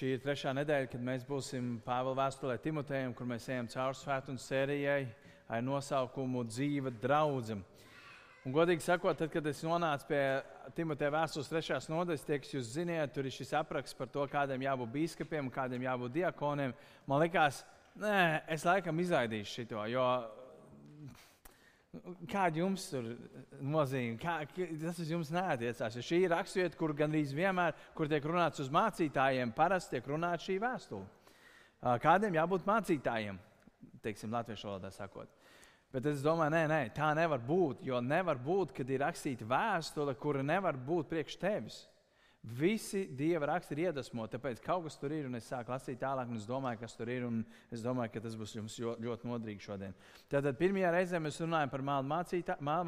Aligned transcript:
Šī 0.00 0.14
ir 0.14 0.20
trešā 0.24 0.54
nedēļa, 0.56 0.86
kad 0.88 1.02
mēs 1.04 1.26
būsim 1.28 1.74
Pāvila 1.84 2.22
vēstulē 2.22 2.54
Timotejam, 2.64 3.12
kur 3.12 3.26
mēs 3.28 3.44
ejam 3.52 3.66
cauri 3.68 3.98
svētdienu 3.98 4.40
sērijai 4.40 5.02
ar 5.44 5.60
nosaukumu 5.60 6.46
Dzīva 6.48 6.88
draudzene. 7.02 7.60
Un, 8.46 8.54
godīgi 8.54 8.80
sakot, 8.80 9.18
tad, 9.20 9.28
kad 9.28 9.44
es 9.50 9.60
nonācu 9.60 10.08
pie 10.08 10.22
Timoteja 10.78 11.12
vēstules 11.12 11.52
trešās 11.52 11.90
nodaļas, 11.92 12.24
tie, 12.24 12.38
kas 12.40 12.54
jūs 12.54 12.72
ziniet, 12.78 13.12
tur 13.12 13.28
ir 13.28 13.36
šis 13.36 13.52
apraksts 13.60 13.98
par 13.98 14.08
to, 14.08 14.24
kādiem 14.32 14.64
jābūt 14.64 14.94
biskupiem, 14.94 15.52
kādiem 15.52 15.84
jābūt 15.84 16.16
diakoniem. 16.16 16.72
Man 17.04 17.20
liekas, 17.26 17.60
nē, 18.00 18.22
es 18.56 18.64
laikam 18.64 19.04
izraidīšu 19.04 19.66
šo, 19.68 19.84
jo 19.92 20.08
Kāda 22.30 22.60
jums 22.60 22.84
tur 22.86 23.06
nozīme? 23.58 24.14
Kā, 24.22 24.36
tas 24.78 25.00
uz 25.02 25.08
jums 25.10 25.32
neatiecās. 25.34 25.96
Ja 25.98 26.04
šī 26.06 26.20
ir 26.22 26.30
raksturvieta, 26.30 26.78
kur 26.78 26.94
gandrīz 26.94 27.32
vienmēr, 27.34 27.74
kur 27.98 28.06
tiek 28.10 28.26
runāts 28.30 28.62
uz 28.62 28.70
mācītājiem, 28.70 29.50
parasti 29.56 29.96
tiek 29.96 30.06
runāta 30.06 30.44
šī 30.44 30.60
vēstule. 30.62 31.08
Kādiem 32.04 32.38
jābūt 32.38 32.68
mācītājiem, 32.68 33.40
teiksim, 34.04 34.30
latviešu 34.36 34.70
valodā 34.70 34.92
sakot. 34.94 35.32
Bet 35.90 36.06
es 36.06 36.22
domāju, 36.22 36.54
nē, 36.54 36.62
nē, 36.70 36.80
tā 36.94 37.10
nevar 37.18 37.42
būt. 37.42 37.82
Jo 37.82 37.98
nevar 38.04 38.38
būt, 38.38 38.76
kad 38.76 38.90
ir 38.90 39.02
rakstīta 39.02 39.48
vēstule, 39.50 40.14
kura 40.14 40.44
nevar 40.46 40.78
būt 40.78 41.10
priekš 41.10 41.40
tevis. 41.42 41.80
Visi 42.40 43.02
dieva 43.12 43.50
raksti 43.50 43.74
ir 43.76 43.82
iedvesmoti, 43.82 44.32
tāpēc 44.32 44.62
kaut 44.64 44.86
kas 44.86 44.94
tur 44.96 45.12
ir. 45.12 45.26
Es 45.36 45.50
sāku 45.50 45.74
lasīt 45.74 45.98
tālāk, 46.00 46.30
un 46.32 46.38
es 46.40 46.46
domāju, 46.48 46.80
kas 46.80 46.96
tur 46.96 47.10
ir. 47.12 47.26
Es 47.68 47.84
domāju, 47.84 48.14
ka 48.14 48.22
tas 48.24 48.36
būs 48.40 48.54
jums 48.56 48.78
ļoti 48.80 49.28
noderīgi 49.28 49.66
šodien. 49.66 49.92
Tātad 50.32 50.56
pirmajā 50.56 50.94
reizē 50.94 51.20
mēs 51.20 51.36
runājam 51.42 51.72
par 51.74 51.84
mālu 51.84 52.08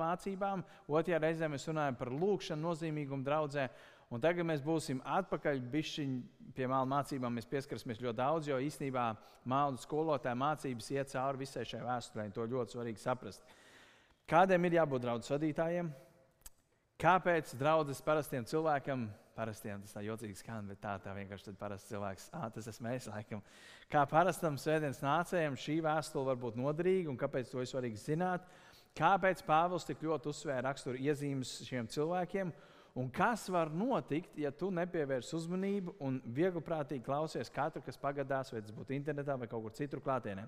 mācībām, 0.00 0.64
otrajā 0.88 1.20
reizē 1.20 1.52
mēs 1.52 1.68
runājam 1.68 2.00
par 2.00 2.12
lūkšanu 2.16 2.64
nozīmīgumu 2.64 3.28
draudzē. 3.28 3.68
Un 4.12 4.24
tagad 4.24 4.48
mēs 4.48 4.64
būsim 4.64 5.04
atpakaļ 5.04 5.60
pie 5.72 6.66
māla 6.66 6.88
mācībām. 6.88 7.36
Mēs 7.36 7.48
pieskarsimies 7.48 8.00
ļoti 8.00 8.18
daudz, 8.24 8.48
jo 8.48 8.56
īstenībā 8.56 9.06
māla 9.48 9.76
skolotāja 9.80 10.36
mācības 10.36 10.90
iet 10.96 11.12
cauri 11.12 11.44
visai 11.44 11.68
šai 11.68 11.84
vēsturei. 11.84 12.32
To 12.32 12.48
ļoti 12.48 12.76
svarīgi 12.76 13.04
saprast. 13.04 13.44
Kādiem 14.28 14.64
ir 14.64 14.80
jābūt 14.80 15.04
draudzes 15.04 15.32
vadītājiem? 15.32 15.92
Kāpēc 17.00 17.56
draudzes 17.58 18.04
parastiem 18.04 18.44
cilvēkam 18.48 19.10
parastiem 19.42 19.82
tas 19.82 19.94
tā 19.96 20.02
jocīgi 20.06 20.38
skan, 20.38 20.68
bet 20.70 20.80
tā, 20.82 20.96
tā 21.02 21.12
vienkārši 21.16 21.50
ir 21.50 21.58
parasts 21.58 21.90
cilvēks. 21.90 22.28
Ah, 22.38 22.48
tas 22.54 22.68
esmu 22.70 22.92
es, 22.94 23.08
laikam. 23.10 23.42
Kā 23.90 24.04
parastam 24.08 24.58
svētdienas 24.60 25.02
nācējam, 25.02 25.58
šī 25.58 25.80
vēstule 25.84 26.30
var 26.30 26.38
būt 26.44 26.60
noderīga 26.60 27.10
un 27.10 27.18
kāpēc 27.20 27.50
to 27.50 27.62
ir 27.62 27.70
svarīgi 27.70 28.00
zināt. 28.00 28.46
Kāpēc 28.98 29.40
Pāvils 29.46 29.86
tik 29.88 30.04
ļoti 30.04 30.28
uzsvēra 30.30 30.68
raksturu 30.68 31.00
iezīmes 31.00 31.62
šiem 31.66 31.88
cilvēkiem? 31.90 32.52
Un 33.00 33.06
kas 33.08 33.46
var 33.48 33.70
notikt, 33.72 34.34
ja 34.36 34.50
tu 34.52 34.68
nepievērsi 34.74 35.32
uzmanību 35.38 35.94
un 36.04 36.18
viegliprātīgi 36.36 37.06
klausies 37.06 37.48
katru, 37.50 37.80
kas 37.86 37.96
pagadās, 37.96 38.52
vai 38.52 38.60
tas 38.60 38.74
būtu 38.76 38.92
internetā 38.92 39.38
vai 39.40 39.48
kaut 39.48 39.64
kur 39.64 39.72
citur 39.78 40.02
klātienē? 40.04 40.44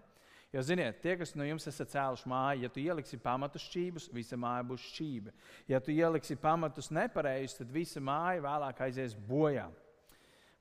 Jo, 0.52 0.62
ziniet, 0.62 1.00
tie, 1.02 1.16
kas 1.18 1.32
no 1.34 1.46
jums 1.46 1.66
esat 1.66 1.90
cēluši 1.90 2.28
māju, 2.30 2.66
ja 2.66 2.70
tu 2.70 2.82
ieliksi 2.82 3.18
pamatus 3.22 3.64
šķībus, 3.66 4.10
visa 4.14 4.36
māja 4.38 4.66
būs 4.68 4.84
šķība. 4.92 5.32
Ja 5.70 5.80
tu 5.82 5.94
ieliksi 5.94 6.36
pamatus 6.38 6.92
nepareizi, 6.94 7.58
tad 7.62 7.72
visa 7.74 8.02
māja 8.04 8.44
vēlāk 8.44 8.84
aizies 8.86 9.16
bojā. 9.28 9.66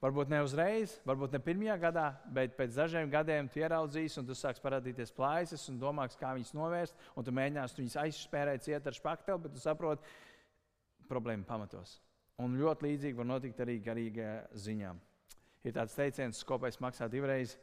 Varbūt 0.04 0.34
ne 0.34 0.42
uzreiz, 0.44 0.98
varbūt 1.08 1.32
ne 1.32 1.40
pirmajā 1.40 1.78
gadā, 1.80 2.08
bet 2.36 2.58
pēc 2.58 2.74
dažiem 2.76 3.12
gadiem 3.12 3.48
tu 3.48 3.62
ieraudzīsi, 3.62 4.18
un 4.20 4.26
tu 4.28 4.36
sāks 4.36 4.60
parādīties 4.60 5.14
plājas, 5.16 5.70
un 5.72 5.78
domās, 5.80 6.18
kā 6.20 6.34
viņas 6.36 6.52
novērst, 6.58 7.06
un 7.16 7.24
tu 7.24 7.32
mēģināsi 7.32 7.80
viņus 7.80 8.00
aizspērēt 8.02 8.66
ciet 8.66 8.90
ar 8.90 8.98
špakteli, 8.98 9.46
bet 9.46 9.56
tu 9.56 9.64
saproti 9.64 10.04
problēmu 11.08 11.48
pamatos. 11.48 12.02
Un 12.44 12.58
ļoti 12.60 12.90
līdzīgi 12.90 13.20
var 13.22 13.30
notikt 13.30 13.62
arī 13.64 13.78
garīgajā 13.86 14.36
ziņā. 14.66 14.92
Ir 15.64 15.78
tāds 15.78 15.96
teiciens, 15.96 16.42
ka 16.44 16.52
kopējs 16.52 16.82
maksā 16.84 17.08
divreiz. 17.08 17.56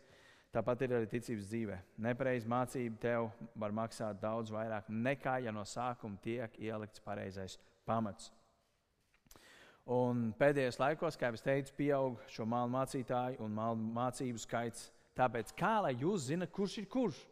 Tāpat 0.51 0.83
ir 0.83 0.97
arī 0.97 1.07
ticības 1.07 1.47
dzīve. 1.47 1.77
Nepareiza 2.03 2.51
mācība 2.51 2.99
tev 2.99 3.29
var 3.55 3.75
maksāt 3.75 4.19
daudz 4.19 4.51
vairāk 4.51 4.89
nekā, 4.91 5.37
ja 5.45 5.53
no 5.55 5.63
sākuma 5.63 6.19
tiek 6.23 6.57
ielikts 6.59 7.03
pareizais 7.05 7.55
pamats. 7.87 8.33
Un 9.91 10.29
pēdējos 10.39 10.79
laikos, 10.79 11.17
kā 11.19 11.31
jau 11.31 11.41
teicu, 11.45 11.75
pieaug 11.79 12.19
šo 12.31 12.45
mālu 12.51 12.71
mācītāju 12.75 13.41
un 13.45 13.55
mālu 13.55 13.79
mācību 13.95 14.43
skaits. 14.43 14.91
Tāpēc 15.19 15.55
kā 15.59 15.77
lai 15.87 15.95
jūs 15.99 16.29
zinat, 16.29 16.51
kurš 16.55 16.81
ir 16.83 16.91
kurš? 16.91 17.23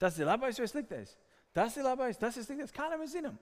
Tas 0.00 0.16
ir 0.20 0.28
labais 0.28 0.60
vai 0.60 0.68
sliktais? 0.70 1.16
Tas 1.56 1.76
ir 1.76 1.84
labais, 1.84 2.20
tas 2.20 2.36
ir 2.36 2.44
sliktais. 2.46 2.72
Kā 2.72 2.88
lai 2.88 3.00
mēs 3.00 3.16
zinām? 3.16 3.36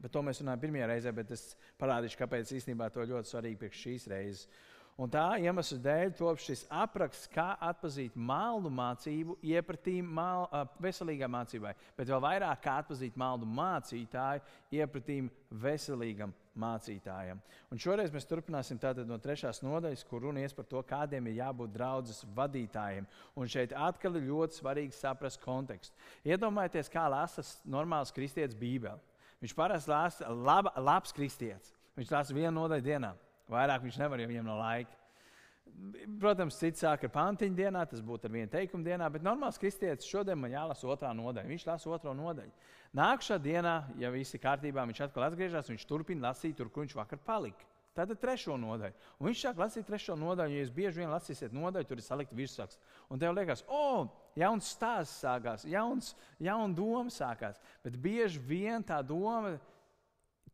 Bet 0.00 0.12
to 0.12 0.22
mēs 0.24 0.40
runājam 0.42 0.64
pirmajā 0.64 0.88
reizē, 0.90 1.12
bet 1.14 1.30
es 1.34 1.52
parādīšu, 1.80 2.18
kāpēc 2.18 2.52
īstenībā 2.56 2.88
to 2.92 3.04
ļoti 3.06 3.30
svarīgi 3.30 3.60
priekš 3.60 3.82
šīs 3.86 4.06
reizes. 4.10 4.46
Un 5.00 5.08
tā 5.08 5.24
iemesla 5.40 5.78
dēļ 5.80 6.10
top 6.18 6.40
šis 6.44 6.66
apraksts, 6.68 7.30
kā 7.32 7.54
atpazīt 7.64 8.12
maldu 8.12 8.68
mācību, 8.68 9.38
iepratīm 9.40 10.10
mal, 10.18 10.44
veselīgai 10.84 11.30
mācībai, 11.32 11.72
bet 11.96 12.12
vēl 12.12 12.20
vairāk 12.20 12.60
kā 12.60 12.74
atpazīt 12.82 13.16
maldu 13.18 13.48
mācītāju, 13.48 14.44
iepratīm 14.76 15.30
veselīgam 15.64 16.34
mācītājam. 16.60 17.40
Un 17.72 17.80
šoreiz 17.80 18.12
mēs 18.12 18.28
turpināsim 18.28 18.76
no 19.08 19.16
trešās 19.16 19.62
nodaļas, 19.64 20.04
kur 20.04 20.26
runa 20.26 20.44
ies 20.44 20.52
par 20.52 20.68
to, 20.68 20.84
kādiem 20.84 21.26
ir 21.30 21.40
jābūt 21.40 21.72
draudzes 21.72 22.26
vadītājiem. 22.36 23.08
Un 23.34 23.48
šeit 23.48 23.72
atkal 23.72 24.20
ir 24.20 24.28
ļoti 24.28 24.60
svarīgi 24.60 24.92
saprast 24.92 25.40
kontekstu. 25.40 25.96
Iedomājieties, 26.28 26.92
kā 26.92 27.08
lasa 27.08 27.42
normāls 27.64 28.12
kristietis 28.12 28.58
Bībeli. 28.60 29.00
Viņš 29.40 29.56
parasti 29.56 29.90
lasa 29.90 30.28
laba, 30.30 30.76
labs 30.76 31.16
kristietis. 31.16 31.72
Viņš 31.96 32.12
lasa 32.12 32.36
vienu 32.36 32.60
nodaļu 32.60 32.84
dienā. 32.84 33.16
Vairāk 33.52 33.86
viņš 33.86 34.00
nevar, 34.02 34.22
jo 34.22 34.30
viņam 34.32 34.50
nav 34.50 34.60
laika. 34.62 34.98
Protams, 36.20 36.58
cits 36.58 36.82
sāk 36.82 37.06
ar 37.06 37.12
pantiņu 37.14 37.56
dienā, 37.56 37.84
tas 37.88 38.02
būtu 38.04 38.28
ar 38.28 38.34
vienu 38.34 38.50
teikumu 38.52 38.84
dienā, 38.86 39.08
bet 39.12 39.24
normāls 39.24 39.58
kristietis 39.60 40.08
šodien 40.10 40.38
man 40.38 40.52
jālasa 40.52 40.88
otrā 40.90 41.12
nodaļa. 41.16 41.48
Viņš 41.48 41.66
lasa 41.68 41.90
otro 41.94 42.14
nodaļu. 42.16 42.52
Nākamā 42.98 43.38
dienā, 43.42 43.76
ja 44.02 44.10
viss 44.12 44.36
ir 44.36 44.42
kārtībā, 44.42 44.84
viņš 44.90 45.04
atkal 45.06 45.28
atgriežas, 45.30 45.70
viņš 45.72 45.86
turpina 45.88 46.28
lasīt 46.28 46.58
tur, 46.58 46.68
kur 46.68 46.84
viņš 46.84 46.96
vakar 46.98 47.22
palika. 47.24 47.70
Tad 47.92 48.08
ir 48.08 48.16
trešo 48.16 48.54
nodaļu. 48.56 48.96
Un 49.20 49.28
viņš 49.28 49.40
sāk 49.44 49.58
lasīt 49.60 49.84
trešo 49.84 50.14
nodaļu. 50.16 50.54
Ja 50.54 50.62
jūs 50.62 50.72
bieži 50.72 51.02
vien 51.02 51.10
lasīsiet 51.12 51.52
nodaļu, 51.52 51.88
tur 51.88 52.00
ir 52.00 52.06
salikta 52.06 52.36
virsraksts. 52.36 52.80
Un 53.12 53.20
tev 53.20 53.34
liekas, 53.36 53.64
o, 53.68 53.80
oh, 53.80 54.06
jauns 54.38 54.70
stāsts 54.72 55.20
sākās, 55.20 55.66
jauns, 55.68 56.14
jauna 56.40 56.72
doma 56.76 57.12
sākās. 57.12 57.60
Bet 57.84 57.98
bieži 58.00 58.40
vien 58.48 58.84
tā 58.88 59.02
doma 59.04 59.58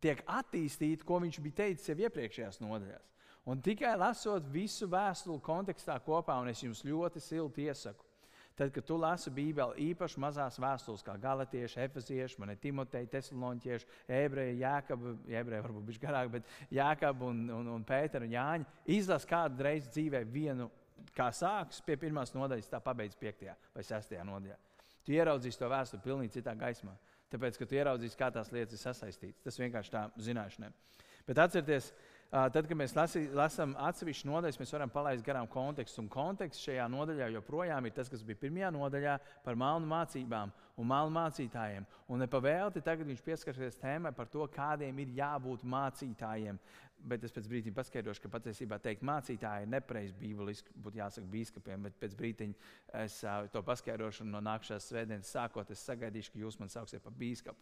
tiek 0.03 0.23
attīstīta, 0.27 1.07
ko 1.07 1.21
viņš 1.25 1.41
bija 1.45 1.63
teicis 1.65 1.91
jau 1.91 1.97
iepriekšējās 2.07 2.61
nodaļās. 2.63 3.15
Un 3.49 3.63
tikai 3.65 3.95
lasot 3.97 4.45
visu 4.53 4.89
vēstuli 4.91 5.41
kontekstā 5.45 5.97
kopā, 6.05 6.37
un 6.43 6.51
es 6.51 6.61
jums 6.63 6.85
ļoti 6.85 7.23
silti 7.25 7.65
iesaku, 7.65 8.05
tad, 8.59 8.73
kad 8.75 8.85
tu 8.85 8.99
lasi 8.99 9.31
Bībeli, 9.33 9.87
īpaši 9.93 10.21
mazās 10.21 10.59
vēstules, 10.61 11.05
kā 11.07 11.15
Galatieši, 11.23 11.81
Efezieši, 11.87 12.49
Timoteja, 12.61 13.09
Thesaloņķieši, 13.15 13.89
Ebreji, 14.19 14.59
Jākaba, 14.65 15.15
Ebreji 15.41 15.65
varbūt 15.65 15.87
bija 15.89 16.05
garāk, 16.05 16.33
bet 16.35 16.53
Jākaba 16.75 17.31
un, 17.31 17.45
un, 17.55 17.73
un 17.79 17.87
Pētera 17.89 18.27
un 18.27 18.35
Jāņa, 18.35 18.69
izlasi 18.99 19.31
kādu 19.31 19.65
reizi 19.65 19.93
dzīvē 19.95 20.25
vienu, 20.29 20.69
kā 21.17 21.31
sāks 21.33 21.81
pie 21.87 21.97
pirmās 21.97 22.35
nodaļas, 22.35 22.69
tā 22.73 22.83
pabeidz 22.85 23.17
piektajā 23.17 23.55
vai 23.75 23.87
sestajā 23.87 24.27
nodaļā. 24.27 24.59
Tu 25.07 25.15
ieraudzīsi 25.17 25.63
to 25.63 25.71
vēstuli 25.71 26.05
pilnīgi 26.05 26.35
citā 26.41 26.53
gaismā. 26.59 26.93
Tāpēc, 27.33 27.59
ka 27.61 27.67
tu 27.69 27.77
ieraudzīsi, 27.77 28.17
kā 28.19 28.31
tās 28.33 28.53
lietas 28.55 28.79
ir 28.79 28.81
sasaistītas. 28.81 29.43
Tas 29.45 29.59
vienkārši 29.61 29.93
tā 29.93 30.07
zināšanai. 30.25 30.71
Bet 31.29 31.41
atcerieties, 31.43 31.91
tad, 32.33 32.65
kad 32.65 32.77
mēs 32.77 32.95
lasi, 32.97 33.27
lasām 33.37 33.75
atsevišķu 33.89 34.31
nodaļu, 34.31 34.57
mēs 34.63 34.73
varam 34.73 34.93
palaist 34.93 35.27
garām 35.27 35.49
kontekstu. 35.53 36.01
Un 36.01 36.09
konteksts 36.13 36.65
šajā 36.65 36.87
nodaļā 36.89 37.29
joprojām 37.35 37.85
ir 37.85 37.93
tas, 37.97 38.09
kas 38.09 38.25
bija 38.25 38.41
pirmajā 38.47 38.71
nodaļā 38.73 39.19
par 39.45 39.59
melnu 39.61 39.91
mācībām 39.91 40.55
un 40.81 40.89
melnu 40.89 41.13
mācītājiem. 41.19 41.85
Un 42.09 42.25
nepavēlti 42.25 42.85
tagad 42.87 43.11
viņš 43.11 43.21
pieskarsies 43.27 43.77
tēmai 43.83 44.15
par 44.17 44.33
to, 44.33 44.47
kādiem 44.55 45.05
ir 45.05 45.13
jābūt 45.21 45.69
mācītājiem 45.69 46.61
bet 47.07 47.25
es 47.25 47.35
pēc 47.35 47.47
brīdiņa 47.51 47.77
paskaidrošu, 47.77 48.23
ka 48.25 48.31
patiesībā 48.33 48.79
teikt 48.83 49.05
mācītāji 49.07 49.67
ir 49.67 49.73
nepareizi 49.73 50.15
bībeliski, 50.19 50.75
būtu 50.83 51.01
jāsaka 51.01 51.31
biskupiem, 51.31 51.87
bet 51.87 51.99
pēc 52.01 52.15
brīdiņa 52.19 52.71
es 53.05 53.19
uh, 53.25 53.47
to 53.53 53.63
paskaidrošu 53.67 54.27
no 54.29 54.43
nākamās 54.45 54.89
svētdienas 54.91 55.33
sākot, 55.35 55.71
es 55.71 55.85
sagaidīšu, 55.87 56.35
ka 56.35 56.43
jūs 56.43 56.59
man 56.61 56.73
sauksiet 56.73 57.05
par 57.05 57.15
biskupu. 57.19 57.61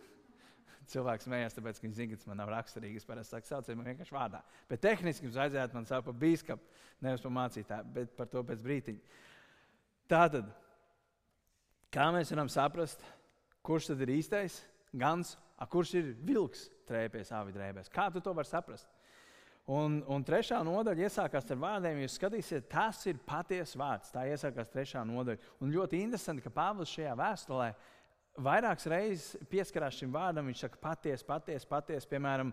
Cilvēks 0.92 1.28
smējās, 1.28 1.56
tāpēc, 1.56 1.80
ka 1.80 1.86
viņš 1.86 1.98
zina, 1.98 2.12
ka 2.12 2.20
tas 2.20 2.30
man 2.30 2.42
nav 2.42 2.52
raksturīgi. 2.52 3.00
Es 3.00 3.08
parasti 3.08 3.36
saku, 3.36 3.50
sauciet 3.50 3.78
man 3.78 3.88
vienkārši 3.92 4.16
vārdā. 4.16 4.42
Bet 4.70 4.84
tehniski 4.84 5.28
jums 5.28 5.38
vajadzētu 5.40 5.78
man 5.78 5.88
saukt 5.88 6.10
par 6.10 6.18
biskupu, 6.20 6.82
nevis 7.06 7.24
par 7.24 7.36
mācītāju, 7.38 7.94
bet 7.96 8.16
par 8.18 8.28
to 8.32 8.44
pēc 8.50 8.66
brīdiņa. 8.66 9.22
Tātad, 10.12 10.50
kā 11.94 12.10
mēs 12.12 12.34
varam 12.34 12.52
saprast, 12.52 13.00
kurš 13.64 13.92
tad 13.92 14.04
ir 14.04 14.18
īstais 14.18 14.60
gans, 14.92 15.36
a 15.56 15.66
kurš 15.70 15.94
ir 16.00 16.12
vilks? 16.26 16.66
Trēpēs, 16.92 17.32
āvi 17.34 17.56
drēbēs. 17.56 17.90
Kā 17.92 18.10
tu 18.12 18.22
to 18.22 18.36
vari 18.36 18.50
saprast? 18.50 18.86
Un, 19.70 20.00
un 20.10 20.24
trešā 20.26 20.58
nodaļa 20.66 21.06
iesākās 21.06 21.50
ar 21.54 21.58
vārdiem, 21.62 22.00
jūs 22.02 22.16
skatīsieties, 22.18 22.68
tas 22.70 22.98
ir 23.06 23.20
patiesa 23.26 23.78
vārds. 23.78 24.10
Tā 24.14 24.24
iesākās 24.26 24.72
trešā 24.72 25.04
nodaļa. 25.06 25.52
Un 25.62 25.74
ļoti 25.74 26.00
interesanti, 26.02 26.42
ka 26.42 26.50
Pāvils 26.54 26.90
šajā 26.90 27.12
vēstulē 27.18 27.68
vairākas 28.42 28.88
reizes 28.90 29.36
pieskarās 29.52 30.00
šim 30.00 30.10
vārdam. 30.14 30.48
Viņš 30.50 30.64
saka, 30.64 30.80
patiesa, 30.82 31.28
patiesa, 31.28 31.68
patiesa, 31.70 32.10
piemēram, 32.10 32.50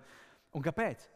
un 0.53 0.65
kāpēc? 0.65 1.07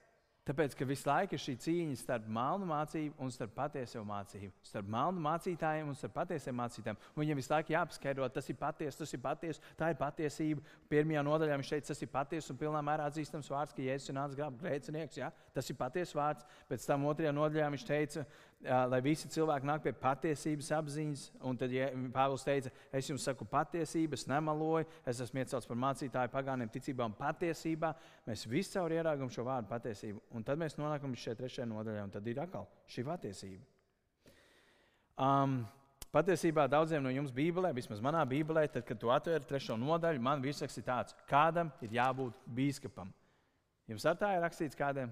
Tāpēc, 0.43 0.73
ka 0.75 0.83
visu 0.83 1.07
laiku 1.07 1.37
ir 1.37 1.39
šī 1.39 1.53
cīņa 1.63 1.97
starp 2.01 2.25
melnu 2.35 2.65
mācību 2.67 3.15
un 3.23 3.29
starp 3.31 3.53
patieso 3.55 4.01
mācību. 4.03 4.49
Starp 4.67 4.89
melnu 4.91 5.21
mācītājiem 5.23 5.87
un 5.87 5.95
starp 5.95 6.17
patiesiem 6.17 6.57
mācītājiem. 6.59 6.97
Un 7.13 7.23
viņiem 7.23 7.39
visu 7.39 7.53
laiku 7.53 7.71
jāpaskaidro, 7.71 8.27
tas 8.27 8.51
ir 8.51 8.57
patiesa, 8.59 8.99
tas 8.99 9.15
ir 9.15 9.21
patiesa, 9.23 9.63
tā 9.79 9.93
ir 9.93 9.99
patiesība. 10.01 10.65
Pirmajā 10.91 11.23
nodaļā 11.23 11.61
viņš 11.61 11.71
teica, 11.71 11.87
tas 11.93 12.03
ir 12.03 12.11
patiesa 12.11 12.51
un 12.51 12.59
pilnā 12.59 12.81
mērā 12.83 13.05
atzīstams 13.07 13.47
vārds, 13.55 13.71
ka 13.77 13.85
Jēzus 13.87 14.11
nācis 14.17 14.41
grāmatā 14.41 14.67
grēcinieks. 14.67 15.21
Ja? 15.21 15.31
Tas 15.55 15.71
ir 15.71 15.79
patiesa 15.79 16.19
vārds. 16.19 16.49
Pēc 16.67 16.89
tam 16.91 17.07
otrajā 17.07 17.31
nodaļā 17.39 17.71
viņš 17.77 17.87
teica, 17.87 18.25
lai 18.63 18.99
visi 19.03 19.29
cilvēki 19.31 19.67
nāk 19.67 19.83
pie 19.83 19.93
patiesības 19.99 20.71
apziņas. 20.77 21.25
Un 21.49 21.59
tad 21.59 21.73
ja, 21.75 21.89
Pāvils 22.13 22.45
teica, 22.47 22.71
es 22.95 23.09
jums 23.09 23.25
saku 23.27 23.47
patiesību, 23.49 24.17
es 24.17 24.25
nemaloju, 24.29 24.87
es 25.09 25.21
esmu 25.25 25.43
iecelts 25.43 25.69
par 25.69 25.79
mācītāju 25.83 26.31
pagāniem 26.33 26.71
ticībā 26.71 27.07
un 27.09 27.15
patiesībā. 27.17 27.93
Mēs 28.29 28.47
visi 28.49 28.75
caur 28.77 28.95
ieraugam 28.95 29.31
šo 29.33 29.45
vārdu 29.47 29.71
patiesību. 29.71 30.23
Un 30.33 30.47
tad 30.47 30.61
mēs 30.61 30.79
nonākam 30.79 31.13
līdz 31.13 31.27
šai 31.27 31.37
trešajai 31.43 31.69
nodaļai, 31.69 32.03
un 32.07 32.17
tad 32.17 32.27
ir 32.27 32.43
atkal 32.43 32.67
šī 32.91 33.07
patiesība. 33.11 33.63
Um, 35.23 35.63
Patiesībā 36.13 36.67
daudziem 36.69 37.01
no 37.01 37.09
jums 37.09 37.31
Bībelē, 37.33 37.71
vismaz 37.73 37.97
manā 38.05 38.19
Bībelē, 38.29 38.67
tad, 38.69 38.83
kad 38.85 38.99
tu 39.01 39.09
atver 39.09 39.41
trešo 39.49 39.73
nodaļu, 39.81 40.21
man 40.21 40.43
virsraksts 40.43 40.77
ir 40.77 40.85
tāds, 40.85 41.15
kādam 41.25 41.71
ir 41.81 41.95
jābūt 41.95 42.37
bīskapam. 42.53 43.09
Jums 43.89 44.05
ar 44.05 44.19
tā 44.21 44.29
ir 44.35 44.43
rakstīts, 44.45 44.77
kādam 44.77 45.09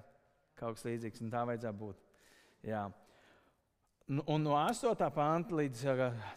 kaut 0.59 0.77
kas 0.77 0.85
līdzīgs, 0.85 1.23
un 1.25 1.31
tā 1.33 1.41
vajadzētu 1.49 1.79
būt. 1.79 2.03
Jā. 2.69 2.83
Nu, 4.11 4.23
un 4.25 4.41
no 4.43 4.57
8. 4.59 5.07
panta 5.15 5.55
līdz 5.55 5.85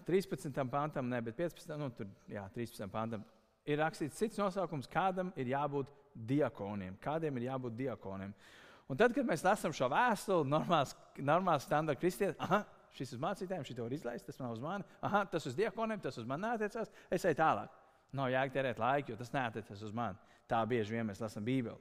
13. 0.06 0.61
pantam, 0.71 1.09
ne, 1.11 1.19
bet 1.26 1.35
15. 1.41 1.73
Nu, 1.81 1.88
tur, 1.91 2.06
jā, 2.31 2.44
13. 2.55 2.87
pantam 2.93 3.25
ir 3.67 3.81
rakstīts 3.81 4.21
cits 4.21 4.38
nosaukums, 4.38 4.87
kādam 4.91 5.32
ir 5.35 5.50
jābūt 5.50 5.91
diakoniem. 6.15 6.94
Kādiem 7.03 7.41
ir 7.41 7.49
jābūt 7.49 7.75
diakoniem? 7.81 8.31
Un 8.87 9.00
tad, 9.00 9.15
kad 9.17 9.26
mēs 9.26 9.43
lasām 9.43 9.75
šo 9.75 9.88
vēstuli, 9.91 10.47
normāls, 10.53 10.93
normāls 11.19 11.67
standarta 11.67 11.99
kristietis, 11.99 12.38
ah, 12.47 12.62
šis 12.94 13.17
ir 13.17 13.23
mācītājiem, 13.25 13.67
šī 13.67 13.76
var 13.81 13.97
izlaist, 13.99 14.29
tas 14.29 14.38
nav 14.38 14.55
uz 14.55 14.62
mani, 14.62 14.87
ah, 15.03 15.25
tas 15.32 15.50
uz 15.50 15.59
diakoniem, 15.59 16.05
tas 16.05 16.21
uz 16.23 16.31
mani 16.31 16.47
neatiecās, 16.47 16.94
es 17.11 17.26
eju 17.26 17.41
tālāk. 17.43 17.75
Nav 18.15 18.31
jēga 18.31 18.69
laiku, 18.79 19.11
jo 19.11 19.19
tas 19.19 19.35
neatiecas 19.35 19.82
uz 19.82 19.99
mani. 19.99 20.38
Tā 20.47 20.62
bieži 20.71 20.94
vien 20.94 21.11
mēs 21.11 21.25
lasām 21.25 21.43
Bībeli. 21.43 21.81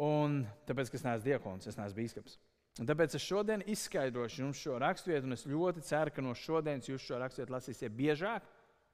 Un 0.00 0.46
tāpēc, 0.64 0.88
ka 0.88 0.96
es 0.96 1.04
neesmu 1.04 1.28
diakons, 1.28 1.68
es 1.68 1.76
neesmu 1.76 2.00
biskups. 2.00 2.40
Un 2.82 2.88
tāpēc 2.90 3.14
es 3.14 3.22
šodien 3.22 3.62
izskaidrošu 3.70 4.42
jums 4.42 4.58
šo 4.58 4.80
raksturvietu, 4.82 5.28
un 5.28 5.36
es 5.36 5.44
ļoti 5.46 5.84
ceru, 5.86 6.10
ka 6.10 6.22
no 6.24 6.32
šodienas 6.34 6.88
jūs 6.88 7.04
šo 7.06 7.20
raksturvietu 7.22 7.54
lasīsiet 7.54 7.94
biežāk, 7.94 8.48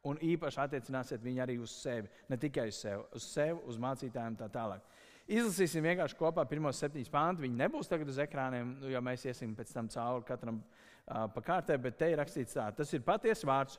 un 0.04 0.20
īpaši 0.24 0.60
attiecināsiet 0.64 1.22
viņu 1.24 1.42
arī 1.44 1.56
uz 1.60 1.72
sevi. 1.80 2.10
Ne 2.28 2.36
tikai 2.40 2.68
uz 2.68 2.80
sevi, 2.80 3.06
uz 3.16 3.28
sevi, 3.32 3.56
uz 3.68 3.78
mācītājiem 3.80 4.36
tā 4.40 4.50
tālāk. 4.52 4.84
Izlasīsim 5.30 5.84
vienkārši 5.86 6.18
kopā 6.18 6.44
pirmos 6.50 6.80
septiņus 6.82 7.12
pāntus. 7.12 7.44
Viņi 7.44 7.60
nebūs 7.60 7.88
tagad 7.88 8.08
uz 8.10 8.18
ekrāniem, 8.20 8.74
jo 8.90 9.00
mēs 9.04 9.24
iesim 9.30 9.52
pēc 9.56 9.72
tam 9.76 9.88
cauri 9.92 10.26
katram 10.26 10.58
uh, 10.60 11.28
pa 11.30 11.44
kārtē, 11.46 11.76
bet 11.80 11.96
te 12.00 12.10
ir 12.10 12.18
rakstīts 12.20 12.56
tā. 12.56 12.66
Tas 12.74 12.92
ir 12.96 13.04
patiesa 13.06 13.48
vārds. 13.48 13.78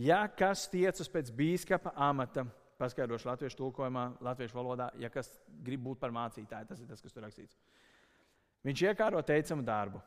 Ja 0.00 0.22
kas 0.32 0.64
tiecas 0.72 1.10
pēc 1.12 1.28
bīskapa 1.36 1.92
amata, 2.00 2.46
paskaidrošu 2.80 3.28
latviešu 3.28 3.58
tulkojumā, 3.58 4.06
latviešu 4.24 4.56
valodā, 4.56 4.88
ja 4.98 5.12
kas 5.12 5.28
grib 5.62 5.84
būt 5.84 6.00
par 6.00 6.14
mācītāju, 6.16 6.70
tas 6.70 6.80
ir 6.80 6.88
tas, 6.88 7.04
kas 7.04 7.12
tur 7.12 7.26
rakstīts. 7.26 7.58
Viņš 8.62 8.82
iekāro 8.86 9.22
teicamu 9.26 9.64
darbu. 9.66 10.00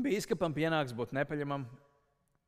Bīskapam 0.00 0.54
pienāks 0.56 0.94
būt 0.96 1.12
nepaļamam, 1.16 1.66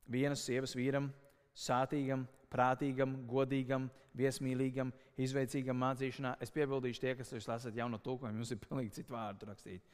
vienas 0.09 0.45
sievas 0.47 0.73
vīram, 0.77 1.09
sātīgam, 1.53 2.23
prātīgam, 2.53 3.17
godīgam, 3.29 3.89
viesmīlīgam, 4.17 4.93
izveicīgam 5.21 5.77
mācīšanā. 5.83 6.33
Es 6.41 6.53
piebildīšu 6.53 7.03
tie, 7.03 7.13
kas 7.19 7.33
jūs 7.33 7.49
lasat 7.49 7.77
jauno 7.77 7.99
tulkojumu, 8.01 8.41
jums 8.41 8.55
ir 8.55 8.61
pilnīgi 8.63 8.95
citu 8.97 9.13
vārdu 9.13 9.49
rakstīt. 9.51 9.85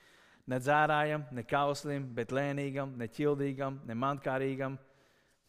Ne 0.50 0.60
dzērājam, 0.62 1.28
ne 1.36 1.44
kauslim, 1.46 2.08
bet 2.16 2.32
lēnīgam, 2.34 2.96
ne 2.98 3.10
ķildīgam, 3.12 3.82
ne 3.86 3.98
mankārīgam. 4.00 4.80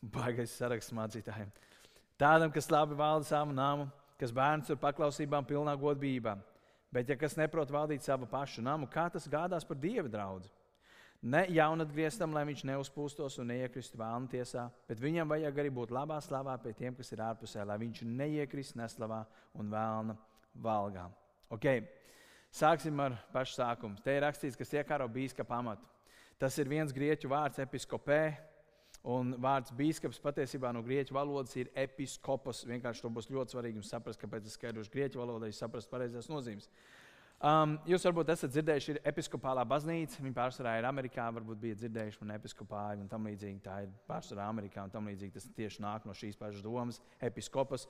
Baigais 0.00 0.52
saraksts 0.56 0.94
mācītājiem. 0.96 1.50
Tādam, 2.20 2.50
kas 2.52 2.70
labi 2.72 2.96
valda 2.96 3.28
savu 3.28 3.54
nāmu, 3.54 3.86
kas 4.20 4.32
bērns 4.34 4.72
ir 4.72 4.80
paklausībām, 4.80 5.46
pilnā 5.48 5.76
godībā 5.80 6.38
Bet, 6.90 7.08
ja 7.08 7.16
kas 7.18 7.36
neprot 7.38 7.70
valdīt 7.70 8.02
savu 8.02 8.26
pašu 8.26 8.64
namu, 8.66 8.88
kā 8.90 9.06
tas 9.12 9.28
gādās 9.30 9.66
par 9.66 9.78
dievu 9.78 10.10
draugu? 10.10 10.48
Ne 11.20 11.44
jaunatgrieztam, 11.52 12.32
lai 12.32 12.46
viņš 12.48 12.64
neuzpūstos 12.64 13.36
un 13.42 13.50
neiekristu 13.52 13.98
vēlnu 14.00 14.30
tiesā, 14.32 14.64
bet 14.88 15.02
viņam 15.02 15.28
vajag 15.28 15.58
arī 15.60 15.70
būt 15.76 15.92
labā 15.92 16.16
slavā 16.24 16.56
pie 16.62 16.72
tiem, 16.78 16.96
kas 16.96 17.12
ir 17.12 17.20
ārpusē, 17.20 17.62
lai 17.68 17.76
viņš 17.82 18.02
neiekrist 18.08 18.78
neslavā 18.80 19.20
un 19.60 19.68
vēlna 19.70 20.16
valgā. 20.64 21.06
Okay. 21.52 21.84
Sāksim 22.50 22.98
ar 22.98 23.14
pašu 23.30 23.60
sākumu. 23.60 24.00
Te 24.02 24.16
ir 24.16 24.24
rakstīts, 24.24 24.56
kas 24.58 24.72
iekāro 24.74 25.06
bīskapa 25.12 25.52
pamatu. 25.52 25.86
Tas 26.40 26.56
ir 26.58 26.70
viens 26.72 26.90
grieķu 26.90 27.28
vārds, 27.30 27.60
episkopē, 27.62 28.22
Un 29.08 29.32
vārds 29.40 29.72
biskups 29.72 30.20
patiesībā 30.20 30.74
no 30.76 30.82
grieķu 30.84 31.14
valodas 31.16 31.54
ir 31.56 31.70
episkopos. 31.78 32.66
Vienkārši 32.68 33.00
to 33.00 33.10
būs 33.16 33.30
ļoti 33.32 33.54
svarīgi 33.54 33.84
saprast, 33.88 34.20
kāpēc 34.20 34.44
es 34.44 34.58
skaidrošu 34.58 34.92
grieķu 34.92 35.22
valodā, 35.22 35.48
lai 35.48 35.56
saprastu 35.56 35.88
pareizās 35.94 36.28
nozīmes. 36.28 36.68
Um, 37.40 37.78
jūs 37.88 38.04
varbūt 38.04 38.28
esat 38.34 38.52
dzirdējuši, 38.52 38.92
ir 38.92 38.98
episkopālā 39.08 39.62
baznīca. 39.64 40.20
Viņa 40.20 40.36
pārsvarā 40.36 40.74
ir 40.76 40.88
Amerikā, 40.90 41.30
varbūt 41.32 41.62
bija 41.62 41.78
dzirdējuši 41.80 42.20
par 42.20 42.34
episkopāju 42.34 43.00
un 43.00 43.08
tam 43.08 43.30
līdzīgi. 43.30 43.62
Tā 43.64 43.78
ir 43.86 43.94
pārsvarā 44.10 44.50
Amerikā 44.52 44.84
un 44.84 44.92
tam 44.92 45.08
līdzīgi. 45.08 45.32
Tas 45.38 45.48
tieši 45.56 45.80
nāk 45.80 46.04
no 46.04 46.12
šīs 46.12 46.36
pašas 46.36 46.60
domas- 46.60 47.00
episkopas. 47.30 47.88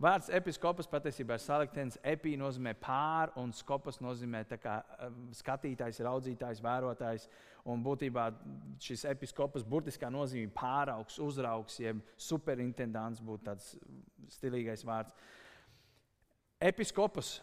Vārds 0.00 0.30
episkopas 0.34 0.88
patiesībā 0.90 1.36
ir 1.36 1.42
saliktens. 1.42 1.98
Epī 2.02 2.32
nozīmē 2.40 2.72
pār, 2.80 3.32
un 3.38 3.52
skopas 3.54 4.00
nozīmē 4.02 4.42
kā, 4.56 4.78
um, 5.06 5.28
skatītājs, 5.36 6.00
raudzītājs, 6.06 6.62
vērotājs. 6.64 7.28
Un 7.70 7.84
būtībā 7.84 8.24
šis 8.82 9.04
episkopas 9.12 9.62
burtiskā 9.62 10.10
nozīmē 10.10 10.50
pāraugs, 10.56 11.20
uzraugs, 11.22 11.78
jeb 11.78 12.00
superintendants 12.18 13.22
būtu 13.22 13.46
tāds 13.50 13.68
stilīgais 14.34 14.82
vārds. 14.88 15.14
Episkopas 16.62 17.36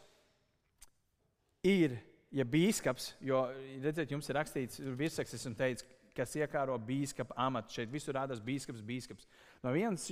ir, 1.64 1.96
ja 2.32 2.44
bīskaps, 2.48 3.14
jo 3.24 3.46
redziet, 3.84 4.12
jums 4.12 4.28
ir 4.30 4.40
rakstīts 4.40 4.84
virsraksts 5.00 5.48
un 5.48 5.56
teicis, 5.60 5.88
kas 6.16 6.36
iekāro 6.36 6.76
bīskapa 6.84 7.36
amatu. 7.40 7.78
Šeit 7.78 7.92
visur 7.92 8.18
rādās 8.18 8.42
bīskaps, 8.44 8.84
bīskaps. 8.86 9.28
No 9.64 9.72
vienas 9.76 10.10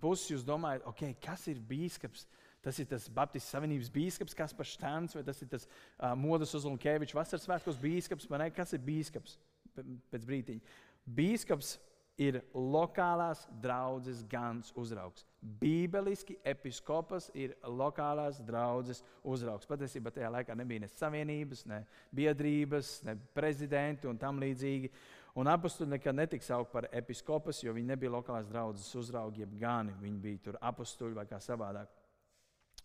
puses 0.00 0.30
jūs 0.32 0.44
domājat, 0.46 0.84
okay, 0.90 1.16
kas 1.22 1.46
ir 1.52 1.62
bīskaps? 1.62 2.26
Tas 2.66 2.80
ir 2.82 2.88
tas 2.90 3.06
Baptistu 3.14 3.52
Savienības 3.54 3.92
bīskaps, 3.94 4.34
kas 4.34 4.54
par 4.56 4.66
Štāns, 4.66 5.14
vai 5.14 5.22
tas 5.26 5.38
ir 5.44 5.50
tas 5.52 5.68
uh, 5.68 6.14
Modas 6.18 6.54
Uzlunkevičs 6.58 7.14
vasaras 7.14 7.44
svētkos 7.46 7.78
bīskaps, 7.78 8.26
vai 8.30 8.40
ne? 8.42 8.48
Kas 8.54 8.74
ir 8.74 8.82
bīskaps? 8.82 9.36
Pēc 9.76 10.24
brīdiņa. 10.26 10.74
Bīskaps 11.06 11.76
ir 12.16 12.40
lokālās 12.54 13.44
draudzes 13.62 14.22
gans 14.28 14.72
uzraugs. 14.76 15.24
Bībeliski 15.60 16.38
episkopas 16.48 17.28
ir 17.36 17.52
lokālās 17.62 18.40
draudzes 18.44 19.02
uzraugs. 19.22 19.68
Patiesībā 19.68 20.10
tajā 20.14 20.30
laikā 20.32 20.56
nebija 20.56 20.86
ne 20.86 20.90
savienības, 20.90 21.66
ne 21.68 21.82
biedrības, 22.16 23.02
ne 23.06 23.18
prezidenti 23.36 24.08
un 24.08 24.18
tam 24.18 24.40
līdzīgi. 24.42 24.90
Un 25.36 25.50
apstuļi 25.52 25.92
nekad 25.92 26.16
netiks 26.16 26.48
saukt 26.48 26.72
par 26.72 26.86
episkopas, 26.96 27.60
jo 27.60 27.74
viņi 27.76 27.90
nebija 27.92 28.14
lokālās 28.14 28.48
draudzes 28.48 28.88
uzraugi, 28.96 29.42
jeb 29.44 29.52
gani. 29.60 29.92
Viņi 30.00 30.20
bija 30.22 30.44
tur 30.48 30.58
apstuļi 30.64 31.18
vai 31.18 31.26
kā 31.28 31.40
savādāk. 31.44 31.92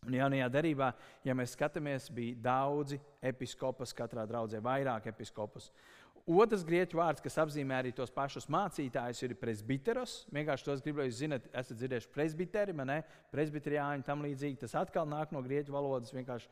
Un 0.01 0.15
jaunajā 0.17 0.47
darbā, 0.49 0.89
ja 1.23 1.35
mēs 1.37 1.53
skatāmies, 1.55 2.09
bija 2.11 2.39
daudzi 2.41 2.97
episkopas, 3.21 3.93
katrā 3.93 4.25
draudzē 4.27 4.59
vairāk 4.65 5.11
episkopas. 5.11 5.69
Otrs 6.25 6.65
grieķu 6.65 6.99
vārds, 6.99 7.21
kas 7.23 7.37
apzīmē 7.41 7.77
arī 7.77 7.91
tos 7.95 8.11
pašus 8.13 8.49
mācītājus, 8.51 9.21
ir 9.25 9.35
presbiteros. 9.39 10.15
Vienkārši 10.33 10.67
tos 10.67 10.83
gribu, 10.83 11.05
jūs 11.05 11.21
zināt, 11.21 11.47
esat 11.53 11.79
dzirdējuši 11.79 12.11
presbiteri, 12.13 12.75
ne 12.77 12.99
presbiteriāņi, 13.31 14.05
tam 14.05 14.25
līdzīgi. 14.25 14.59
Tas 14.65 14.75
atkal 14.83 15.07
nāk 15.09 15.33
no 15.33 15.41
grieķu 15.45 15.73
valodas, 15.73 16.13
vienkārši 16.13 16.49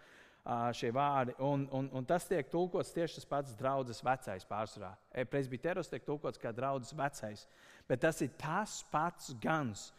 šie 0.74 0.91
vārdi. 0.96 1.36
Un, 1.46 1.67
un, 1.75 1.89
un 1.93 2.05
tas 2.08 2.25
tiek 2.27 2.48
tulkots 2.50 2.93
tieši 2.96 3.19
tas 3.19 3.29
pats 3.29 3.55
draudzes 3.60 4.03
vecais 4.05 4.46
pārsvarā. 4.50 4.93
Presbiteros 5.29 5.91
tiek 5.91 6.05
tulkots 6.05 6.41
kā 6.41 6.53
draudzes 6.55 6.96
vecais. 6.98 7.46
Bet 7.89 8.01
tas 8.05 8.22
ir 8.22 8.31
tas 8.39 8.79
pats 8.91 9.34
gans. 9.41 9.89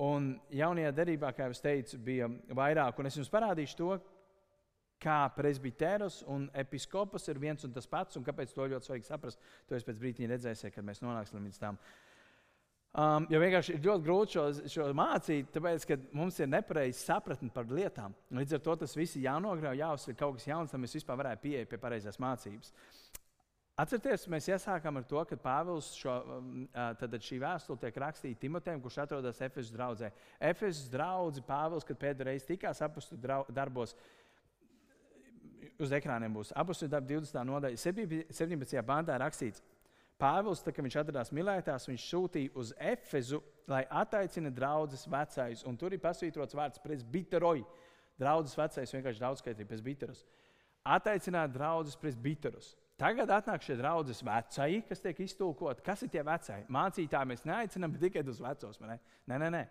Un 0.00 0.32
jaunajā 0.50 0.90
derībā, 0.90 1.30
kā 1.36 1.46
jau 1.46 1.60
teicu, 1.68 2.00
bija 2.02 2.26
vairāk. 2.50 2.98
Un 2.98 3.06
es 3.06 3.16
jums 3.18 3.30
parādīšu 3.30 3.78
to, 3.78 3.92
kā 5.04 5.20
presbiteros 5.36 6.22
un 6.30 6.48
episkopas 6.56 7.28
ir 7.28 7.38
viens 7.42 7.64
un 7.66 7.72
tas 7.74 7.86
pats, 7.90 8.16
un 8.18 8.24
kāpēc 8.26 8.54
to 8.54 8.66
ļoti 8.72 8.88
svarīgi 8.88 9.08
saprast. 9.08 9.40
To 9.68 9.76
es 9.76 9.86
pēc 9.86 10.00
brīdiņa 10.00 10.32
redzēsiet, 10.32 10.74
kad 10.74 10.86
mēs 10.86 11.02
nonāksim 11.04 11.44
līdz 11.44 11.60
tam. 11.62 11.78
Um, 12.94 13.24
jo 13.26 13.40
vienkārši 13.42 13.72
ir 13.74 13.80
ļoti 13.82 14.06
grūti 14.06 14.36
šo, 14.36 14.42
šo 14.70 14.84
mācīt, 14.94 15.48
tāpēc, 15.50 15.86
ka 15.88 15.96
mums 16.14 16.36
ir 16.38 16.46
nepareiza 16.46 17.00
sapratne 17.00 17.50
par 17.50 17.66
lietām. 17.66 18.14
Līdz 18.30 18.54
ar 18.54 18.62
to 18.62 18.76
tas 18.84 18.94
viss 18.94 19.18
ir 19.18 19.24
jānograuj, 19.24 19.80
jāuzsver 19.80 20.14
kaut 20.20 20.38
kas 20.38 20.46
jauns, 20.46 20.70
lai 20.70 20.78
mēs 20.84 20.94
vispār 21.00 21.18
varētu 21.18 21.42
pieiet 21.42 21.72
pie 21.72 21.80
pareizās 21.82 22.20
mācības. 22.22 22.70
Atcerieties, 23.82 24.28
mēs 24.30 24.46
iesākām 24.46 25.00
ar 25.00 25.06
to, 25.10 25.18
ka 25.26 25.34
Pāvils 25.42 25.88
šo, 25.98 26.14
um, 26.36 26.68
tad 27.00 27.18
šī 27.18 27.40
vēstule 27.42 27.82
tiek 27.82 27.98
rakstīta 27.98 28.44
Timotejam, 28.44 28.78
kurš 28.84 29.00
atrodas 29.02 29.42
Efesas 29.42 29.74
draudzē. 29.74 30.12
Efesas 30.38 30.86
draugs 30.92 31.42
Pāvils, 31.42 31.86
kad 31.88 31.98
pēdējo 31.98 32.28
reizi 32.30 32.52
tikās 32.52 32.84
apakstu 32.86 33.18
darbos, 33.50 33.96
uz 35.82 35.98
ekrāniem 35.98 36.38
būs 36.38 36.54
apakšā 36.54 36.86
darba 36.94 37.10
20. 37.10 37.42
nodaļa. 37.50 37.82
17. 38.30 38.86
pāntā 38.86 39.18
rakstīts, 39.18 39.66
Pāvils, 40.24 40.62
tā, 40.64 40.72
kad 40.72 40.86
viņš 40.86 40.94
atradās 41.02 41.32
Milētās, 41.36 41.84
viņš 41.90 42.04
sūtīja 42.08 42.52
uz 42.56 42.70
Efezu, 42.80 43.42
lai 43.68 43.82
attaicina 43.92 44.48
draugus 44.54 45.04
vecais. 45.10 45.64
Un 45.68 45.76
tur 45.76 45.92
ir 45.92 46.00
pasvītrots 46.00 46.56
vārds 46.56 46.80
presbiteroj. 46.80 47.60
Draugs 48.20 48.54
vecais 48.56 48.94
vienkārši 48.94 49.20
daudzskaitīja 49.20 49.68
presbiterus. 49.68 50.22
Attaicināt 50.84 51.52
draugus 51.52 51.98
presbiterus. 52.00 52.72
Tagad 53.00 53.30
atnāk 53.34 53.64
šie 53.66 53.74
draugi 53.76 54.14
vecai, 54.24 54.70
kas 54.88 55.02
tiek 55.02 55.20
iztulkoti. 55.24 55.82
Kas 55.84 56.04
ir 56.06 56.12
tie 56.12 56.22
veci? 56.24 56.60
Mācītāji 56.72 57.30
mēs 57.32 57.44
neaicinām 57.48 57.98
tikai 57.98 58.22
uz 58.30 58.40
vecos. 58.40 58.80
Nē, 58.80 58.98
nē, 59.34 59.50
nē. 59.50 59.62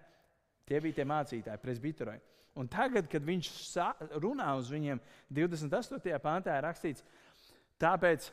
Tie 0.68 0.80
bija 0.84 1.00
tie 1.00 1.08
mācītāji, 1.08 1.62
presbiteroji. 1.64 2.22
Un 2.60 2.68
tagad, 2.70 3.08
kad 3.10 3.24
viņš 3.26 3.50
runā 4.22 4.52
uz 4.60 4.70
viņiem, 4.70 5.00
28. 5.34 6.20
pāntā 6.22 6.60
ir 6.60 6.68
rakstīts, 6.68 7.06
tāpēc 7.82 8.28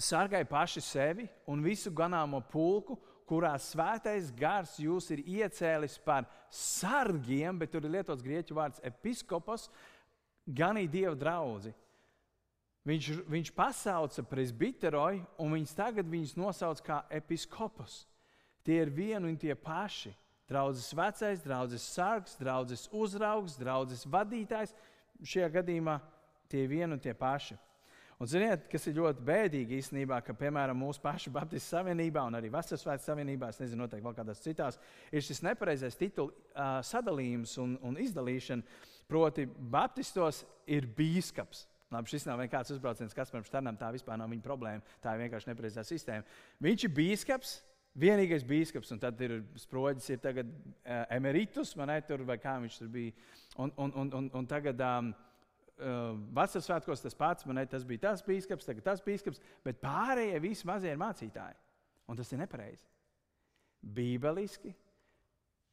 sargai 0.00 0.44
paši 0.48 0.80
sevi 0.80 1.28
un 1.46 1.62
visu 1.62 1.92
ganāmo 1.92 2.40
pulku, 2.50 2.96
kurā 3.28 3.52
svētais 3.62 4.32
gars 4.34 4.72
jūs 4.80 5.10
ir 5.14 5.22
iecēlis 5.22 5.98
par 6.02 6.26
sargiem, 6.50 7.60
bet 7.60 7.70
tur 7.70 7.86
ir 7.86 7.94
lietots 7.98 8.24
grieķu 8.24 8.56
vārds 8.58 8.82
episkopos, 8.82 9.68
ganīja 10.46 10.90
dievu 10.96 11.18
draugu. 11.20 11.74
Viņš, 12.88 13.10
viņš 13.28 13.50
pasauca 13.54 14.24
presbiteroju, 14.24 15.22
un 15.38 15.52
viņš 15.52 15.74
tagad 15.76 16.08
viņus 16.08 16.38
nosauc 16.40 16.80
par 16.86 17.04
episkopus. 17.12 18.06
Tie 18.64 18.80
ir 18.80 18.90
vieni 18.90 19.28
un 19.28 19.36
tie 19.38 19.54
paši. 19.54 20.14
Draudzes 20.50 20.90
vecais, 20.96 21.44
draudzes 21.44 21.84
sargs, 21.86 22.34
draudzes 22.40 22.88
uzraugs, 22.90 23.54
draudzes 23.60 24.02
vadītājs. 24.10 24.72
Šajā 25.22 25.52
gadījumā 25.60 26.00
tie 26.50 26.64
ir 26.64 26.72
vieni 26.72 26.96
un 26.96 27.02
tie 27.02 27.14
paši. 27.14 27.54
Un 28.20 28.28
ziniet, 28.28 28.66
kas 28.68 28.84
ir 28.84 28.98
ļoti 28.98 29.22
bēdīgi 29.24 29.78
īstenībā, 29.80 30.18
ka, 30.20 30.34
piemēram, 30.36 30.76
mūsu 30.76 31.00
pašu 31.00 31.30
Baptistu 31.32 31.72
savienībā 31.72 32.20
un 32.28 32.34
arī 32.36 32.50
Vasaras 32.52 33.06
savienībā, 33.06 33.48
es 33.48 33.60
nezinu, 33.62 33.86
noteikti 33.86 34.04
vēl 34.04 34.16
kādās 34.18 34.42
citās, 34.44 34.76
ir 35.08 35.24
šis 35.24 35.40
nepareizais 35.46 35.96
titulu 35.96 36.34
uh, 36.34 36.82
sadalījums 36.84 37.54
un, 37.62 37.78
un 37.80 37.96
izdalīšana. 38.04 38.76
Proti, 39.08 39.46
Baptistos 39.48 40.42
ir 40.68 40.84
bīskaps. 40.98 41.64
Labi, 41.90 42.12
šis 42.12 42.28
nav 42.28 42.42
vienkārši 42.44 42.76
uzbrauciens 42.76 43.16
Kasparam 43.16 43.48
Štarnam, 43.48 43.80
tā 43.80 43.88
vispār 43.96 44.20
nav 44.20 44.28
viņa 44.30 44.44
problēma. 44.44 44.84
Tā 45.00 45.16
ir 45.16 45.24
vienkārši 45.24 45.50
nepareizā 45.54 45.86
sistēma. 45.88 46.28
Viņš 46.60 46.86
ir 46.86 46.94
bīskaps, 47.00 47.56
vienīgais 48.04 48.44
bīskaps, 48.46 48.92
un 48.92 49.00
tad 49.00 49.24
ir 49.24 49.38
sproģis, 49.64 50.12
ir 50.12 50.20
tagad 50.20 50.52
uh, 50.52 51.06
emeritus, 51.16 51.72
man 51.80 51.88
ne 51.88 51.96
tur, 52.04 52.28
vai 52.28 52.36
kā 52.38 52.58
viņš 52.60 52.78
tur 52.84 52.92
bija. 52.92 53.16
Un, 53.56 53.72
un, 53.80 53.96
un, 54.04 54.14
un, 54.20 54.30
un 54.42 54.52
tagad 54.52 54.84
um, 54.84 55.10
vasaras 56.36 56.68
svētkos 56.68 57.02
tas 57.04 57.16
pats, 57.16 57.46
man 57.48 57.60
tas 57.70 57.84
bija 57.86 58.08
tas 58.10 58.24
bīskaps, 58.26 58.68
tagad 58.68 58.86
tas 58.86 59.02
bīskaps, 59.04 59.40
bet 59.64 59.80
pārējie 59.82 60.40
visi 60.42 60.68
mazie 60.68 60.92
ir 60.92 61.00
mācītāji. 61.00 61.58
Un 62.10 62.18
tas 62.18 62.32
ir 62.32 62.40
nepareizi. 62.42 62.86
Bībeliski 63.80 64.74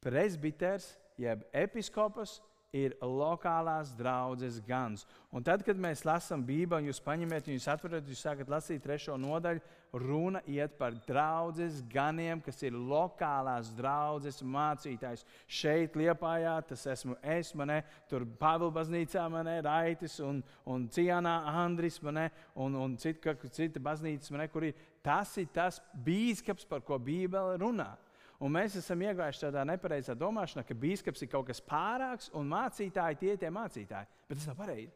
presbiters 0.00 0.92
jeb 1.18 1.42
episkops 1.52 2.38
ir 2.76 2.94
lokālās 3.00 3.94
draudzes 3.96 4.60
gans. 4.64 5.06
Un 5.32 5.44
tad, 5.44 5.64
kad 5.64 5.78
mēs 5.80 6.04
lasām 6.06 6.44
Bībeli, 6.46 6.90
jūs 6.90 7.00
paņemat, 7.04 7.48
jūs 7.48 7.68
atverat, 7.72 8.08
jūs 8.08 8.22
sākat 8.24 8.50
lasīt 8.52 8.84
trešo 8.84 9.16
nodaļu, 9.20 9.62
runa 9.92 10.42
iet 10.46 10.74
par 10.78 10.94
draudzes 11.06 11.80
ganiem, 11.92 12.40
kas 12.44 12.60
ir 12.62 12.76
lokālās 12.76 13.70
draudzes 13.76 14.42
mācītājs. 14.44 15.24
Šeit, 15.48 15.96
Liepājā, 15.96 16.56
tas 16.68 16.84
esmu 16.92 17.16
es, 17.22 17.54
manē, 17.56 17.80
tur 18.10 18.26
Pāvila 18.40 18.74
baznīcā, 18.80 19.24
manē, 19.32 19.58
Raitis 19.64 20.18
un, 20.24 20.42
un 20.68 20.88
Cianā 20.92 21.38
Andris, 21.64 22.00
manē, 22.04 22.28
un, 22.60 22.76
un 22.76 22.96
cita, 23.00 23.34
cita 23.48 23.80
baznīcas, 23.80 24.32
manē, 24.34 24.48
kur 24.52 24.68
ir. 24.68 24.86
Tas 25.04 25.30
ir 25.40 25.48
tas 25.54 25.78
bīskaps, 26.04 26.66
par 26.68 26.82
ko 26.84 26.98
Bībele 27.00 27.56
runā. 27.62 27.94
Un 28.38 28.52
mēs 28.54 28.76
esam 28.78 29.00
iegājuši 29.02 29.48
tādā 29.48 29.64
nepareizā 29.66 30.14
domāšanā, 30.14 30.62
ka 30.66 30.76
biskups 30.78 31.24
ir 31.24 31.30
kaut 31.32 31.48
kas 31.48 31.62
pārāks 31.64 32.28
un 32.38 32.46
mācītāji 32.50 33.18
tie 33.18 33.32
ir 33.34 33.40
tie 33.40 33.50
mācītāji. 33.50 34.10
Bet 34.28 34.38
tas 34.38 34.50
nav 34.50 34.58
pareizi. 34.60 34.92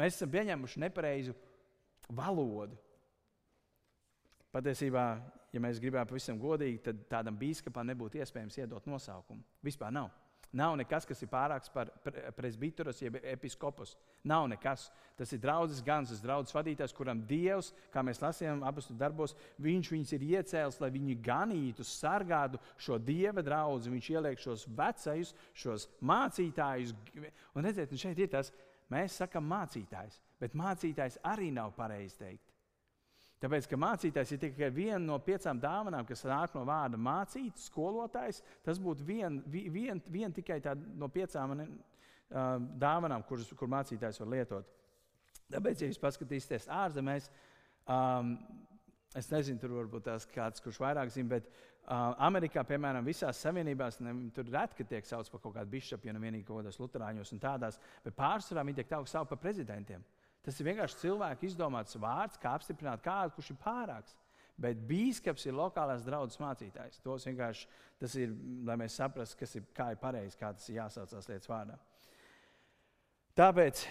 Mēs 0.00 0.16
esam 0.16 0.30
pieņēmuši 0.32 0.80
nepareizu 0.86 1.34
valodu. 2.16 2.78
Patiesībā, 4.50 5.04
ja 5.54 5.60
mēs 5.62 5.78
gribētu 5.82 6.10
pavisam 6.10 6.40
godīgi, 6.40 6.80
tad 6.88 7.04
tādam 7.10 7.36
biskupam 7.38 7.86
nebūtu 7.86 8.18
iespējams 8.18 8.58
iedot 8.58 8.88
nosaukumu. 8.90 9.44
Vispār 9.62 9.94
nav. 9.94 10.10
Nav 10.50 10.74
nekas, 10.74 11.04
kas 11.06 11.20
ir 11.22 11.28
pārāks 11.30 11.70
par 11.70 11.92
presbiterus, 12.34 12.98
jeb 13.04 13.20
episkopus. 13.22 13.92
Nav 14.26 14.48
nekas. 14.50 14.88
Tas 15.14 15.30
ir 15.30 15.38
draugs 15.38 15.78
gans, 15.86 16.10
tas 16.10 16.22
draugs 16.24 16.54
vadītājs, 16.56 16.94
kuram 16.96 17.20
Dievs, 17.28 17.68
kā 17.94 18.02
mēs 18.02 18.18
lasījām 18.18 18.64
apakstu 18.66 18.96
darbos, 18.98 19.36
viņš 19.62 19.92
viņus 19.94 20.14
ir 20.16 20.26
iecēlis, 20.32 20.80
lai 20.82 20.90
viņi 20.96 21.16
ganītu, 21.22 21.86
sargātu 21.86 22.58
šo 22.82 22.98
dieva 22.98 23.44
draugu. 23.46 23.92
Viņš 23.94 24.10
ieliek 24.16 24.42
šos 24.42 24.66
vecajus, 24.66 25.34
šos 25.54 25.86
mācītājus. 26.02 26.96
Un 27.54 27.70
redziet, 27.70 27.94
un 27.94 28.02
šeit 28.02 28.18
ir 28.18 28.34
tas, 28.34 28.50
mēs 28.90 29.22
sakām 29.22 29.46
mācītājs, 29.54 30.18
bet 30.42 30.58
mācītājs 30.58 31.22
arī 31.30 31.52
nav 31.54 31.76
pareizi 31.78 32.24
teikt. 32.24 32.49
Tāpēc, 33.40 33.66
ka 33.70 33.76
mācītājs 33.80 34.34
ir 34.34 34.40
tikai 34.42 34.68
viena 34.74 35.00
no 35.00 35.16
piecām 35.24 35.60
dāvanām, 35.62 36.04
kas 36.08 36.26
nāk 36.28 36.52
no 36.56 36.66
vārda 36.68 36.98
mācīt, 37.00 37.56
skolotājs. 37.62 38.42
Tas 38.66 38.80
būtu 38.82 39.06
vien, 39.08 39.38
vien, 39.48 40.02
vien 40.12 40.34
tikai 40.36 40.58
no 41.00 41.08
piecām 41.08 41.54
uh, 41.56 41.70
dāvanām, 42.82 43.24
kuras 43.28 43.48
kur 43.56 43.72
mācītājs 43.72 44.20
var 44.20 44.30
lietot. 44.34 44.76
Tāpēc, 45.50 45.80
ja 45.80 45.88
jūs 45.88 46.02
paskatīsieties 46.02 46.68
ārzemēs, 46.68 47.30
um, 47.88 48.36
es 49.16 49.32
nezinu, 49.32 49.58
tur 49.62 49.72
varbūt 49.78 50.04
tās 50.10 50.28
kāds, 50.28 50.60
kurš 50.60 50.82
vairāk 50.84 51.08
zina, 51.10 51.32
bet 51.32 51.48
uh, 51.48 52.12
Amerikā, 52.28 52.62
piemēram, 52.68 53.08
visās 53.08 53.40
savienībās, 53.40 54.02
ne, 54.04 54.14
tur 54.36 54.52
reti 54.52 54.84
tiek 54.84 55.08
saukts 55.08 55.32
par 55.32 55.40
kaut 55.40 55.56
kādu 55.56 55.72
bišupu, 55.72 56.06
ja 56.06 56.14
nu 56.14 56.20
vienīgi 56.22 56.44
kaut 56.44 56.60
kādās 56.60 56.78
luterāņos 56.82 57.32
un 57.34 57.42
tādās, 57.42 57.80
bet 58.04 58.20
pārsvarā 58.20 58.68
viņi 58.68 58.82
tiek 58.82 58.94
saukt 59.08 59.32
par 59.32 59.40
prezidentiem. 59.40 60.04
Tas 60.44 60.56
ir 60.60 60.70
vienkārši 60.70 61.02
cilvēku 61.02 61.46
izdomāts 61.48 61.98
vārds, 62.00 62.40
kā 62.40 62.54
apstiprināt 62.56 63.02
kādu, 63.04 63.34
kurš 63.36 63.52
ir 63.52 63.60
pārāks. 63.60 64.16
Bet 64.60 64.80
bīskaps 64.88 65.46
ir 65.48 65.56
lokālās 65.56 66.04
draudzes 66.04 66.40
mācītājs. 66.40 67.00
Tos 67.04 67.24
vienkārši 67.28 67.66
tas 68.00 68.16
ir, 68.20 68.32
lai 68.64 68.76
mēs 68.80 68.98
saprastu, 69.00 69.38
kas 69.40 69.56
ir, 69.56 69.64
kā 69.76 69.90
ir 69.94 70.00
pareizi, 70.00 70.36
kā 70.40 70.52
tas 70.56 70.68
ir 70.68 70.80
jāsaucās 70.80 71.28
lietas 71.30 71.48
vārdā. 71.48 71.78
Tāpēc 73.40 73.84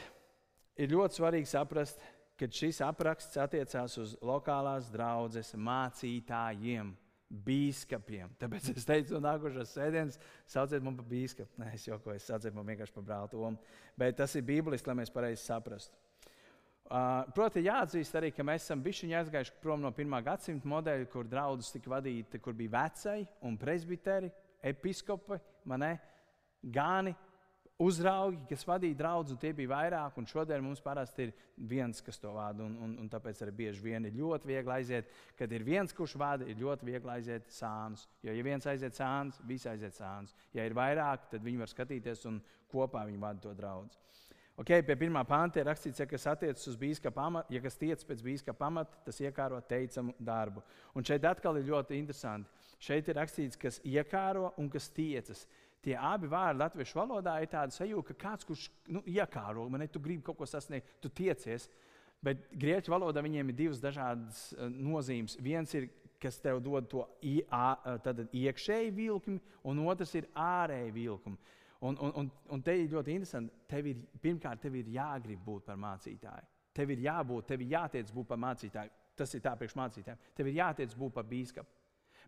ir 0.77 0.93
ļoti 0.93 1.19
svarīgi 1.19 1.49
saprast, 1.49 2.01
ka 2.39 2.47
šis 2.53 2.81
apraksts 2.85 3.39
attiecās 3.41 3.97
uz 4.01 4.15
lokālās 4.25 4.91
draudzes 4.93 5.55
mācītājiem, 5.57 6.91
bīskapiem. 7.29 8.31
Tāpēc 8.41 8.71
es 8.73 8.87
teicu, 8.89 9.15
no 9.15 9.21
nākošās 9.27 9.73
sēdienas 9.75 10.17
sauciet 10.49 10.85
man 10.85 10.97
par 10.97 11.05
bīskapu. 11.09 11.61
Nē, 11.61 11.73
es 11.77 11.85
jokoju, 11.85 12.21
sauciet 12.23 12.55
man 12.57 12.65
vienkārši 12.71 12.95
par 12.95 13.05
brāli 13.05 13.33
Tomu. 13.33 13.57
Bet 13.97 14.17
tas 14.17 14.33
ir 14.37 14.45
bībeliski, 14.47 14.89
lai 14.89 15.01
mēs 15.01 15.13
pareizi 15.13 15.43
saprastu. 15.43 15.97
Uh, 16.89 17.21
Protams, 17.37 17.67
jāatzīst 17.67 18.15
arī, 18.17 18.31
ka 18.33 18.41
mēs 18.41 18.63
esam 18.65 18.81
bijuši 18.81 19.11
aizgājuši 19.19 19.59
prom 19.61 19.83
no 19.83 19.91
pirmā 19.93 20.23
gadsimta 20.25 20.65
modeļa, 20.71 21.05
kur 21.13 21.27
draudzes 21.29 21.69
tika 21.75 21.91
vadīti, 21.91 22.39
kur 22.41 22.55
bija 22.57 22.79
vecai 22.79 23.19
un 23.45 23.59
presbiteri, 23.61 24.31
episkopi, 24.71 25.37
gani, 26.63 27.13
uzraugi, 27.79 28.41
kas 28.49 28.65
vadīja 28.67 28.97
draugus, 28.99 29.31
un 29.33 29.39
tie 29.39 29.51
bija 29.55 29.71
vairāk. 29.71 30.17
Šodien 30.27 30.63
mums 30.65 30.81
parasti 30.83 31.27
ir 31.27 31.33
viens, 31.69 32.01
kas 32.03 32.19
to 32.19 32.33
vada. 32.35 32.65
Un, 32.65 32.75
un, 32.83 32.97
un 33.03 33.11
tāpēc 33.11 33.39
arī 33.45 33.55
bieži 33.61 33.85
vien 33.85 34.09
ir 34.09 34.17
ļoti 34.19 34.49
viegli 34.49 34.75
aiziet, 34.75 35.13
kad 35.39 35.51
ir 35.55 35.63
viens, 35.67 35.95
kurš 35.95 36.17
vada, 36.19 36.47
ir 36.49 36.59
ļoti 36.59 36.89
viegli 36.89 37.13
aiziet 37.15 37.47
sānus. 37.55 38.07
Jo, 38.25 38.35
ja 38.35 38.45
viens 38.45 38.67
aiziet 38.67 38.97
sānus, 38.99 39.39
visi 39.47 39.69
aiziet 39.71 39.95
sānus. 39.95 40.35
Ja 40.57 40.67
ir 40.67 40.75
vairāk, 40.75 41.29
tad 41.31 41.45
viņi 41.45 41.63
var 41.63 41.71
skatīties 41.71 42.25
un 42.29 42.41
kopā 42.71 43.05
viņi 43.07 43.23
vada 43.23 43.45
to 43.47 43.55
draugu. 43.55 43.93
Okay, 44.59 44.83
pie 44.83 44.95
pirmā 44.99 45.21
pānta 45.23 45.61
ir 45.61 45.69
rakstīts, 45.69 46.01
ja 46.01 46.05
kas 46.09 46.25
attiecas 46.27 46.65
uz 46.67 46.75
biskupa 46.75 47.13
pamatu, 47.15 47.53
ja 47.55 47.61
kas 47.63 47.77
tiec 47.79 48.01
pēc 48.03 48.19
biskupa 48.25 48.57
pamata, 48.59 48.97
tas 49.05 49.19
iekāro 49.23 49.61
teicamu 49.63 50.11
darbu. 50.19 50.59
Un 50.99 51.05
šeit 51.07 51.23
atkal 51.29 51.61
ir 51.61 51.69
ļoti 51.69 51.95
interesanti. 51.95 52.51
Šeit 52.83 53.07
ir 53.07 53.15
rakstīts, 53.15 53.59
kas 53.59 53.77
iekāro 53.87 54.49
un 54.59 54.67
kas 54.71 54.89
tiecas. 54.91 55.45
Tie 55.79 55.93
abi 55.95 56.27
vārdi 56.27 56.59
latviešu 56.59 56.99
valodā 56.99 57.37
ir 57.39 57.47
tādi 57.53 57.77
sajūta, 57.77 58.09
ka 58.09 58.17
kāds, 58.25 58.47
kurš 58.49 58.65
nu, 58.91 58.99
iekāro, 59.07 59.63
man 59.71 59.85
ir, 59.85 59.91
tu 59.93 60.01
gribi 60.03 60.25
kaut 60.27 60.41
ko 60.41 60.47
sasniegt, 60.49 60.91
tu 60.99 61.07
tiecies. 61.07 61.69
Bet 62.19 62.49
grieķu 62.51 62.91
valodā 62.91 63.23
viņiem 63.23 63.53
ir 63.53 63.57
divas 63.61 63.79
dažādas 63.79 64.49
uh, 64.57 64.67
nozīmes. 64.67 65.37
Viens 65.39 65.71
ir, 65.79 65.87
kas 66.19 66.35
tev 66.43 66.59
dod 66.59 66.89
to 66.91 67.05
iekšēju 67.23 68.91
vilkli, 68.91 69.37
un 69.63 69.79
otrs 69.87 70.17
ir 70.19 70.27
ārēju 70.35 70.91
vilkli. 70.97 71.37
Un, 71.79 71.95
un, 72.03 72.11
un, 72.19 72.29
un 72.51 72.61
te 72.63 72.75
ir 72.75 72.89
ļoti 72.91 73.15
interesanti. 73.15 73.55
Tev 73.71 73.87
ir, 73.87 74.01
pirmkārt, 74.21 74.59
tev 74.63 74.75
ir 74.75 74.89
jāgrib 74.91 75.43
būt 75.45 75.69
par 75.69 75.79
mācītāju. 75.79 76.47
Tev 76.75 76.91
ir 76.93 77.05
jābūt, 77.05 77.47
tev 77.47 77.63
ir 77.63 77.73
jātiec 77.75 78.11
būt 78.13 78.27
par 78.27 78.39
mācītāju. 78.43 78.91
Tas 79.19 79.33
ir 79.35 79.43
tā 79.43 79.55
priekš 79.59 79.75
mācītājiem. 79.79 80.19
Tev 80.35 80.49
ir 80.49 80.59
jātiec 80.59 80.95
būt 80.99 81.15
par 81.15 81.27
bīskapu. 81.27 81.79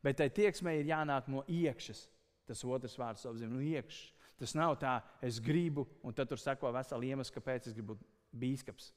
Bet 0.04 0.18
tai 0.20 0.30
tieksmei 0.34 0.80
ir 0.80 0.90
jānāk 0.90 1.28
no 1.32 1.44
iekšas. 1.52 2.08
Tas 2.48 2.64
otrs 2.66 2.98
vārds 3.00 3.28
apzīmē 3.28 3.54
no 3.54 3.62
iekšas. 3.64 4.10
Tas 4.42 4.56
nav 4.58 4.74
tā, 4.82 4.96
es 5.22 5.38
gribu, 5.44 5.86
un 6.02 6.16
tad 6.18 6.32
tur 6.32 6.40
seko 6.42 6.72
vesela 6.74 7.06
iemesla, 7.06 7.36
kāpēc 7.36 7.70
es 7.70 7.76
gribu 7.78 7.94
būt 7.94 8.08
bīskaps. 8.42 8.90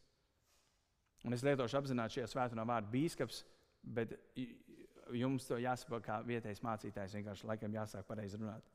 Un 1.25 1.37
es 1.37 1.45
lietošu 1.45 1.77
apzināti 1.81 2.19
šajā 2.19 2.31
svētdienā 2.33 2.65
vārdu 2.69 2.93
bīskaps, 2.95 3.43
bet 3.85 4.15
jums 5.13 5.47
to 5.49 5.59
jāsaprot 5.61 6.05
kā 6.05 6.19
vietējais 6.25 6.63
mācītājs. 6.65 7.19
Vienkārši 7.19 7.51
laikam 7.51 7.77
jāsāk 7.77 8.09
pareizi 8.09 8.41
runāt. 8.41 8.74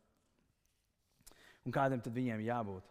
Un 1.68 1.76
kādam 1.76 2.02
tad 2.02 2.16
viņiem 2.16 2.46
jābūt? 2.46 2.86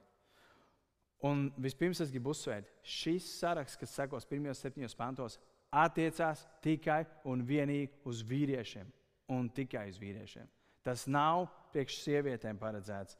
Un 1.29 1.49
vispirms 1.59 2.01
es 2.05 2.13
gribu 2.15 2.31
uzsvērt, 2.31 2.69
šis 2.87 3.27
saraksts, 3.41 3.79
kas 3.81 3.95
sekos 3.97 4.27
pirmajos 4.29 4.61
septiņos 4.63 4.95
pantos, 4.99 5.39
attiecās 5.75 6.45
tikai 6.63 7.03
un 7.29 7.43
vienīgi 7.47 8.05
uz 8.09 8.23
vīriešiem. 8.27 8.87
Un 9.35 9.49
tikai 9.53 9.89
uz 9.91 9.99
vīriešiem. 10.01 10.47
Tas 10.87 11.05
nav 11.11 11.49
priekš 11.75 11.99
sievietēm 12.05 12.57
paredzēts. 12.61 13.19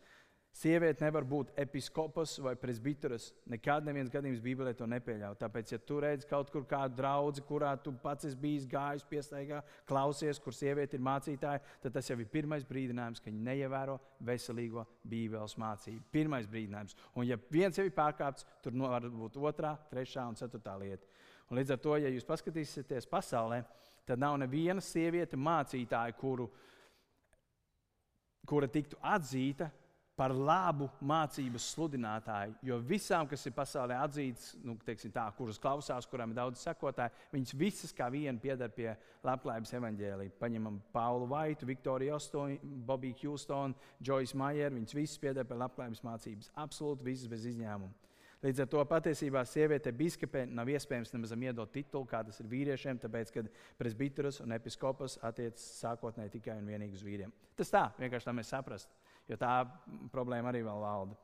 Sieviete 0.59 1.05
nevar 1.05 1.23
būt 1.23 1.53
episkopas 1.63 2.33
vai 2.43 2.57
presbiteris. 2.59 3.29
Nekad 3.47 3.85
neviens 3.87 4.11
gadījums 4.11 4.41
Bībelē 4.43 4.73
to 4.75 4.89
nepieļauj. 4.91 5.37
Tāpēc, 5.39 5.71
ja 5.71 5.79
tu 5.79 6.01
redz 6.03 6.27
kaut 6.27 6.51
kur 6.51 6.65
kādu 6.67 6.99
draugu, 6.99 7.45
kurā 7.47 7.77
tu 7.79 7.93
pats 8.03 8.27
esi 8.27 8.41
bijis 8.41 8.67
gājis, 8.67 9.05
piesaistījis, 9.07 9.77
klausies, 9.87 10.43
kur 10.43 10.57
sieviete 10.57 10.99
ir 10.99 11.07
mācītāja, 11.07 11.63
tad 11.85 11.95
tas 11.95 12.11
jau 12.11 12.19
ir 12.19 12.31
pirmais 12.33 12.67
brīdinājums, 12.67 13.23
ka 13.23 13.31
viņi 13.31 13.47
neievēro 13.53 14.01
veselīgo 14.27 14.83
Bībeles 15.07 15.55
mācību. 15.63 16.03
Pirmais 16.19 16.51
brīdinājums. 16.51 16.99
Un, 17.15 17.29
ja 17.31 17.39
viens 17.55 17.79
jau 17.79 17.87
ir 17.87 17.95
pārkāpts, 17.95 18.49
tur 18.65 18.75
var 18.83 19.07
būt 19.07 19.39
otrā, 19.39 19.77
trešā 19.93 20.27
un 20.27 20.43
ceturtā 20.43 20.75
lieta. 20.83 21.07
Un 21.53 21.63
līdz 21.63 21.77
ar 21.77 21.85
to, 21.87 21.99
ja 22.03 22.11
jūs 22.11 22.27
paskatīsieties 22.27 23.07
pasaulē, 23.07 23.63
tad 24.11 24.19
nav 24.19 24.35
neviena 24.43 24.83
sieviete 24.83 25.39
mācītāja, 25.39 26.19
kuru, 26.19 26.51
kura 28.43 28.67
tiktu 28.67 28.99
atzīta 29.07 29.71
par 30.19 30.35
labu 30.35 30.89
mācības 31.07 31.69
sludinātāju. 31.75 32.57
Jo 32.67 32.81
visām, 32.83 33.29
kas 33.31 33.47
ir 33.47 33.55
pasaulē 33.55 34.01
atzītas, 34.03 34.51
nu, 34.67 34.75
tā, 35.15 35.27
kuras 35.37 35.61
klausās, 35.63 36.09
kurām 36.11 36.35
ir 36.35 36.41
daudz 36.41 36.65
sekotāju, 36.67 37.15
viņas 37.35 37.55
visas 37.61 37.95
kā 37.95 38.09
viena 38.11 38.39
pieder 38.43 38.73
pie 38.75 38.91
labklājības 39.27 39.77
evaņģēlīja. 39.79 40.35
Paņemam 40.41 40.81
Paulu 40.95 41.31
Vaitu, 41.31 41.69
Viktoriju 41.71 42.17
Ostonu, 42.19 42.59
Bobiju 42.89 43.21
Hjūstonu, 43.23 43.79
Joyce 44.03 44.37
Majeru. 44.39 44.81
Viņas 44.81 44.99
visas 44.99 45.23
pieder 45.23 45.47
pie 45.47 45.63
labklājības 45.63 46.05
mācības. 46.07 46.53
Absolūti 46.67 47.07
visas 47.13 47.31
bez 47.31 47.47
izņēmuma. 47.53 47.95
Līdz 48.39 48.63
ar 48.63 48.69
to 48.71 48.83
patiesībā 48.87 49.41
sieviete 49.51 49.91
biskupē 49.91 50.45
nav 50.47 50.69
iespējams 50.71 51.11
nemaz 51.11 51.33
iedot 51.35 51.73
titulu, 51.75 52.07
kā 52.07 52.21
tas 52.27 52.39
ir 52.39 52.47
vīriešiem, 52.47 53.01
tāpēc, 53.03 53.33
ka 53.35 53.43
presbiteris 53.81 54.39
un 54.45 54.55
episkopas 54.55 55.19
attiecas 55.27 55.65
sākotnēji 55.81 56.37
tikai 56.37 56.55
un 56.61 56.71
vienīgi 56.71 56.95
uz 56.95 57.03
vīriem. 57.03 57.35
Tas 57.59 57.75
tā, 57.75 57.89
vienkārši 57.99 58.31
tā 58.31 58.37
mēs 58.39 58.55
saprastu 58.55 58.95
jo 59.29 59.39
tā 59.41 59.55
problēma 60.13 60.53
arī 60.53 60.65
vēl 60.67 60.83
valda. 60.83 61.17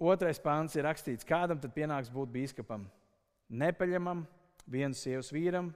Otrais 0.00 0.40
pāns 0.40 0.76
ir 0.78 0.86
rakstīts, 0.88 1.26
kādam 1.28 1.60
tad 1.60 1.74
pienāks 1.76 2.08
būt 2.12 2.30
biskupam? 2.32 2.86
Nepaļamam, 3.50 4.22
viens 4.70 5.02
sievas 5.02 5.28
vīram, 5.34 5.68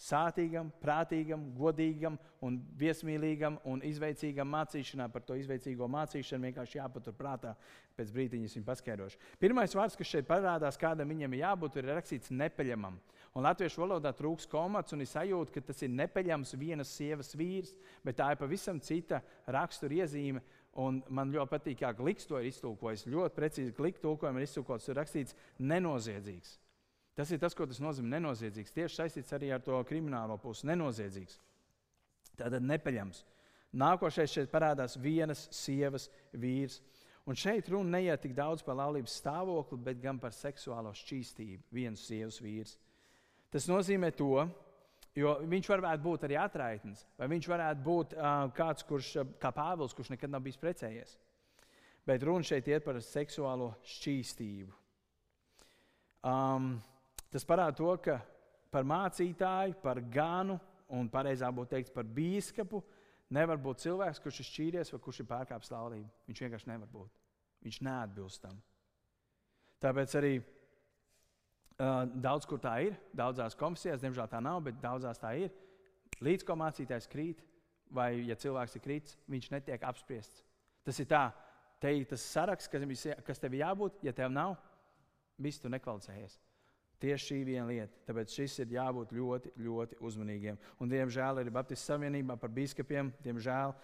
sātīgam, 0.00 0.70
prātīgam, 0.80 1.42
godīgam 1.56 2.16
un 2.44 2.58
viesmīlīgam 2.78 3.58
un 3.68 3.82
izveicīgam 3.84 4.48
mācīšanā. 4.52 5.08
Par 5.12 5.24
to 5.28 5.36
izveicīgo 5.40 5.88
mācīšanu 5.92 6.50
vienkārši 6.50 6.78
jāpatur 6.78 7.16
prātā. 7.16 7.54
Pēc 7.96 8.12
brīdiņa 8.12 8.48
es 8.48 8.56
viņu 8.58 8.68
paskaidrošu. 8.68 9.20
Pirmais 9.40 9.76
vārds, 9.76 9.96
kas 9.96 10.12
šeit 10.12 10.28
parādās, 10.28 10.80
kādam 10.80 11.12
viņam 11.12 11.36
ir 11.36 11.44
jābūt, 11.44 11.80
ir 11.80 11.90
rakstīts 11.96 12.32
nepaļamam. 12.32 12.98
Un 13.36 13.44
latviešu 13.44 13.82
valodā 13.82 14.14
trūks 14.16 14.46
komats, 14.48 14.94
un 14.96 15.04
es 15.04 15.10
sajūtu, 15.12 15.52
ka 15.52 15.60
tas 15.68 15.82
ir 15.84 15.90
nepaļams 15.92 16.54
vienas 16.56 16.88
sievas 16.96 17.34
vīrs, 17.36 17.74
bet 18.04 18.16
tā 18.16 18.30
ir 18.32 18.38
pavisam 18.40 18.78
cita 18.80 19.20
rakstura 19.52 19.98
iezīme. 20.00 20.40
Un 20.80 21.02
man 21.12 21.32
ļoti 21.32 21.52
patīk, 21.52 21.78
kā 21.82 21.90
Gliks 21.96 22.28
to 22.28 22.40
ir 22.40 22.48
iztulkojis. 22.48 23.06
Ļoti 23.08 23.36
precīzi 23.36 23.74
Gliks 23.76 24.00
tulkojumā 24.00 24.40
ir 24.40 24.48
iztulkots, 24.48 24.88
ir 24.88 24.96
rakstīts 25.00 25.36
nenoziedzīgs. 25.60 26.56
Tas 27.16 27.30
ir 27.32 27.40
tas, 27.40 27.56
ko 27.56 27.64
tas 27.68 27.80
nozīmē 27.80 28.18
nenoziedzīgs. 28.18 28.72
Tieši 28.76 29.00
saistīts 29.02 29.32
arī 29.36 29.52
ar 29.52 29.62
to 29.64 29.76
kriminālo 29.88 30.36
pusi- 30.40 30.66
nenoziedzīgs. 30.72 31.38
Tātad 32.36 32.64
nepaļams. 32.64 33.22
Nākošais 33.76 34.32
šeit 34.32 34.52
parādās 34.52 34.96
vienas 34.96 35.48
sievas 35.52 36.08
vīrs. 36.32 36.80
Un 37.26 37.34
šeit 37.34 37.68
runa 37.68 37.98
neiet 37.98 38.22
tik 38.22 38.34
daudz 38.34 38.62
par 38.62 38.76
laulības 38.76 39.20
stāvokli, 39.20 39.82
bet 39.82 40.00
gan 40.00 40.18
par 40.18 40.30
seksuālo 40.30 40.92
šķīstību. 40.92 41.62
Viens 41.72 42.00
sievas 42.00 42.40
vīrs. 42.40 42.76
Tas 43.56 43.64
nozīmē 43.70 44.10
to, 44.12 44.42
jo 45.16 45.30
viņš 45.48 45.68
varētu 45.70 46.02
būt 46.04 46.24
arī 46.26 46.36
atraitnis, 46.36 47.06
vai 47.16 47.28
viņš 47.32 47.46
varētu 47.48 47.84
būt 47.86 48.10
uh, 48.12 48.50
kāds, 48.52 48.84
kurš, 48.84 49.14
kā 49.40 49.48
Pāvils, 49.56 49.94
kurš 49.96 50.10
nekad 50.12 50.28
nav 50.28 50.42
bijis 50.44 50.60
precējies. 50.60 51.14
Bet 52.04 52.26
runa 52.28 52.44
šeit 52.44 52.68
iet 52.68 52.84
par 52.84 52.98
seksuālo 53.00 53.70
šķīstību. 53.94 54.74
Um, 56.28 56.74
tas 57.32 57.48
parāda 57.48 57.78
to, 57.78 57.94
ka 58.04 58.18
par 58.76 58.84
mācītāju, 58.84 59.78
par 59.80 60.02
ganu 60.04 60.58
un 60.92 61.08
pareizāk 61.08 61.56
būtu 61.56 61.72
teikt 61.72 61.94
par 61.96 62.04
bīskapu 62.04 62.82
nevar 63.32 63.56
būt 63.56 63.86
cilvēks, 63.86 64.20
kurš 64.20 64.42
ir 64.42 64.50
šķīries 64.50 64.92
vai 64.92 65.00
kurš 65.08 65.22
ir 65.24 65.30
pārkāpis 65.32 65.72
laulību. 65.72 66.12
Viņš 66.28 66.44
vienkārši 66.44 66.70
nevar 66.74 66.92
būt. 66.92 67.16
Viņš 67.64 67.80
neatbilst 67.88 68.44
tam. 68.44 68.60
Tāpēc 69.80 70.18
arī 70.20 70.34
daudz 71.78 72.46
kur 72.48 72.60
tā 72.62 72.78
ir, 72.86 72.96
daudzās 73.16 73.56
komisijās, 73.58 74.00
diemžēl 74.00 74.28
tā 74.30 74.40
nav, 74.40 74.62
bet 74.64 74.80
daudzās 74.80 75.20
tā 75.20 75.34
ir. 75.36 75.52
Līdz 76.24 76.46
ko 76.48 76.56
mācītājs 76.56 77.08
krīt, 77.12 77.42
vai 77.92 78.12
ja 78.26 78.36
cilvēks 78.38 78.78
ir 78.78 78.84
krīts, 78.84 79.18
viņš 79.28 79.50
netiek 79.52 79.84
apspriests. 79.84 80.42
Tas 80.86 80.98
ir 81.02 81.08
tā, 81.10 81.28
te 81.82 81.92
ir 81.92 82.06
tas 82.08 82.24
saraksts, 82.24 82.70
kas, 82.72 83.06
kas 83.26 83.42
tev 83.42 83.56
jābūt, 83.58 84.00
ja 84.06 84.14
tev 84.16 84.32
nav, 84.32 84.56
viss 85.36 85.60
tu 85.60 85.68
nekvalificējies. 85.72 86.38
Tieši 86.96 87.26
šī 87.28 87.38
viena 87.44 87.66
lieta. 87.68 87.92
Tāpēc 88.08 88.32
šis 88.32 88.54
ir 88.62 88.70
jābūt 88.72 89.10
ļoti, 89.12 89.52
ļoti 89.60 89.98
uzmanīgiem. 90.00 90.56
Un, 90.80 90.88
diemžēl, 90.88 91.42
arī 91.42 91.52
Baptistu 91.52 91.90
savienībā 91.90 92.38
par 92.40 92.54
biskupiem, 92.56 93.10
diemžēl, 93.24 93.74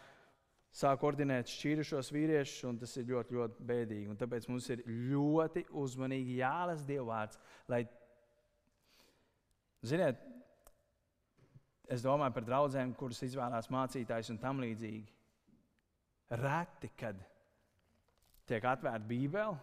sāk 0.72 1.04
ordinēt 1.04 1.50
šķīrušos 1.52 2.10
vīriešus, 2.14 2.66
un 2.68 2.78
tas 2.80 2.94
ir 2.96 3.08
ļoti, 3.10 3.36
ļoti 3.36 3.66
bēdīgi. 3.68 4.08
Un 4.12 4.20
tāpēc 4.20 4.48
mums 4.48 4.68
ir 4.72 4.84
ļoti 4.88 5.66
uzmanīgi 5.82 6.38
jālasa 6.40 6.86
Dievvvārds. 6.88 7.40
Lai, 7.72 7.82
ziniet, 9.84 10.22
es 11.92 12.04
domāju 12.04 12.36
par 12.38 12.46
draugiem, 12.48 12.94
kuras 12.96 13.20
izvēlās 13.26 13.68
mācītājs 13.72 14.32
un 14.32 14.40
tam 14.40 14.62
līdzīgi. 14.64 15.18
Reti, 16.40 16.88
kad 16.96 17.20
tiek 18.48 18.64
atvērta 18.64 19.04
Bībele 19.04 19.58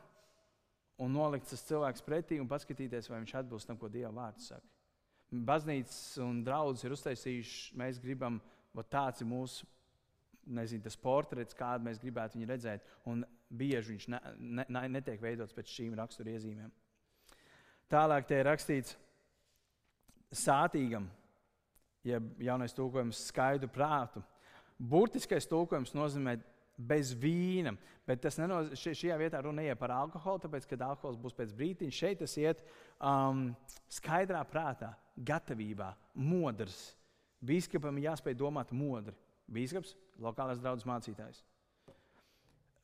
un 1.02 1.15
nolikts 1.15 1.56
tas 1.56 1.65
cilvēks 1.65 2.04
pretī 2.06 2.38
un 2.41 2.50
paskatīties, 2.50 3.10
vai 3.10 3.24
viņš 3.24 3.34
atbilst 3.41 3.69
tam, 3.69 3.80
ko 3.80 3.89
Dieva 3.89 4.12
vārds 4.13 4.52
saka. 4.52 4.67
Baznīcas 5.30 6.19
un 6.26 6.43
draugs 6.45 6.84
ir 6.86 6.93
uztaisījuši, 6.93 7.76
mēs 7.78 8.00
gribam, 8.02 8.39
tāds 8.89 9.22
ir 9.22 9.30
mūsu 9.30 9.65
nezinu, 10.56 10.84
tas 10.86 10.98
portrets, 11.00 11.58
kādu 11.58 11.86
mēs 11.88 12.02
gribētu 12.02 12.38
viņu 12.38 12.50
redzēt. 12.50 12.86
Un 13.10 13.24
bieži 13.50 13.96
viņš 13.96 14.08
ne, 14.14 14.20
ne, 14.70 14.84
netiek 14.98 15.22
veidots 15.22 15.56
pēc 15.56 15.72
šīm 15.74 15.96
raksturiezīmēm. 16.00 16.72
Tālāk 17.90 18.28
te 18.30 18.38
ir 18.38 18.46
rakstīts 18.46 18.94
sātīgam, 20.36 21.08
jeb 22.06 22.28
jaunais 22.44 22.76
tulkojums 22.78 23.24
skaidru 23.32 23.70
prātu. 23.74 24.22
Burtiskais 24.80 25.50
tulkojums 25.50 25.96
nozīmē 25.98 26.38
bez 26.80 27.12
vīna, 27.18 27.74
bet 28.08 28.22
tas 28.24 28.38
nenozīmē, 28.40 28.78
šajā 28.78 29.18
vietā 29.20 29.42
runa 29.44 29.66
iet 29.66 29.80
par 29.82 29.92
alkoholu, 29.98 30.40
tāpēc, 30.46 30.68
kad 30.70 30.86
alkohols 30.86 31.20
būs 31.20 31.36
pēc 31.36 31.52
brīdiņa, 31.58 31.96
šeit 31.96 32.22
tas 32.22 32.38
iet 32.40 32.62
um, 33.02 33.50
skaidrā 33.92 34.44
prātā, 34.48 34.94
gatavībā, 35.18 35.92
modrs. 36.16 36.80
Bīskapam 37.44 38.00
jāspēj 38.04 38.38
domāt 38.40 38.72
modri. 38.76 39.16
Bīskaps, 39.50 39.96
lokālais 40.22 40.62
draugs 40.62 40.86
mācītājs. 40.88 41.44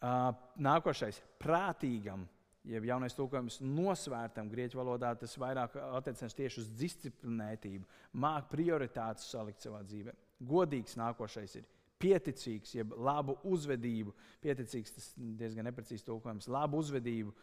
Uh, 0.05 0.31
nākošais- 0.61 1.21
prātīgam, 1.43 2.25
jeb 2.65 2.85
jaunais 2.85 3.15
tulkojums 3.15 3.59
nosvērtam. 3.61 4.49
Grieķu 4.51 4.79
valodā 4.81 5.13
tas 5.17 5.37
vairāk 5.37 5.77
attiecas 5.97 6.33
tieši 6.33 6.59
uz 6.61 6.69
disciplinētību, 6.69 7.85
māca 8.13 8.49
prioritātes 8.49 9.29
salikt 9.29 9.61
savā 9.61 9.83
dzīvē. 9.85 10.13
Godīgs 10.45 10.97
nākošais 10.99 11.55
ir 11.55 11.65
pieticīgs, 12.01 12.75
jeb 12.75 12.93
labu 12.97 13.37
uzvedību. 13.43 14.13
Pieticīgs 14.43 14.95
tas 14.95 15.11
diezgan 15.15 15.65
neprecīzs 15.69 16.05
tulkojums, 16.05 16.49
labu 16.51 16.81
uzvedību. 16.83 17.33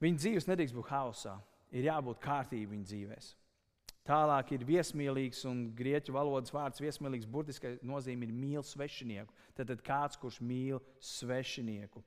Viņa 0.00 0.20
dzīves 0.22 0.48
nedrīkst 0.48 0.74
būt 0.74 0.90
haosā, 0.90 1.38
ir 1.70 1.90
jābūt 1.90 2.22
kārtībai 2.24 2.74
viņa 2.74 2.90
dzīvēm. 2.90 3.32
Tālāk 4.04 4.50
ir 4.52 4.66
viesmīlīgs, 4.68 5.46
un 5.48 5.62
grieķu 5.76 6.12
valodas 6.12 6.52
vārds 6.52 6.82
viesmīlīgs 6.82 7.28
burtiski 7.30 7.78
nozīmē 7.88 8.26
mīl 8.28 8.60
svešinieku. 8.66 9.32
Tad, 9.56 9.70
tad 9.70 9.80
kāds, 9.86 10.18
kurš 10.20 10.42
mīl 10.44 10.82
svešinieku, 11.00 12.02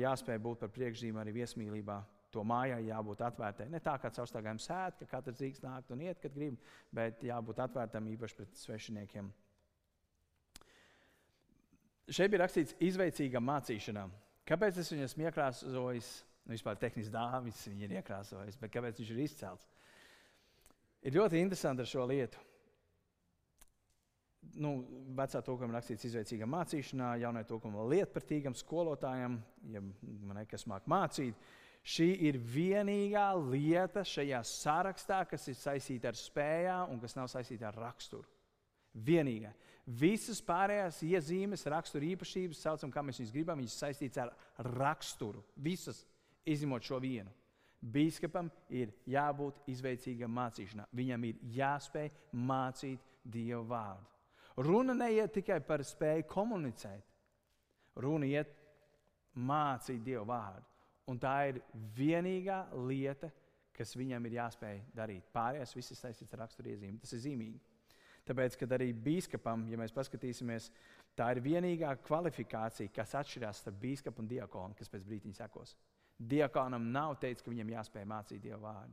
jāspēj 0.00 0.40
būt 0.46 0.62
par 0.62 0.72
priekšzīmēm 0.78 1.20
arī 1.20 1.34
viesmīlībā. 1.42 1.98
To 2.32 2.44
mājai 2.46 2.86
jābūt 2.86 3.24
atvērtai. 3.26 3.66
Ne 3.68 3.82
tā 3.84 3.96
kā 4.00 4.08
caurstaigājuma 4.16 4.62
sēta, 4.62 5.02
ka 5.02 5.18
katrs 5.18 5.40
drīkst 5.42 5.66
nākt 5.66 5.90
un 5.92 6.06
iet, 6.06 6.20
kad 6.22 6.32
grib, 6.32 6.56
bet 6.94 7.24
jābūt 7.26 7.60
atvērtam 7.66 8.06
īpaši 8.14 8.38
pret 8.38 8.56
svešiniekiem. 8.62 9.30
Šeit 12.10 12.30
bija 12.30 12.46
rakstīts 12.46 12.78
izveicīgam 12.86 13.44
mācīšanām. 13.50 14.14
Kāpēc 14.48 14.78
es 14.80 14.94
viņu 14.94 15.08
esmu 15.10 15.26
iekrāsojis 15.26 16.12
Nu, 16.50 16.56
vispār 16.56 16.78
tehniski 16.80 17.12
dāvis 17.14 17.60
viņa 17.68 17.84
ir 17.86 17.92
iekrāsojis, 18.00 18.56
bet 18.60 18.72
kāpēc 18.74 19.00
viņš 19.00 19.10
ir 19.12 19.18
izcelts? 19.22 19.68
Ir 21.06 21.16
ļoti 21.16 21.40
interesanti 21.40 21.84
ar 21.84 21.88
šo 21.88 22.04
lietu. 22.10 22.40
Nu, 24.60 24.72
vecā 25.16 25.40
tulkojuma 25.44 25.76
rakstīts 25.78 26.08
izveicīgam 26.08 26.50
mācīšanā, 26.52 27.14
jaunai 27.22 27.44
tulkojuma 27.48 27.86
lietpratīgam 27.92 28.56
skolotājam, 28.56 29.38
ja 29.72 29.82
man 29.84 30.40
nekas 30.40 30.66
māk 30.68 30.88
mācīt. 30.90 31.36
Šī 31.80 32.10
ir 32.28 32.36
vienīgā 32.44 33.30
lieta 33.38 34.02
šajā 34.04 34.42
sarakstā, 34.44 35.22
kas 35.30 35.46
ir 35.48 35.56
saistīta 35.56 36.10
ar 36.10 36.18
spējām 36.18 36.92
un 36.92 37.00
kas 37.00 37.16
nav 37.16 37.30
saistīta 37.32 37.70
ar 37.70 37.78
raksturu. 37.86 38.26
Vienīgā. 38.92 39.54
Visas 39.86 40.42
pārējās 40.44 41.00
iezīmes, 41.06 41.64
rakstura 41.70 42.08
īpašības, 42.10 42.60
saucam, 42.66 42.92
kā 42.92 43.04
mēs 43.06 43.22
viņus 43.22 43.32
gribam, 43.32 43.60
viņas 43.62 43.78
saistītas 43.84 44.24
ar 44.26 44.72
raksturu. 44.76 45.44
Visas, 45.56 46.02
izņemot 46.44 46.84
šo 46.84 47.00
vienu. 47.00 47.32
Bīskapam 47.80 48.50
ir 48.68 48.92
jābūt 49.08 49.62
izveicīgam 49.72 50.32
mācīšanā. 50.36 50.84
Viņam 50.92 51.24
ir 51.30 51.38
jāspēj 51.56 52.10
mācīt 52.36 53.06
Dieva 53.24 53.62
vārdu. 53.68 54.06
Runa 54.60 54.94
neiet 54.96 55.32
tikai 55.32 55.60
par 55.64 55.84
spēju 55.86 56.26
komunicēt. 56.28 57.06
Runa 58.00 58.28
iet 58.28 58.52
mācīt 59.36 60.02
Dieva 60.04 60.26
vārdu. 60.28 60.66
Un 61.08 61.18
tā 61.18 61.34
ir 61.50 61.62
vienīgā 61.96 62.66
lieta, 62.86 63.30
kas 63.74 63.96
viņam 63.96 64.28
ir 64.28 64.36
jāspēj 64.36 64.82
darīt. 64.94 65.30
Pārējās 65.32 65.72
viss 65.74 65.94
ir 65.94 65.98
saistīts 65.98 66.36
ar 66.36 66.44
raksturiezīmi. 66.44 67.00
Tas 67.00 67.14
ir 67.16 67.24
zīmīgi. 67.24 67.60
Tāpēc, 68.28 68.58
kad 68.60 68.74
arī 68.76 68.90
biskupam, 68.92 69.64
ja 69.72 69.78
mēs 69.80 69.94
paskatīsimies, 69.96 70.68
tā 71.18 71.30
ir 71.34 71.40
vienīgā 71.42 71.94
kvalifikācija, 72.04 72.92
kas 72.94 73.16
atšķirās 73.18 73.64
starp 73.64 73.80
biskupu 73.80 74.22
un 74.22 74.28
diakonu, 74.30 74.76
kas 74.78 74.92
pēc 74.92 75.08
brīdiņa 75.08 75.40
sekos. 75.40 75.72
Diakonam 76.20 76.90
nav 76.92 77.16
teikts, 77.20 77.42
ka 77.42 77.52
viņam 77.52 77.72
jāspēj 77.72 78.04
mācīt 78.08 78.42
dievu 78.44 78.60
vārdu, 78.66 78.92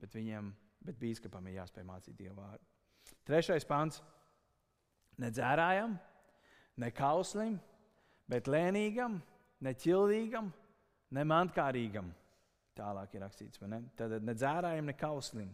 bet, 0.00 0.14
viņam, 0.16 0.52
bet 0.86 0.96
biskupam 1.00 1.46
ir 1.50 1.58
jāspēj 1.58 1.84
mācīt 1.84 2.16
dievu 2.16 2.38
vārdu. 2.38 2.64
Trešais 3.28 3.66
pants- 3.68 4.00
ne 5.20 5.30
dzērājam, 5.30 5.98
ne 6.80 6.90
kauslim, 6.90 7.58
bet 8.28 8.48
lēnīgam, 8.48 9.20
ne 9.60 9.74
ķildīgam, 9.74 10.52
ne 11.10 11.24
mantkārīgam. 11.24 12.08
Tālāk 12.76 13.14
ir 13.14 13.24
rakstīts, 13.26 13.60
ne? 13.68 13.82
Tad 13.96 14.22
ne 14.22 14.34
dzērājam, 14.34 14.86
ne 14.86 14.94
kauslim. 14.96 15.50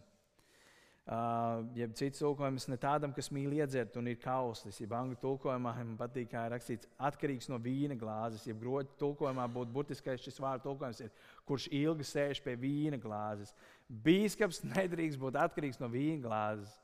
Uh, 1.07 1.61
jeb 1.71 1.93
cits 1.95 2.19
tulkojums 2.19 2.65
ne 2.67 2.75
tādam, 2.83 3.13
kas 3.15 3.29
mīl 3.31 3.53
iedzert 3.55 3.93
un 3.95 4.09
ir 4.11 4.17
kauslis. 4.19 4.75
Jeb 4.81 4.91
angļu 4.91 5.15
tulkojumā 5.21 5.71
man 5.77 5.93
patīk, 5.95 6.33
kā 6.33 6.41
ir 6.43 6.51
rakstīts, 6.51 6.89
atkarīgs 6.99 7.47
no 7.47 7.55
vīna 7.63 7.95
glāzes. 7.95 8.43
Jeb 8.49 8.59
groķu 8.59 8.97
tulkojumā 8.99 9.45
būtu 9.53 9.71
burtiskais 9.71 10.25
šis 10.25 10.41
vārdu 10.43 10.65
tulkojums, 10.65 10.99
ir, 11.05 11.13
kurš 11.47 11.69
ilgi 11.79 12.09
sēž 12.09 12.41
pie 12.43 12.57
vīna 12.59 12.99
glāzes. 12.99 13.55
Bīskaps 13.87 14.65
nedrīkst 14.67 15.21
būt 15.21 15.39
atkarīgs 15.45 15.79
no 15.79 15.87
vīna 15.93 16.25
glāzes. 16.25 16.75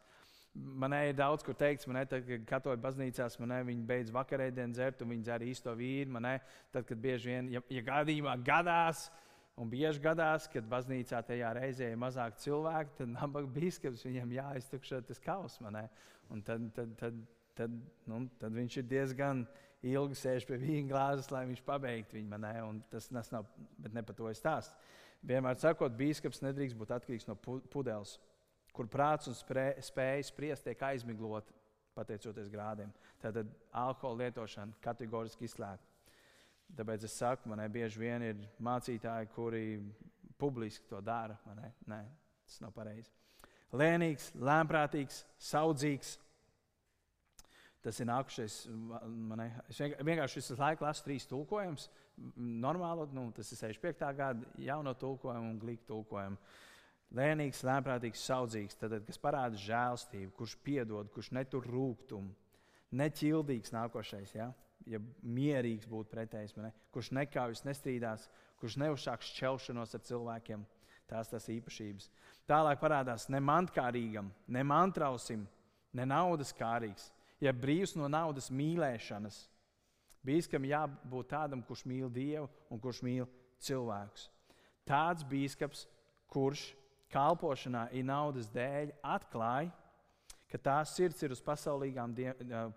Man 0.53 0.95
ir 0.95 1.17
daudz, 1.19 1.43
kur 1.43 1.59
teikts, 1.59 1.89
man 1.89 1.99
ir, 1.99 2.07
kad 2.07 2.47
katoļu 2.53 2.79
baznīcās, 2.79 3.36
man 3.43 3.57
ir, 3.57 3.67
viņi 3.73 3.86
beidz 3.89 4.15
vakarēdienu 4.15 4.77
dzert 4.77 5.03
un 5.03 5.12
viņi 5.17 5.27
dzer 5.27 5.43
īsto 5.49 5.75
vīnu. 5.75 6.15
Man 6.15 6.29
ir, 6.31 6.47
tad, 6.71 6.88
kad 6.88 7.03
bieži 7.03 7.33
vien, 7.33 7.51
ja, 7.57 7.65
ja 7.73 7.83
gadījumā 7.91 8.39
gadās, 8.47 9.09
Un 9.62 9.70
bieži 9.70 10.02
gadās, 10.02 10.48
kad 10.50 10.66
baznīcā 10.66 11.20
tajā 11.28 11.52
reizē 11.54 11.92
ir 11.92 12.00
mazāk 12.02 12.39
cilvēku, 12.42 12.96
tad 12.98 13.12
nabaga 13.13 13.50
biskups 13.54 14.06
viņam 14.08 14.34
jāiztukšo 14.34 15.04
tas 15.06 15.22
kaus. 15.22 15.60
Un 16.34 16.42
tad, 16.42 16.66
tad, 16.74 16.96
tad, 16.98 17.20
tad, 17.60 17.76
nu, 18.10 18.24
tad 18.42 18.56
viņš 18.56 18.80
ir 18.82 18.88
diezgan 18.89 19.44
ilgi 19.86 20.18
sēž 20.18 20.48
pie 20.50 20.58
vīna 20.58 20.89
glāzes, 20.89 21.30
lai 21.30 21.44
viņš 21.52 21.62
pabeigtu 21.68 22.18
viņu. 22.18 22.42
Tas, 22.89 23.12
tas 23.13 23.30
nav, 23.36 23.46
bet 23.78 23.94
ne 23.94 24.02
par 24.02 24.18
to 24.18 24.32
es 24.32 24.42
stāstu. 24.42 24.74
Vienmēr 25.24 25.60
sakot, 25.62 25.94
biskups 25.96 26.42
nedrīkst 26.44 26.80
būt 26.80 26.98
atkarīgs 26.98 27.30
no 27.30 27.38
pudeles, 27.38 28.18
kur 28.74 28.89
prāts 28.92 29.30
un 29.30 29.38
spēja 29.38 30.26
spriest 30.26 30.66
tiek 30.66 30.82
aizmiglot 30.89 31.54
pateicoties 31.94 32.50
grādiem. 32.52 32.89
Tātad 33.22 33.54
alkohola 33.70 34.26
lietošana 34.26 34.82
kategoriski 34.84 35.46
izslēgta. 35.46 35.92
Tāpēc 36.73 37.05
es 37.05 37.15
saku, 37.19 37.49
man 37.51 37.62
bieži 37.71 38.01
vien 38.01 38.23
ir 38.25 38.39
mācītāji, 38.63 39.29
kuri 39.36 39.65
publiski 40.41 40.89
to 40.89 41.01
dara. 41.05 41.38
Nē, 41.89 42.01
tas 42.47 42.62
nav 42.63 42.73
pareizi. 42.73 43.12
Lēnīgs, 43.73 44.31
lēmprātīgs, 44.38 45.23
saudzīgs. 45.41 46.17
Tas 47.83 47.99
ir 47.99 48.07
nākušais. 48.07 48.57
Man, 49.03 49.41
es 49.67 49.79
vienkārši 49.81 50.39
visu 50.39 50.57
laiku 50.59 50.86
lasu 50.86 51.03
trīs 51.05 51.25
tulkojumus. 51.29 51.89
Normāli, 52.38 53.09
nu, 53.17 53.27
tas 53.36 53.49
ir 53.51 53.59
65. 53.59 54.05
gada 54.17 54.53
jauno 54.62 54.93
tulkojumu 54.95 55.49
un 55.51 55.57
glītu 55.59 55.89
tulkojumu. 55.89 56.38
Lēnīgs, 57.13 57.62
lēmprātīgs, 57.67 58.23
saudzīgs, 58.29 58.77
tad, 58.79 58.95
kas 59.05 59.19
parāda 59.21 59.59
žēlstību, 59.59 60.31
kurš 60.38 60.55
piedod, 60.65 61.12
kurš 61.13 61.33
netur 61.38 61.67
rūkumu. 61.69 62.31
Neķildīgs 62.97 63.73
nākošais. 63.73 64.33
Ja? 64.38 64.51
Ja 64.89 65.00
mierīgs 65.24 65.88
būtu 65.89 66.12
pretējs, 66.12 66.56
ne? 66.58 66.72
kurš 66.93 67.12
nekaujas, 67.15 67.63
nestrīdās, 67.67 68.28
kurš 68.62 68.78
neuzsāk 68.82 69.26
šķelšanos 69.26 69.96
ar 69.98 70.04
cilvēkiem. 70.08 70.65
Tās 71.10 71.30
tas 71.30 71.50
īpašības. 71.52 72.08
Tālāk 72.50 72.80
parādās 72.82 73.28
ne 73.30 73.41
mantkārīgam, 73.43 74.32
ne 74.48 74.63
mantrausim, 74.63 75.43
ne 75.93 76.06
naudas 76.08 76.54
kārīgs, 76.56 77.10
ja 77.43 77.52
brīvs 77.54 77.98
no 78.00 78.08
naudas 78.12 78.50
mīlēšanas. 78.52 79.43
Bīskam 80.24 80.63
jābūt 80.63 81.34
tādam, 81.34 81.62
kurš 81.67 81.84
mīl 81.91 82.08
Dievu 82.12 82.48
un 82.72 82.80
kurš 82.80 83.02
mīl 83.04 83.28
cilvēkus. 83.60 84.30
Tāds 84.88 85.26
bīskaps, 85.28 85.84
kurš 86.32 86.69
kalpošanā 87.13 87.89
ir 87.96 88.08
naudas 88.08 88.48
dēļ, 88.52 88.96
atklāja 89.04 89.72
ka 90.54 90.60
tās 90.62 90.92
sirds 90.94 91.18
ir 91.26 91.32
uz 91.34 91.39
pasaulīgām, 91.42 92.12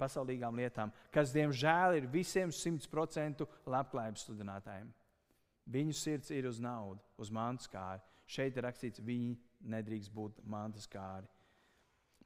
pasaulīgām 0.01 0.57
lietām, 0.57 0.89
kas, 1.13 1.29
diemžēl, 1.37 1.99
ir 1.99 2.07
visiem 2.09 2.49
100% 2.49 3.45
labklājības 3.69 4.25
sludinātājiem. 4.25 4.89
Viņu 5.77 5.93
sirds 5.99 6.33
ir 6.33 6.49
uz 6.49 6.57
naudu, 6.63 7.03
uz 7.21 7.29
mantas 7.29 7.69
kāri. 7.69 8.01
Šeit 8.27 8.57
ir 8.57 8.65
rakstīts, 8.65 9.03
viņi 9.05 9.37
nedrīkst 9.75 10.13
būt 10.15 10.41
mantas 10.49 10.89
kāri. 10.89 11.29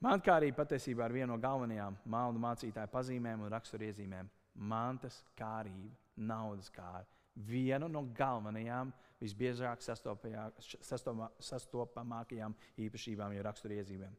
Mantkārība 0.04 0.56
patiesībā 0.62 1.08
ir 1.08 1.14
viena 1.18 1.32
no 1.32 1.38
galvenajām 1.40 1.96
malnu 2.08 2.38
mācītāju 2.40 2.88
pazīmēm 2.94 3.42
un 3.44 3.52
raksturiezīmēm. 3.52 4.30
Mantas 4.70 5.16
kārība, 5.36 5.96
naudas 6.30 6.70
kāra. 6.72 7.06
Viena 7.34 7.88
no 7.88 8.02
galvenajām, 8.16 8.92
visbiežāk 9.20 9.82
sastopamākajām 9.82 12.54
īpašībām, 12.86 13.34
jau 13.34 13.42
raksturiezīmēm. 13.50 14.14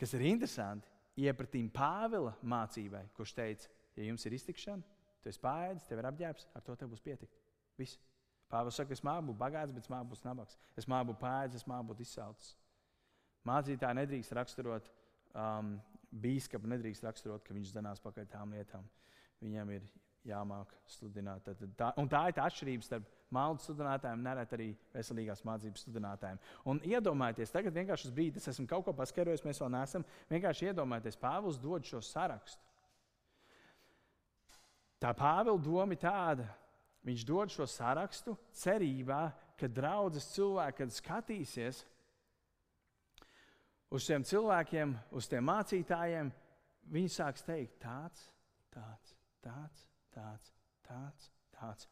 Kas 0.00 0.14
ir 0.16 0.24
interesanti, 0.26 0.90
iepratīm 1.22 1.68
Pāvila 1.74 2.34
mācībai, 2.42 3.04
kurš 3.14 3.34
teica, 3.36 3.70
ja 3.94 4.08
jums 4.08 4.24
ir 4.26 4.34
iztikšana, 4.34 4.82
tu 5.22 5.30
esi 5.30 5.40
pāēdis, 5.42 5.86
tev 5.88 6.02
ir 6.02 6.08
apģērbs, 6.10 6.48
ar 6.54 6.64
to 6.66 6.74
tev 6.78 6.90
būs 6.92 7.04
pietikt. 7.04 7.38
Viss. 7.78 8.00
Pāvils 8.50 8.76
saka, 8.78 8.92
es 8.94 9.02
māku 9.06 9.30
būt 9.30 9.38
bagāts, 9.40 9.72
bet 9.74 9.86
es 9.86 9.90
māku 9.90 10.12
būt 10.12 10.26
nabaks. 10.26 10.58
Es 10.78 10.86
māku 10.90 11.12
būt 11.12 11.20
pāēdis, 11.22 11.62
es 11.62 11.68
māku 11.70 11.88
būt 11.92 12.02
izsalcis. 12.04 12.52
Mācītāji 13.48 13.98
nedrīkst 14.00 14.34
raksturot, 14.36 14.90
um, 15.32 15.74
bīskapu 16.24 16.68
nedrīkst 16.70 17.06
raksturot, 17.06 17.44
ka 17.46 17.56
viņš 17.56 17.72
zinās 17.74 18.02
pakaļ 18.04 18.28
tām 18.30 18.54
lietām. 18.54 18.86
Viņam 19.42 19.72
ir 19.74 19.88
jāmāk 20.28 20.72
sludināt. 20.88 21.44
Tad, 21.44 21.62
tā, 21.78 21.90
un 22.00 22.08
tā 22.10 22.22
ir 22.28 22.36
tā 22.36 22.46
atšķirība 22.48 22.86
starp 22.86 23.08
maldu 23.34 23.64
studentiem, 23.64 24.22
nerēt 24.24 24.52
arī 24.56 24.68
veselīgās 24.94 25.44
mācības 25.46 25.84
studentiem. 25.86 26.40
Un 26.70 26.80
iedomājieties, 26.86 27.52
tagad 27.54 27.76
vienkārši 27.76 28.08
uz 28.08 28.14
brīdi 28.14 28.40
es 28.40 28.50
esmu 28.52 28.66
kaut 28.70 28.86
ko 28.86 28.94
paskaidrojis, 28.96 29.44
mēs 29.46 29.60
vēl 29.62 29.72
neesam. 29.74 30.04
Vienkārši 30.32 30.70
iedomājieties, 30.70 31.20
Pāvils 31.20 31.60
dod 31.60 31.86
šo 31.88 32.02
sarakstu. 32.04 32.62
Tā 35.02 35.10
Pāvila 35.16 35.60
doma 35.60 35.92
ir 35.92 36.00
tāda, 36.00 36.46
viņš 37.04 37.24
dod 37.28 37.52
šo 37.52 37.66
sarakstu 37.68 38.36
cerībā, 38.56 39.26
ka 39.60 39.68
draudzes 39.70 40.30
cilvēki, 40.32 40.88
skatīsies 40.96 41.82
uz 43.94 44.06
šiem 44.06 44.24
cilvēkiem, 44.26 44.94
uz 45.14 45.28
tiem 45.30 45.44
mācītājiem, 45.46 46.32
viņi 46.94 47.12
sāks 47.12 47.44
teikt, 47.46 47.76
tāds, 47.84 48.24
tāds, 48.74 49.12
tāds, 49.44 49.84
tāds, 50.14 50.52
tāds, 50.86 51.30
tāds. 51.54 51.88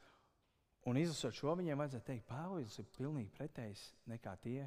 Un 0.89 0.99
izlasot 0.99 1.37
šo, 1.37 1.55
viņiem 1.59 1.79
vajadzētu 1.79 2.09
teikt, 2.09 2.27
Pāvils 2.27 2.79
ir 2.83 2.89
pilnīgi 2.97 3.31
pretējs 3.37 3.85
nekā 4.11 4.35
tie 4.43 4.67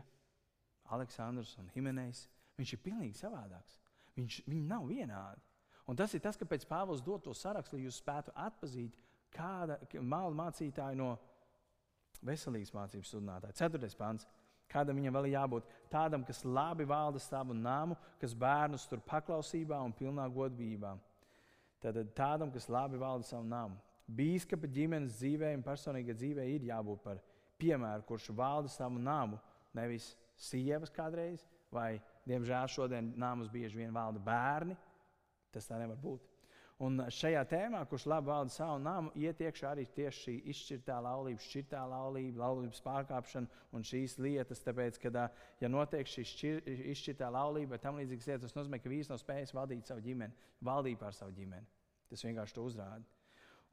Aleksandrs 0.96 1.58
un 1.60 1.68
Himenejs. 1.74 2.26
Viņš 2.56 2.72
ir 2.76 2.82
pilnīgi 2.86 3.20
savādāks. 3.20 3.80
Viņš, 4.16 4.40
viņi 4.48 4.70
nav 4.70 4.86
vienādi. 4.88 5.44
Un 5.92 5.98
tas 6.00 6.14
ir 6.16 6.24
tas, 6.24 6.38
kāpēc 6.40 6.64
Pāvils 6.70 7.04
dod 7.04 7.26
to 7.26 7.34
sarakstu, 7.36 7.76
lai 7.76 7.86
jūs 7.86 8.00
spētu 8.00 8.32
atpazīt 8.46 8.96
kāda 9.36 9.78
māla 10.00 10.34
mācītāja 10.40 10.96
no 10.98 11.12
veselīgas 12.26 12.74
mācības 12.74 13.12
sludinātāja. 13.12 13.58
Ceturtais 13.60 13.98
pāns. 13.98 14.28
Kādam 14.72 14.98
viņam 14.98 15.14
vēl 15.14 15.28
ir 15.30 15.36
jābūt 15.36 15.68
tādam, 15.92 16.24
kas 16.26 16.40
labi 16.42 16.88
valda 16.90 17.20
savu 17.22 17.54
namu, 17.54 17.98
kas 18.22 18.34
bērnus 18.34 18.88
tur 18.90 19.04
paklausībā 19.06 19.78
un 19.86 19.94
pilnā 19.94 20.26
godībā. 20.34 20.96
Tad 21.86 22.00
tādam, 22.18 22.50
kas 22.50 22.66
labi 22.72 22.98
valda 22.98 23.28
savu 23.28 23.46
namu. 23.46 23.78
Bīskapa 24.10 24.66
ģimenes 24.70 25.20
dzīvē 25.20 25.52
un 25.54 25.64
personīgā 25.66 26.16
dzīvē 26.18 26.46
ir 26.50 26.66
jābūt 26.72 27.04
par 27.04 27.20
piemēru, 27.62 28.06
kurš 28.10 28.32
valda 28.38 28.72
savu 28.74 29.02
nāmu. 29.02 29.38
Nevis 29.76 30.14
sievas 30.40 30.94
kādreiz, 30.94 31.44
vai, 31.74 32.00
diemžēl, 32.26 32.70
šodien 32.72 33.12
nāmus 33.22 33.52
bieži 33.54 33.84
vien 33.84 33.94
valda 33.94 34.22
bērni. 34.24 34.78
Tas 35.54 35.70
tā 35.70 35.78
nevar 35.82 36.00
būt. 36.02 36.26
Un 36.84 37.00
šajā 37.08 37.40
tēmā, 37.48 37.86
kurš 37.88 38.04
labi 38.12 38.28
valda 38.28 38.52
savu 38.52 38.82
namu, 38.84 39.12
iet 39.16 39.40
iekšā 39.40 39.70
arī 39.70 39.86
tieši 39.96 40.20
šī 40.26 40.34
izšķirtā 40.52 40.98
laulība, 41.06 41.40
šķirtā 41.40 41.84
laulība, 41.88 42.42
laulības 42.42 42.84
pārkāpšana 42.84 43.62
un 43.72 43.88
šīs 43.88 44.18
lietas. 44.20 44.60
Tāpēc, 44.66 45.00
kad 45.06 45.16
ja 45.62 45.72
notiek 45.72 46.12
šī 46.12 46.26
šķir, 46.34 46.60
izšķirtā 46.92 47.32
laulība 47.32 47.78
vai 47.78 47.80
tam 47.86 48.02
līdzīgas 48.02 48.28
lietas, 48.28 48.50
tas 48.50 48.60
nozīmē, 48.60 48.82
ka 48.84 48.92
vīrs 48.92 49.14
nav 49.14 49.24
spējis 49.24 49.56
valdīt 49.56 49.88
savu 49.88 50.04
ģimeni, 50.04 50.36
valdīt 50.68 51.00
pār 51.00 51.16
savu 51.16 51.32
ģimeni. 51.40 51.72
Tas 52.12 52.28
vienkārši 52.28 52.60
to 52.60 52.68
uzrāda. 52.68 53.08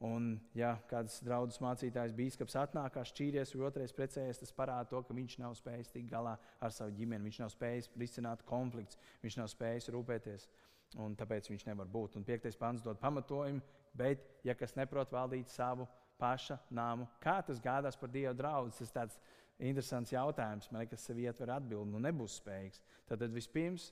Un, 0.02 0.32
ja 0.58 0.76
kāds 0.90 1.20
draugs 1.22 1.60
mācītājs, 1.62 2.14
biskups 2.14 2.56
atnāk, 2.58 2.96
šķīries 3.06 3.54
vai 3.54 3.68
otrais 3.68 3.94
precējies, 3.94 4.40
tas 4.40 4.54
parāda 4.54 4.90
to, 4.90 5.02
ka 5.06 5.14
viņš 5.14 5.36
nav 5.42 5.54
spējis 5.58 5.94
tikt 5.94 6.10
galā 6.10 6.32
ar 6.62 6.74
savu 6.74 6.94
ģimeni, 6.96 7.28
viņš 7.28 7.38
nav 7.42 7.52
spējis 7.54 7.90
risināt 8.02 8.42
konflikts, 8.46 8.98
viņš 9.22 9.38
nav 9.38 9.50
spējis 9.52 9.90
rūpēties 9.94 10.48
un 11.00 11.14
tāpēc 11.16 11.48
viņš 11.50 11.66
nevar 11.68 11.88
būt. 11.90 12.16
Un 12.18 12.26
piektais 12.26 12.59
pants 12.59 12.83
dod 12.85 13.00
pamatojumu, 13.00 13.62
bet, 13.96 14.24
ja 14.44 14.55
kas 14.59 14.76
neprot 14.76 15.12
valdīt 15.12 15.52
savu 15.52 15.87
paša 16.20 16.59
nāmu, 16.70 17.09
kā 17.22 17.40
tas 17.46 17.61
gādās 17.62 17.98
par 17.98 18.12
Dieva 18.12 18.35
draugu? 18.37 18.72
Tas 18.72 18.88
ir 18.88 18.94
tāds 18.94 19.18
interesants 19.62 20.12
jautājums, 20.12 20.70
man 20.72 20.85
liekas, 20.85 21.05
sev 21.07 21.20
ietver 21.22 21.55
atbildi, 21.57 21.92
nu 21.92 22.02
nebūs 22.02 22.38
spējīgs. 22.40 22.83
Tad 23.09 23.24
vispirms 23.33 23.90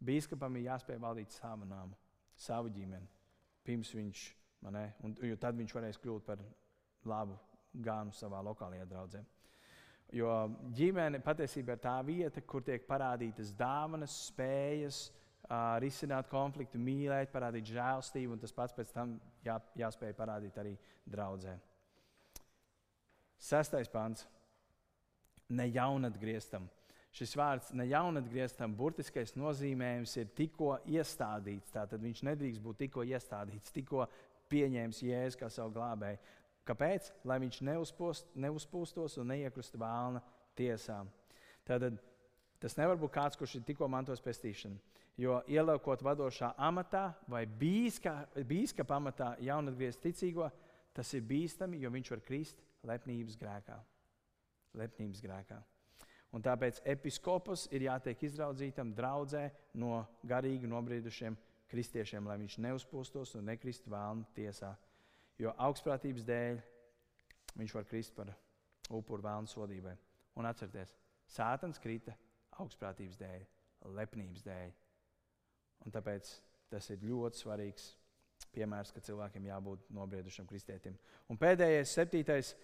biskupam 0.00 0.56
ir 0.56 0.70
jāspēj 0.70 1.00
valdīt 1.02 1.36
savu 1.36 1.68
nāmu, 1.68 1.96
savu 2.36 2.72
ģimeni. 2.74 3.08
Pirms 3.66 3.92
viņš, 3.94 4.24
ne, 4.72 4.86
un, 5.04 5.16
jo 5.28 5.36
tad 5.40 5.58
viņš 5.58 5.76
varēs 5.76 6.00
kļūt 6.00 6.24
par 6.26 6.40
labu 7.08 7.36
gānu 7.84 8.14
savā 8.16 8.40
lokālajā 8.44 8.86
draudzē. 8.88 9.20
Jo 10.16 10.30
ģimene 10.74 11.20
patiesībā 11.22 11.76
ir 11.76 11.82
tā 11.84 12.00
vieta, 12.02 12.42
kur 12.42 12.64
tiek 12.66 12.82
parādītas 12.88 13.52
dāvanas, 13.54 14.16
spējas, 14.26 15.04
uh, 15.06 15.20
risināt 15.82 16.28
konfliktu, 16.30 16.78
mīlēt, 16.78 17.32
parādīt 17.32 17.72
žēlstību, 17.72 18.36
un 18.36 18.42
tas 18.42 18.54
pats 18.54 18.74
pēc 18.76 18.92
tam 18.94 19.16
jā, 19.44 19.56
jāspēj 19.80 20.14
parādīt 20.14 20.58
arī 20.62 20.76
draudzē. 21.10 21.56
Sestais 23.40 23.88
pants- 23.88 24.26
ne 25.58 25.66
jaunatgrieztam. 25.66 26.68
Šis 27.10 27.34
vārds 27.34 27.72
ne 27.74 27.88
jaunatgrieztam, 27.90 28.76
burtiskais 28.76 29.34
nozīmējums 29.34 30.16
ir 30.16 30.26
tikko 30.26 30.78
iestādīts. 30.86 31.72
Tātad 31.74 31.98
viņš 32.00 32.22
nedrīkst 32.22 32.62
būt 32.62 32.78
tikko 32.84 33.02
iestādīts, 33.02 33.72
tikko 33.72 34.06
pieņēmis 34.48 35.02
jēzu 35.02 35.40
kā 35.40 35.50
savu 35.50 35.74
glābēju. 35.74 36.18
Kāpēc? 36.64 37.10
Lai 37.24 37.40
viņš 37.40 37.62
neuzpost, 37.66 38.26
neuzpūstos 38.36 39.18
un 39.18 39.26
neiekrustu 39.32 39.78
vēlna 39.78 40.22
tiesām. 40.54 41.08
Tātad 41.66 41.98
tas 42.60 42.76
nevar 42.76 42.96
būt 43.00 43.10
kāds, 43.10 43.36
kurš 43.36 43.56
ir 43.56 43.62
tikko 43.66 43.88
mantos 43.88 44.20
pestīšanu. 44.20 44.78
Jo 45.18 45.40
ieliekot 45.50 46.02
vadošā 46.04 46.54
amatā 46.56 47.10
vai 47.28 47.42
bīskapa 47.46 48.96
amatā 48.96 49.34
jaunatgriezt 49.44 50.00
ticīgo, 50.04 50.46
tas 50.94 51.10
ir 51.14 51.26
bīstami, 51.26 51.80
jo 51.82 51.90
viņš 51.92 52.10
var 52.14 52.22
krist 52.24 52.62
lepnības 52.88 53.36
grēkā. 53.40 53.76
Lepnības 54.80 55.20
grēkā. 55.24 55.58
Un 56.30 56.44
tāpēc 56.46 56.78
episkopos 56.86 57.66
ir 57.74 57.88
jātiek 57.88 58.20
izraudzītam 58.28 58.92
draudzē 58.94 59.48
no 59.82 60.04
garīgi 60.22 60.68
nobriedušiem 60.70 61.36
kristiešiem, 61.70 62.26
lai 62.26 62.38
viņš 62.38 62.58
neuzpūstos 62.62 63.34
un 63.38 63.50
nekristu 63.50 63.90
vēlnu 63.90 64.28
tiesā. 64.36 64.76
Jo 65.40 65.54
augstprātības 65.58 66.26
dēļ 66.26 66.60
viņš 67.58 67.74
var 67.74 67.86
krist 67.88 68.14
par 68.14 68.30
upuru 68.90 69.26
vēlnu 69.26 69.50
sodībai. 69.50 69.96
Un 70.38 70.46
atcerieties, 70.46 70.94
Sātans 71.30 71.78
krita 71.82 72.14
augstprātības 72.58 73.18
dēļ, 73.20 73.42
lepnības 73.98 74.46
dēļ. 74.46 74.72
Un 75.86 75.94
tāpēc 75.94 76.30
tas 76.70 76.90
ir 76.92 77.04
ļoti 77.06 77.40
svarīgs 77.40 77.86
piemērs, 78.54 78.92
ka 78.94 79.02
cilvēkiem 79.04 79.46
jābūt 79.50 79.88
nobriedušam 79.94 80.48
kristietim. 80.48 80.96
Un 81.30 81.38
pēdējais, 81.40 81.94
septītais, 81.94 82.54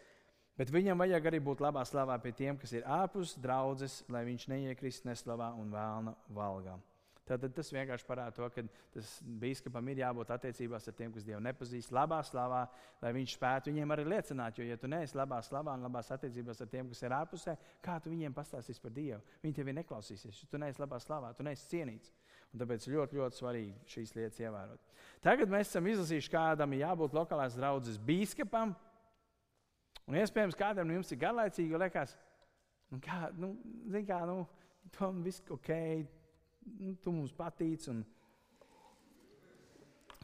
bet 0.59 0.73
viņam 0.73 1.05
vajag 1.05 1.31
arī 1.31 1.41
būt 1.45 1.63
labā 1.65 1.85
slavā 1.87 2.19
pie 2.23 2.35
tiem, 2.37 2.59
kas 2.59 2.75
ir 2.77 2.87
ārpus 2.89 3.37
draudzes, 3.43 4.03
lai 4.13 4.27
viņš 4.29 4.51
neiekrist 4.53 5.09
neslavā 5.09 5.53
un 5.61 5.73
vēlna 5.75 6.17
valgā. 6.35 6.77
Tad 7.27 7.43
tas 7.51 7.73
vienkārši 7.75 8.07
parāda 8.07 8.37
to, 8.37 8.47
ka 8.55 8.63
tas 8.95 9.09
biskupam 9.43 9.89
ir 9.91 9.99
jābūt 9.99 10.29
attiecībās 10.31 10.85
ar 10.87 10.95
tiem, 10.95 11.11
kas 11.11 11.25
Dievu 11.27 11.41
nepazīst, 11.43 11.91
labā 11.95 12.21
slavā, 12.23 12.61
lai 13.03 13.11
viņš 13.17 13.33
spētu 13.35 13.73
viņiem 13.73 13.95
arī 13.97 14.05
liecināt. 14.13 14.61
Jo, 14.61 14.67
ja 14.69 14.77
tu 14.79 14.87
neesi 14.87 15.19
labā 15.19 15.41
slavā 15.43 15.75
un 15.75 15.83
labās 15.89 16.13
attiecībās 16.15 16.63
ar 16.63 16.71
tiem, 16.71 16.87
kas 16.93 17.03
ir 17.03 17.17
ārpusē, 17.17 17.57
kā 17.83 17.99
tu 18.03 18.13
viņiem 18.15 18.37
pastāstīsi 18.37 18.85
par 18.85 18.95
Dievu? 18.95 19.19
Viņi 19.43 19.59
tevi 19.59 19.75
neklausīsies, 19.75 20.39
jo 20.39 20.53
tu 20.53 20.63
neesi 20.63 20.79
labā 20.79 21.03
slavā, 21.03 21.33
tu 21.35 21.47
neesi 21.49 21.67
cienīts. 21.73 22.15
Un 22.55 22.63
tāpēc 22.63 22.87
ļoti, 22.89 23.19
ļoti 23.19 23.41
svarīgi 23.41 23.93
šīs 23.93 24.15
lietas 24.17 24.41
ievērot. 24.41 25.01
Tagad 25.25 25.51
mēs 25.53 25.71
esam 25.71 25.89
izlasījuši, 25.91 26.33
kādam 26.33 26.73
ir 26.73 26.85
jābūt 26.85 27.17
lokālās 27.17 27.57
draudzes 27.59 27.99
biskupam. 27.99 28.75
Un 30.07 30.19
iespējams, 30.21 30.57
kādam 30.59 30.93
jums 30.95 31.11
ir 31.11 31.21
garlaicīgi, 31.21 31.73
jo 31.75 31.81
liekas, 31.83 32.15
nu, 32.93 33.01
kā, 33.03 33.27
nu, 33.37 33.51
kā, 34.07 34.21
nu, 34.29 34.45
tam 34.95 35.19
viss 35.25 35.43
ok 35.51 35.73
nu, 36.79 36.95
tu 37.03 37.15
mums 37.15 37.35
patīc. 37.37 37.87
Un... 37.93 38.03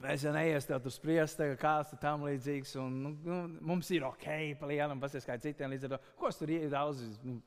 Mēs 0.03 0.25
jau 0.27 0.33
neiesim 0.35 0.83
tur 0.83 0.95
spriest, 0.95 1.43
kāds 1.61 1.95
ir 1.95 2.01
tam 2.03 2.25
līdzīgs. 2.27 2.75
Un, 2.83 2.99
nu, 3.05 3.15
nu, 3.27 3.39
mums 3.73 3.91
ir 3.95 4.07
ok, 4.09 4.29
palielinām, 4.61 5.03
pasies 5.03 5.27
kā 5.29 5.39
citiem 5.43 5.75
līdz 5.75 5.89
ar 5.89 5.97
to. 5.97 6.03
Ko 6.19 6.33
tur 6.35 6.55
daudz? 6.73 7.05
Nu, 7.27 7.39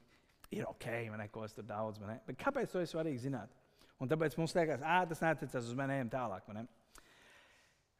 ir 0.56 0.68
ok, 0.70 0.90
man 1.12 1.24
ne, 1.24 1.30
ko 1.32 1.44
es 1.48 1.56
tur 1.58 1.68
daudz. 1.68 2.00
Bet 2.28 2.40
kāpēc 2.40 2.72
to 2.72 2.84
ir 2.84 2.92
svarīgi 2.92 3.26
zināt? 3.28 3.52
Un 4.02 4.12
tāpēc 4.12 4.36
mums 4.38 4.56
liekas, 4.58 4.82
ka 4.84 5.04
tas 5.10 5.22
neatiecas 5.24 5.70
uz 5.70 5.78
maniem 5.78 6.10
tālāk. 6.12 6.44
Man, 6.50 6.68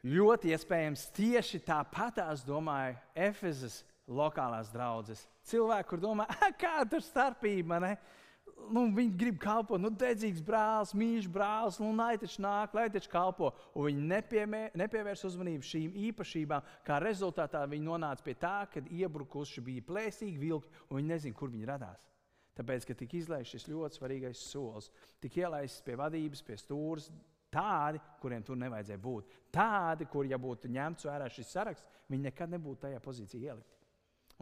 Ļoti 0.06 0.52
iespējams, 0.54 1.08
tieši 1.18 1.64
tāpatās 1.66 2.44
domāja 2.46 2.94
Efezas 3.18 3.80
lokālās 4.06 4.70
draudzes. 4.70 5.24
Cilvēki, 5.50 5.90
kur 5.90 6.04
domā, 6.04 6.28
kāda 6.62 7.00
ir 7.00 7.06
starpība. 7.06 7.80
Ne? 7.82 7.96
nu, 8.70 8.86
viņi 8.94 9.16
grib 9.18 9.40
kalpot, 9.42 9.82
nu, 9.82 9.90
dedzīgs 9.90 10.44
brālis, 10.46 10.94
mīļš 10.98 11.28
brālis, 11.34 11.80
nu, 11.82 11.90
lai 11.98 12.16
taču 12.22 12.44
nāk, 12.46 12.76
lai 12.78 12.86
taču 12.94 13.10
kalpo. 13.12 13.52
Un 13.74 13.90
viņi 13.90 14.06
nepiemē, 14.12 14.62
nepievērs 14.78 15.26
uzmanību 15.30 15.66
šīm 15.66 15.98
īpašībām, 16.12 16.70
kā 16.86 17.00
rezultātā 17.02 17.64
viņi 17.72 17.90
nonāca 17.90 18.26
pie 18.26 18.38
tā, 18.42 18.58
ka 18.72 18.86
iebrukuši 18.86 19.66
bija 19.66 19.86
plēsīgi 19.90 20.42
vilki, 20.42 20.86
un 20.90 21.02
viņi 21.02 21.14
nezina, 21.16 21.40
kur 21.40 21.54
viņi 21.54 21.72
radās. 21.72 22.06
Tāpēc, 22.56 22.88
ka 22.88 22.96
tika 22.96 23.18
izlaists 23.20 23.56
šis 23.56 23.68
ļoti 23.68 24.00
svarīgais 24.00 24.44
solis, 24.48 24.92
tika 25.24 25.44
ielaists 25.44 25.84
pie 25.84 25.98
vadības, 26.00 26.44
pie 26.46 26.60
stūres. 26.60 27.10
Tādi, 27.56 28.02
kuriem 28.20 28.44
tur 28.44 28.58
nevajadzēja 28.60 29.00
būt. 29.00 29.36
Tādi, 29.54 30.08
kur, 30.12 30.28
ja 30.28 30.40
būtu 30.42 30.68
ņemts 30.76 31.08
vērā 31.08 31.30
šis 31.32 31.54
saraksts, 31.56 32.00
viņi 32.12 32.28
nekad 32.28 32.52
nebūtu 32.52 32.82
tajā 32.88 33.00
pozīcijā 33.04 33.54
ielikti. 33.54 33.76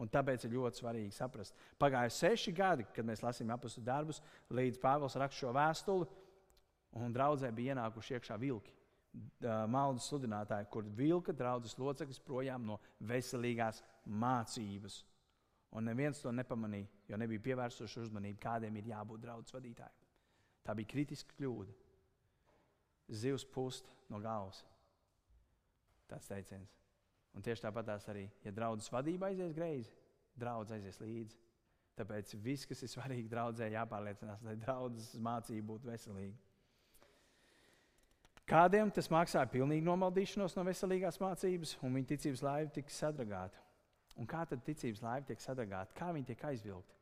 Un 0.02 0.10
tāpēc 0.10 0.42
ir 0.46 0.56
ļoti 0.56 0.80
svarīgi 0.80 1.14
saprast, 1.14 1.54
pagāja 1.78 2.10
seši 2.10 2.50
gadi, 2.54 2.86
kad 2.90 3.06
mēs 3.06 3.22
lasījām 3.22 3.52
apakstu 3.54 3.84
darbus, 3.86 4.18
līdz 4.50 4.80
Pāvils 4.82 5.14
raksta 5.20 5.44
šo 5.44 5.52
vēstuli, 5.54 6.08
un 6.98 7.14
draudzē 7.14 7.52
bija 7.54 7.76
ienākuši 7.76 8.16
iekšā 8.18 8.38
vilki. 8.42 8.74
Maldas 9.70 10.08
sludinātāji, 10.10 10.66
kur 10.74 10.86
vilka 10.98 11.34
draudzes 11.36 11.76
loceklis 11.78 12.18
projām 12.18 12.64
no 12.66 12.80
veselīgās 13.06 13.84
mācības. 14.02 15.04
Un 15.74 15.88
neviens 15.88 16.20
to 16.22 16.30
nepamanīja, 16.30 16.86
jo 17.10 17.18
nebija 17.18 17.42
pievērsuši 17.48 18.04
uzmanību, 18.04 18.38
kādiem 18.42 18.76
ir 18.78 18.92
jābūt 18.92 19.24
draudzes 19.24 19.56
vadītājiem. 19.56 20.04
Tā 20.64 20.74
bija 20.78 20.90
kritiska 20.92 21.34
kļūda. 21.38 21.74
Zivs 23.10 23.44
pūst 23.44 23.90
no 24.08 24.20
galvas. 24.22 24.62
Tas 26.08 26.30
teiciens. 26.30 26.70
Un 27.34 27.42
tieši 27.42 27.66
tāpat 27.66 27.90
arī, 28.12 28.28
ja 28.44 28.52
draudzes 28.54 28.92
vadība 28.94 29.28
aizies 29.28 29.52
greizi, 29.56 29.90
draudzes 30.38 30.78
aizies 30.78 31.00
līdzi. 31.02 31.40
Tāpēc 31.98 32.32
viss, 32.42 32.66
kas 32.66 32.82
ir 32.82 32.90
svarīgi 32.90 33.30
draudzē, 33.30 33.68
jāpārliecinās, 33.74 34.42
lai 34.46 34.54
draudzes 34.58 35.12
mācība 35.22 35.66
būtu 35.72 35.90
veselīga. 35.90 36.38
Kādiem 38.50 38.90
tas 38.92 39.08
maksāja 39.08 39.48
pilnīgi 39.48 39.86
nomaldīšanos 39.86 40.56
no 40.56 40.64
veselīgās 40.66 41.20
mācības, 41.22 41.78
un 41.82 41.94
viņa 41.96 42.10
ticības 42.12 42.42
laiva 42.44 42.74
tika 42.74 42.92
sadragāta. 42.92 43.63
Un 44.20 44.28
kā 44.30 44.44
tad 44.46 44.62
ticības 44.66 45.02
laiva 45.02 45.26
tiek 45.26 45.42
sadragāta? 45.42 45.94
Kā 45.96 46.12
viņa 46.14 46.30
tiek 46.30 46.44
aizvilkta? 46.50 46.98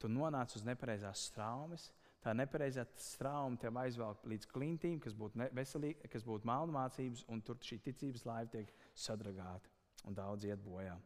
Tu 0.00 0.08
nonāc 0.08 0.54
uz 0.56 0.64
nepareizās 0.64 1.26
straumes, 1.28 1.90
tā 2.24 2.32
nepareizā 2.36 2.86
strauma 3.00 3.58
tev 3.60 3.76
aizvelk 3.82 4.24
līdz 4.32 4.48
klintīm, 4.50 4.98
kas 5.00 5.14
būtu, 5.16 5.40
veselīgi, 5.56 6.08
kas 6.12 6.24
būtu 6.26 6.48
malnu 6.48 6.74
mācības, 6.74 7.26
un 7.28 7.42
tur 7.44 7.60
šī 7.64 7.78
ticības 7.84 8.24
laiva 8.28 8.50
tiek 8.56 8.72
sadragāta, 8.96 9.70
un 10.08 10.16
daudz 10.16 10.48
iet 10.48 10.60
bojā. 10.64 10.96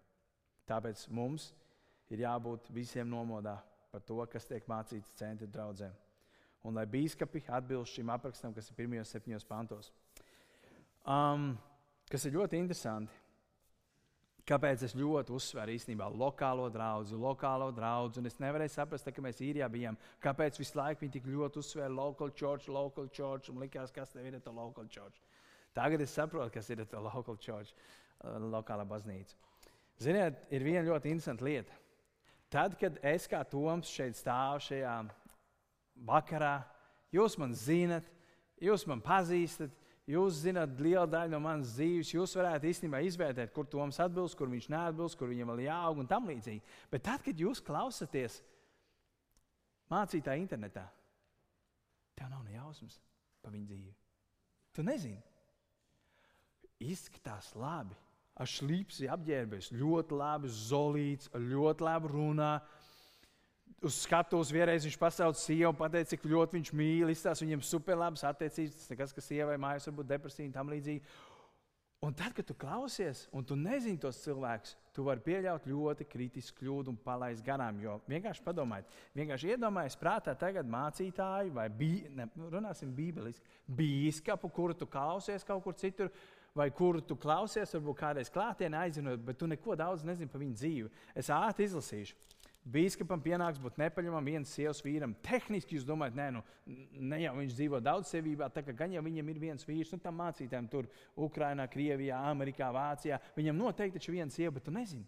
Tāpēc 0.71 1.09
mums 1.13 1.51
ir 2.15 2.25
jābūt 2.25 2.71
visiem 2.73 3.11
nomodā 3.11 3.59
par 3.93 4.03
to, 4.07 4.19
kas 4.31 4.49
tiek 4.49 4.65
mācīts 4.71 5.13
centra 5.19 5.47
draudzē. 5.51 5.91
Un 6.65 6.79
lai 6.79 6.87
biskupi 6.89 7.43
atbilst 7.53 7.99
šim 7.99 8.11
aprakstam, 8.15 8.55
kas 8.57 8.71
ir 8.71 8.79
pirmajos 8.79 9.13
septiņos 9.13 9.45
pantos. 9.45 9.91
Um, 11.05 11.53
kas 12.11 12.25
ir 12.25 12.39
ļoti 12.39 12.57
interesanti. 12.63 13.24
Kāpēc 14.45 14.83
es 14.85 14.93
ļoti 14.93 15.33
uzsveru 15.33 15.73
īstenībā 15.73 16.05
lokālo 16.13 16.67
draugu, 16.73 17.17
lokālo 17.17 17.71
draugu, 17.73 18.19
un 18.21 18.29
es 18.29 18.37
nevarēju 18.43 18.75
saprast, 18.75 19.09
ka 19.09 19.23
mēs 19.25 19.41
īrijā 19.41 19.71
bijām, 19.73 19.97
kāpēc 20.21 20.59
visu 20.61 20.77
laiku 20.77 21.07
viņi 21.07 21.15
tik 21.15 21.29
ļoti 21.33 21.63
uzsvēra 21.63 21.89
local 21.89 22.29
church, 22.37 22.69
local 22.69 23.09
church, 23.09 23.49
un 23.49 23.63
likās, 23.65 23.95
kas 23.95 24.13
tev 24.13 24.27
ir 24.29 24.37
tā 24.45 24.53
local 24.53 24.85
church. 24.93 25.23
Tagad 25.75 26.05
es 26.05 26.13
saprotu, 26.13 26.53
kas 26.59 26.69
ir 26.71 26.85
tā 26.85 27.01
local 27.01 27.41
church, 27.41 27.73
uh, 27.73 28.37
lokālā 28.53 28.85
baznīca. 28.85 29.33
Ziniet, 30.05 30.45
ir 30.53 30.67
viena 30.67 30.85
ļoti 30.91 31.15
interesanta 31.15 31.47
lieta. 31.47 31.81
Tad, 32.53 32.77
kad 32.79 32.99
es 33.01 33.25
kā 33.31 33.41
Toms 33.49 33.89
šeit 33.89 34.19
stāvu 34.19 34.61
šajā 34.67 34.99
vakarā, 36.05 36.59
jūs 37.17 37.39
man 37.41 37.57
zinat, 37.57 38.05
jūs 38.63 38.85
man 38.91 39.01
pazīstat, 39.03 39.73
Jūs 40.05 40.43
zināt, 40.45 40.75
liela 40.85 41.07
daļa 41.09 41.33
no 41.33 41.39
manas 41.41 41.71
dzīves, 41.79 42.11
jūs 42.13 42.35
varētu 42.37 42.69
īstenībā 42.69 43.01
izvērtēt, 43.07 43.55
kur 43.57 43.65
Toms 43.73 43.97
atbilst, 44.05 44.37
kur 44.37 44.51
viņš 44.53 44.67
neatbilst, 44.75 45.17
kur 45.17 45.31
viņam 45.31 45.55
vēl 45.55 45.63
jāaug 45.65 46.03
un 46.03 46.11
tam 46.11 46.29
līdzīgi. 46.29 46.61
Bet 46.93 47.07
tad, 47.07 47.23
kad 47.25 47.41
jūs 47.41 47.63
klausāties 47.65 48.43
mācītāju 49.89 50.45
internetā, 50.45 50.85
tev 52.21 52.29
nav 52.35 52.45
ne 52.45 52.59
jausmas 52.59 52.99
par 53.41 53.55
viņu 53.57 53.71
dzīvi. 53.71 53.95
Tu 54.77 54.85
nezini. 54.85 55.23
Izskatās 56.85 57.55
labi. 57.57 57.97
Ar 58.35 58.51
šlīpsi 58.51 59.07
apģērbies, 59.15 59.69
ļoti 59.79 60.17
labi 60.19 60.49
zolīts, 60.51 61.29
ļoti 61.39 61.85
labi 61.87 62.09
runā 62.11 62.55
uz 63.85 64.01
skatuves 64.05 64.53
vienreiz 64.55 64.87
viņš 64.87 64.97
pasauca 65.01 65.41
sievu, 65.41 65.75
pateica, 65.77 66.15
cik 66.15 66.25
ļoti 66.31 66.59
viņš 66.59 66.73
mīl, 66.77 67.13
izstāsta 67.13 67.45
viņam 67.45 67.63
superlabas 67.65 68.25
attiecības. 68.27 68.81
Tas 68.81 68.93
nekas, 68.93 69.15
ka 69.15 69.25
sievai 69.25 69.61
mājās 69.61 69.89
var 69.91 69.97
būt 70.01 70.11
depresija 70.15 70.49
un 70.49 70.57
tam 70.57 70.73
līdzīgi. 70.73 71.05
Un 72.05 72.13
tad, 72.13 72.35
kad 72.37 72.45
tu 72.45 72.53
klausies, 72.53 73.23
un 73.33 73.47
tu 73.49 73.57
nezini 73.57 73.97
tos 74.01 74.19
cilvēkus, 74.21 74.75
tu 74.93 75.07
vari 75.07 75.23
pieļaut 75.25 75.65
ļoti 75.71 76.05
kritisku 76.05 76.59
kļūdu 76.61 76.93
un 76.93 76.99
palaist 77.01 77.45
garām. 77.47 77.79
Jo 77.81 77.97
vienkārši 78.11 78.45
padomājiet, 78.45 78.91
vienkārši 79.17 79.55
iedomājieties, 79.55 79.97
prātā 80.03 80.35
tagad 80.37 80.69
mācītāju 80.69 81.55
vai 81.57 81.71
bī, 81.73 81.93
ne, 82.13 82.29
runāsim 82.53 82.93
bībeliski, 82.93 83.49
bīskapu, 83.79 84.53
kuru 84.53 84.77
tu 84.77 84.89
klausies 84.91 85.49
kaut 85.49 85.65
kur 85.65 85.79
citur. 85.81 86.13
Vai 86.55 86.69
kuru 86.71 87.01
tu 87.03 87.17
klausies, 87.19 87.73
varbūt 87.75 87.97
kādreiz 87.99 88.29
klātienē 88.31 88.85
aizinot, 88.85 89.25
bet 89.27 89.41
tu 89.41 89.49
neko 89.51 89.75
daudz 89.75 90.05
nezini 90.07 90.31
par 90.31 90.39
viņu 90.39 90.55
dzīvi. 90.61 90.93
Es 91.19 91.33
ātri 91.35 91.67
izlasīšu. 91.67 92.15
Bīskapam 92.65 93.21
pienāks 93.21 93.59
būt 93.61 93.77
nepaļāvamam 93.77 94.25
viens 94.25 94.53
sievas 94.57 94.79
vīram. 94.81 95.13
Tehniski 95.27 95.77
jūs 95.77 95.85
domājat, 95.85 96.15
nē, 96.17 96.29
nu, 96.33 96.41
ne 97.13 97.19
jau 97.21 97.35
viņš 97.37 97.57
dzīvo 97.59 97.81
daudz 97.85 98.15
sevībā, 98.15 98.49
tā 98.55 98.63
kā 98.65 98.73
gan 98.77 98.95
jau 98.95 99.03
viņam 99.05 99.29
ir 99.29 99.41
viens 99.43 99.69
vīrs, 99.69 99.93
nu 99.93 100.01
tam 100.01 100.17
mācītājiem 100.23 100.71
tur, 100.73 100.89
Ukrainā, 101.27 101.67
Krievijā, 101.69 102.23
Amerikā, 102.31 102.71
Vācijā. 102.73 103.21
Viņam 103.37 103.61
noteikti 103.61 104.01
ir 104.01 104.17
viena 104.17 104.33
sieva, 104.33 104.55
bet 104.57 104.65
tu 104.65 104.73
nezini. 104.73 105.05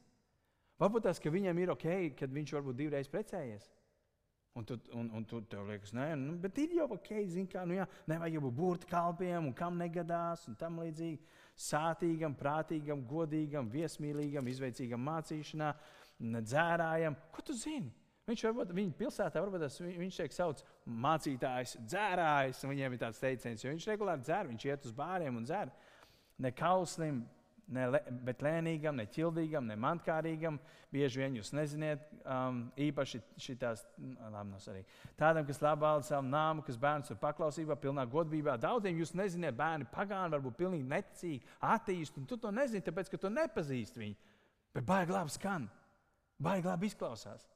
Varbūt 0.77 1.09
tas, 1.09 1.23
ka 1.23 1.33
viņam 1.33 1.62
ir 1.62 1.73
ok, 1.73 1.88
kad 2.19 2.37
viņš 2.37 2.53
varbūt 2.59 2.77
divreiz 2.77 3.09
precējies. 3.09 3.71
Un 4.57 4.64
tu, 4.64 4.77
un, 4.97 5.09
un 5.16 5.25
tu 5.29 5.42
tev 5.45 5.66
liekas, 5.69 5.90
nē, 5.92 6.14
nu, 6.16 6.35
bet 6.40 6.57
ir 6.61 6.79
jau 6.79 6.87
ok, 6.95 7.11
zini, 7.29 7.49
kā, 7.53 7.64
nu 7.69 7.77
jā, 7.77 7.85
nevajag 8.09 8.45
būt 8.45 8.55
burti 8.57 8.88
kalpiem 8.88 9.51
un 9.51 9.53
kam 9.57 9.77
negadās 9.77 10.47
un 10.49 10.57
tam 10.57 10.79
līdzīgi. 10.81 11.21
Sātīgam, 11.61 12.33
prātīgam, 12.37 13.03
godīgam, 13.09 13.69
viesmīlīgam, 13.73 14.49
izveicīgam 14.49 15.01
mācīšanā 15.09 15.71
ne 16.18 16.42
dzērājam. 16.44 17.16
Ko 17.35 17.44
tu 17.44 17.57
zini? 17.57 17.92
Viņš 18.26 18.42
varbūt 18.48 18.72
viņa 18.74 18.94
pilsētā, 18.98 19.38
varbūt 19.38 19.62
tas, 19.62 19.76
viņš 19.79 20.16
tiek 20.18 20.33
sauc 20.35 20.62
mācītājs, 21.05 21.76
dzērājs, 21.87 22.64
viņiem 22.66 22.96
ir 22.96 23.02
tāds 23.05 23.22
teiciens, 23.22 23.62
jo 23.62 23.70
viņš 23.70 23.87
regulāri 23.92 24.26
dzer, 24.26 24.48
viņš 24.50 24.66
iet 24.66 24.88
uz 24.88 24.94
bāriem 24.96 25.38
un 25.38 25.46
dzer. 25.46 25.70
Ne 26.42 26.50
kauslim, 26.50 27.20
ne 27.70 27.85
le, 27.90 28.00
bet 28.26 28.42
lēnīgam, 28.42 28.98
ne 28.98 29.07
ķildīgam, 29.14 29.70
ne 29.70 29.76
mantkārīgam. 29.79 30.59
Bieži 30.90 31.22
vien 31.22 31.38
jūs 31.38 31.52
neziniet, 31.55 32.02
um, 32.24 32.64
īpaši 32.81 33.22
šitās, 33.46 33.85
labi, 33.98 34.50
no 34.50 34.59
arī. 34.74 34.83
Tādam, 35.18 35.46
kas 35.46 35.62
labi 35.62 35.87
valda 35.87 36.11
savu 36.11 36.26
nāmu, 36.26 36.66
kas 36.66 36.83
bērns 36.83 37.14
ir 37.14 37.22
paklausībā, 37.22 37.79
pilnā 37.79 38.09
godībā. 38.11 38.59
Daudziem 38.59 38.98
jūs 39.05 39.14
neziniet, 39.18 39.55
bērni 39.59 39.87
pagāni, 39.94 40.35
varbūt 40.35 40.59
pilnīgi 40.59 40.90
neticīgi, 40.90 41.42
attīsti, 41.70 42.26
tu 42.26 42.42
to 42.42 42.55
nezini, 42.55 42.83
tāpēc, 42.87 43.14
ka 43.14 43.22
tu 43.22 43.31
nepazīsti 43.35 44.02
viņu. 44.02 44.22
Bet 44.76 44.87
baigi 44.87 45.14
labi 45.14 45.35
skan. 45.38 45.70
Baigi 46.42 46.68
labi 46.68 46.90
izklausās. 46.90 47.46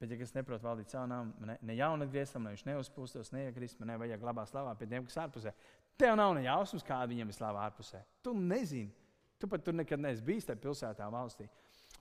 Bet, 0.00 0.10
ja 0.10 0.18
kas 0.20 0.34
neprot 0.34 0.62
valdīt 0.64 0.90
savu 0.92 1.08
nāmu, 1.08 1.46
ne, 1.48 1.54
ne 1.64 1.76
jaunu 1.78 2.06
grieztam, 2.10 2.44
lai 2.44 2.56
viņš 2.56 2.64
neuzpūstos, 2.66 3.30
neiekrist, 3.32 3.78
man 3.80 3.94
nevajag 3.94 4.26
labā 4.26 4.44
slavā 4.50 4.74
pie 4.76 4.88
tiem, 4.90 5.06
kas 5.06 5.16
ārpusē. 5.22 5.54
Tev 6.00 6.16
nav 6.18 6.34
ne 6.36 6.42
jausmas, 6.44 6.84
kāda 6.84 7.08
viņam 7.12 7.30
ir 7.30 7.36
slava 7.36 7.62
ārpusē. 7.68 8.02
Tu 8.24 8.34
nezini. 8.36 8.90
Tu 9.38 9.48
pat 9.50 9.64
tur 9.64 9.76
nekad 9.76 10.02
neesi 10.02 10.22
bijis 10.24 10.48
tajā 10.48 10.60
pilsētā, 10.60 11.06
valstī. 11.12 11.46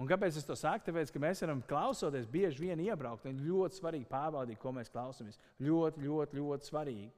Un 0.02 0.10
kāpēc 0.10 0.38
es 0.40 0.46
to 0.48 0.56
saku? 0.58 0.88
Tāpēc, 0.88 1.12
ka 1.14 1.22
mēs 1.22 1.44
varam 1.46 1.62
klausoties 1.70 2.28
bieži 2.30 2.66
vien 2.66 2.82
iebraukt. 2.82 3.28
Un 3.30 3.42
ļoti 3.46 3.78
svarīgi 3.78 4.10
pārbaudīt, 4.10 4.60
ko 4.62 4.74
mēs 4.74 4.90
klausāmies. 4.94 5.38
Ļoti, 5.62 6.02
ļoti, 6.08 6.40
ļoti 6.40 6.70
svarīgi. 6.70 7.12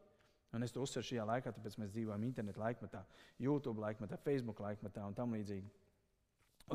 Un 0.56 0.64
es 0.64 0.76
to 0.76 0.84
uzsveru 0.84 1.08
šajā 1.08 1.26
laikā, 1.28 1.52
tāpēc 1.56 1.80
mēs 1.82 1.92
dzīvojam 1.92 2.24
internetu 2.28 2.62
laikmetā, 2.62 3.02
YouTube 3.44 3.82
laikmetā, 3.84 4.20
Facebook 4.24 4.62
laikmetā 4.64 5.04
un 5.08 5.16
tam 5.16 5.36
līdzīgi. 5.36 5.68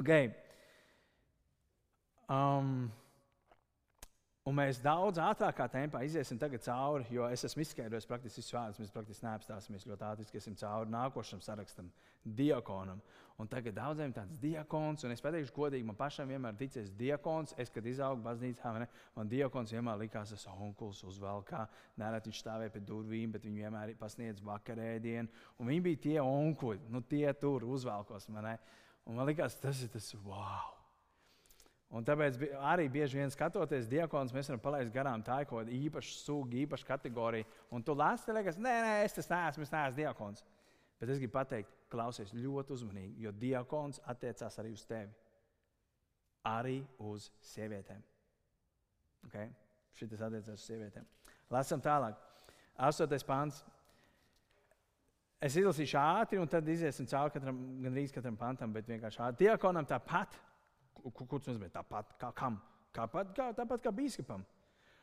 Okay. 0.00 0.33
Um, 2.31 2.88
Un 4.49 4.57
mēs 4.57 4.79
daudz 4.81 5.19
ātrākā 5.21 5.66
tempā 5.69 6.01
iziesim 6.03 6.38
cauri, 6.40 7.05
jo 7.12 7.27
es 7.29 7.45
esmu 7.45 7.61
izskaidrojis 7.61 8.07
praktiski 8.09 8.40
visus 8.40 8.55
vārdus. 8.55 8.79
Mēs 8.81 8.95
praktiski 8.95 9.27
neapstāsimies 9.27 9.85
ļoti 9.85 10.07
ātri, 10.09 10.25
iesim 10.33 10.57
cauri 10.57 10.90
nākošam 10.90 11.43
sarakstam, 11.45 11.90
diakonam. 12.25 13.03
Un 13.40 13.49
tagad 13.53 13.77
daudziem 13.77 14.14
tāds 14.16 14.40
diakons, 14.40 15.05
un 15.05 15.12
es 15.12 15.21
pateikšu, 15.25 15.53
godīgi, 15.57 15.85
man 15.85 15.99
pašam 16.01 16.33
vienmēr 16.33 16.57
ticies 16.57 16.88
diakons. 16.97 17.53
Es, 17.61 17.69
kad 17.71 17.85
izaugu 17.85 18.25
baznīcā, 18.25 18.73
ne, 18.81 18.88
man 19.14 19.29
diakons 19.29 19.77
vienmēr 19.77 20.01
likās, 20.07 20.33
tas 20.33 20.49
onkulis 20.57 21.05
uzvelkā. 21.12 21.66
Nereti 22.01 22.33
viņš 22.33 22.43
stāvēja 22.43 22.75
pie 22.75 22.85
durvīm, 22.90 23.37
bet 23.37 23.45
viņi 23.45 23.66
vienmēr 23.69 23.95
pasniedz 24.01 24.40
vakarēdienu. 24.51 25.29
Un 25.61 25.73
viņi 25.73 25.87
bija 25.87 26.05
tie 26.09 26.19
onkuļi, 26.25 26.88
nu 26.90 27.05
tie 27.05 27.29
tur 27.37 27.69
uzvelkos. 27.69 28.29
Man, 28.33 28.55
un 29.05 29.21
man 29.21 29.29
likās, 29.29 29.61
tas 29.61 29.85
ir 29.85 29.93
tas 29.93 30.14
wow! 30.25 30.80
Un 31.90 32.05
tāpēc 32.07 32.37
arī 32.62 32.85
bieži 32.92 33.18
vien 33.18 33.33
skatoties 33.35 33.88
diakonus, 33.90 34.31
mēs 34.35 34.46
varam 34.53 34.62
palaist 34.62 34.92
garām 34.94 35.24
tā 35.26 35.40
kāda 35.50 35.72
īpaša 35.74 36.12
suga, 36.20 36.55
īpaša 36.62 36.87
kategorija. 36.87 37.48
Un 37.74 37.83
tu 37.83 37.96
lasi, 37.98 38.31
liekas, 38.31 38.61
nē, 38.62 38.74
nē, 38.85 38.92
es 39.07 39.16
tas 39.16 39.31
neesmu, 39.33 39.66
es 39.66 39.72
neesmu 39.74 39.98
diakons. 39.98 40.44
Bet 41.00 41.11
es 41.11 41.18
gribu 41.18 41.35
pateikt, 41.35 41.72
klausies 41.90 42.31
ļoti 42.37 42.76
uzmanīgi, 42.76 43.24
jo 43.24 43.33
diakons 43.35 43.98
attiecās 44.12 44.59
arī 44.62 44.70
uz 44.76 44.85
tevi. 44.87 45.11
Arī 46.46 46.76
uz 47.11 47.26
sievietēm. 47.50 48.05
Okay? 49.26 49.50
Šis 49.98 50.14
attiecās 50.14 50.55
uz 50.55 50.68
sievietēm. 50.68 51.09
Lasām 51.50 51.83
tālāk. 51.83 52.20
Astotais 52.79 53.26
pāns. 53.26 53.64
Es 55.42 55.57
izlasīšu 55.57 55.98
ātri, 55.98 56.38
un 56.38 56.48
tad 56.53 56.68
iesim 56.68 57.09
cauri 57.11 57.35
katram, 57.35 57.59
gandrīz 57.83 58.14
katram 58.14 58.38
pantam, 58.38 58.72
bet 58.76 58.87
vienkārši 58.87 59.22
ātri. 59.24 59.48
Diakonam 59.48 59.88
tāpat 59.88 60.38
Ko 61.00 61.38
tas 61.38 61.50
nozīmē? 61.50 61.70
Tāpat 61.72 62.16
kā 62.20 62.32
kam? 62.36 62.58
Kāpat, 62.94 63.34
kā, 63.36 63.50
tāpat 63.54 63.84
kā 63.84 63.92
biskupam. 63.94 64.42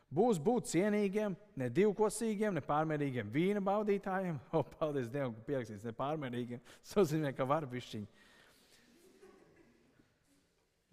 Būs 0.08 0.38
būt 0.40 0.70
cienīgiem, 0.70 1.34
ne 1.60 1.66
divkosīgiem, 1.72 2.54
ne 2.56 2.62
pārmērīgiem 2.64 3.28
vīna 3.32 3.60
baudītājiem. 3.64 4.38
O, 4.56 4.62
paldies 4.62 5.10
Dievam, 5.12 5.34
ka 5.36 5.44
pierakstīts 5.48 5.84
ne 5.84 5.92
pārmērīgiem. 5.96 6.62
Tas 6.84 6.96
nozīmē, 6.96 7.34
ka 7.36 7.44
var 7.48 7.66
bišķiņi. 7.68 8.08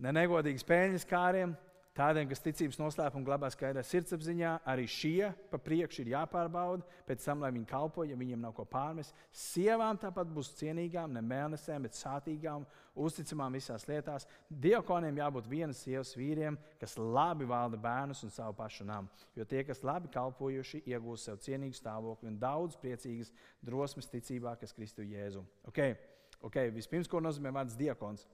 Ne 0.04 0.12
negodīgi 0.12 0.60
spēļņas 0.60 1.08
kāriem, 1.08 1.54
Tādiem, 1.96 2.26
kas 2.28 2.42
ticības 2.44 2.76
noslēpumu 2.76 3.24
glabā 3.24 3.48
skaidrā 3.54 3.80
sirdsapziņā, 3.88 4.50
arī 4.68 4.84
šie 4.92 5.30
pa 5.48 5.56
priekšu 5.64 6.02
ir 6.04 6.10
jāpārbauda, 6.12 6.84
pēc 7.08 7.24
tam, 7.24 7.40
lai 7.40 7.54
viņi 7.56 7.70
kalpo, 7.70 8.04
ja 8.04 8.18
viņiem 8.20 8.42
nav 8.44 8.52
ko 8.58 8.66
pārmest. 8.68 9.16
Sievām 9.32 9.96
tāpat 10.02 10.28
būs 10.36 10.52
cienīgām, 10.60 11.16
ne 11.16 11.24
mēnesēm, 11.24 11.88
bet 11.88 11.96
sātīgām, 11.96 12.68
uzticamām 13.00 13.56
visās 13.56 13.88
lietās. 13.88 14.28
Diekoniem 14.52 15.24
jābūt 15.24 15.48
vienas 15.48 15.86
sievas 15.88 16.12
vīriem, 16.20 16.60
kas 16.84 16.98
labi 17.00 17.48
valda 17.48 17.80
bērnus 17.80 18.28
un 18.28 18.36
savu 18.36 18.58
pašu 18.60 18.84
namu. 18.92 19.08
Jo 19.40 19.48
tie, 19.48 19.64
kas 19.64 19.80
labi 19.88 20.12
kalpojuši, 20.12 20.84
iegūs 20.92 21.30
sev 21.30 21.40
cienīgu 21.48 21.80
stāvokli 21.80 22.28
un 22.34 22.40
daudz 22.44 22.76
priecīgas 22.84 23.32
drosmes 23.64 24.12
ticībā, 24.12 24.58
kas 24.60 24.76
Kristu 24.76 25.08
Jēzu. 25.08 25.48
Okay. 25.72 25.96
Okay. 26.44 26.76
Vispirms, 26.76 27.08
ko 27.08 27.24
nozīmē 27.24 27.56
vārds 27.56 27.80
diakons? 27.80 28.28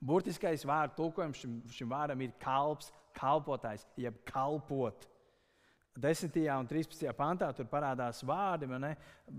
Burtiskais 0.00 0.64
vārdu 0.66 0.98
tulkojums 0.98 1.40
šim, 1.40 1.58
šim 1.72 1.90
vārdam 1.92 2.22
ir 2.24 2.34
kalps, 2.42 2.90
kalpotājs, 3.16 3.86
jeb 4.00 4.18
kalpot. 4.28 5.06
10. 5.94 6.34
un 6.58 6.66
13. 6.66 7.06
pantā 7.14 7.52
tur 7.54 7.68
parādās 7.70 8.24
vārdi, 8.26 8.66
ne? 8.66 8.96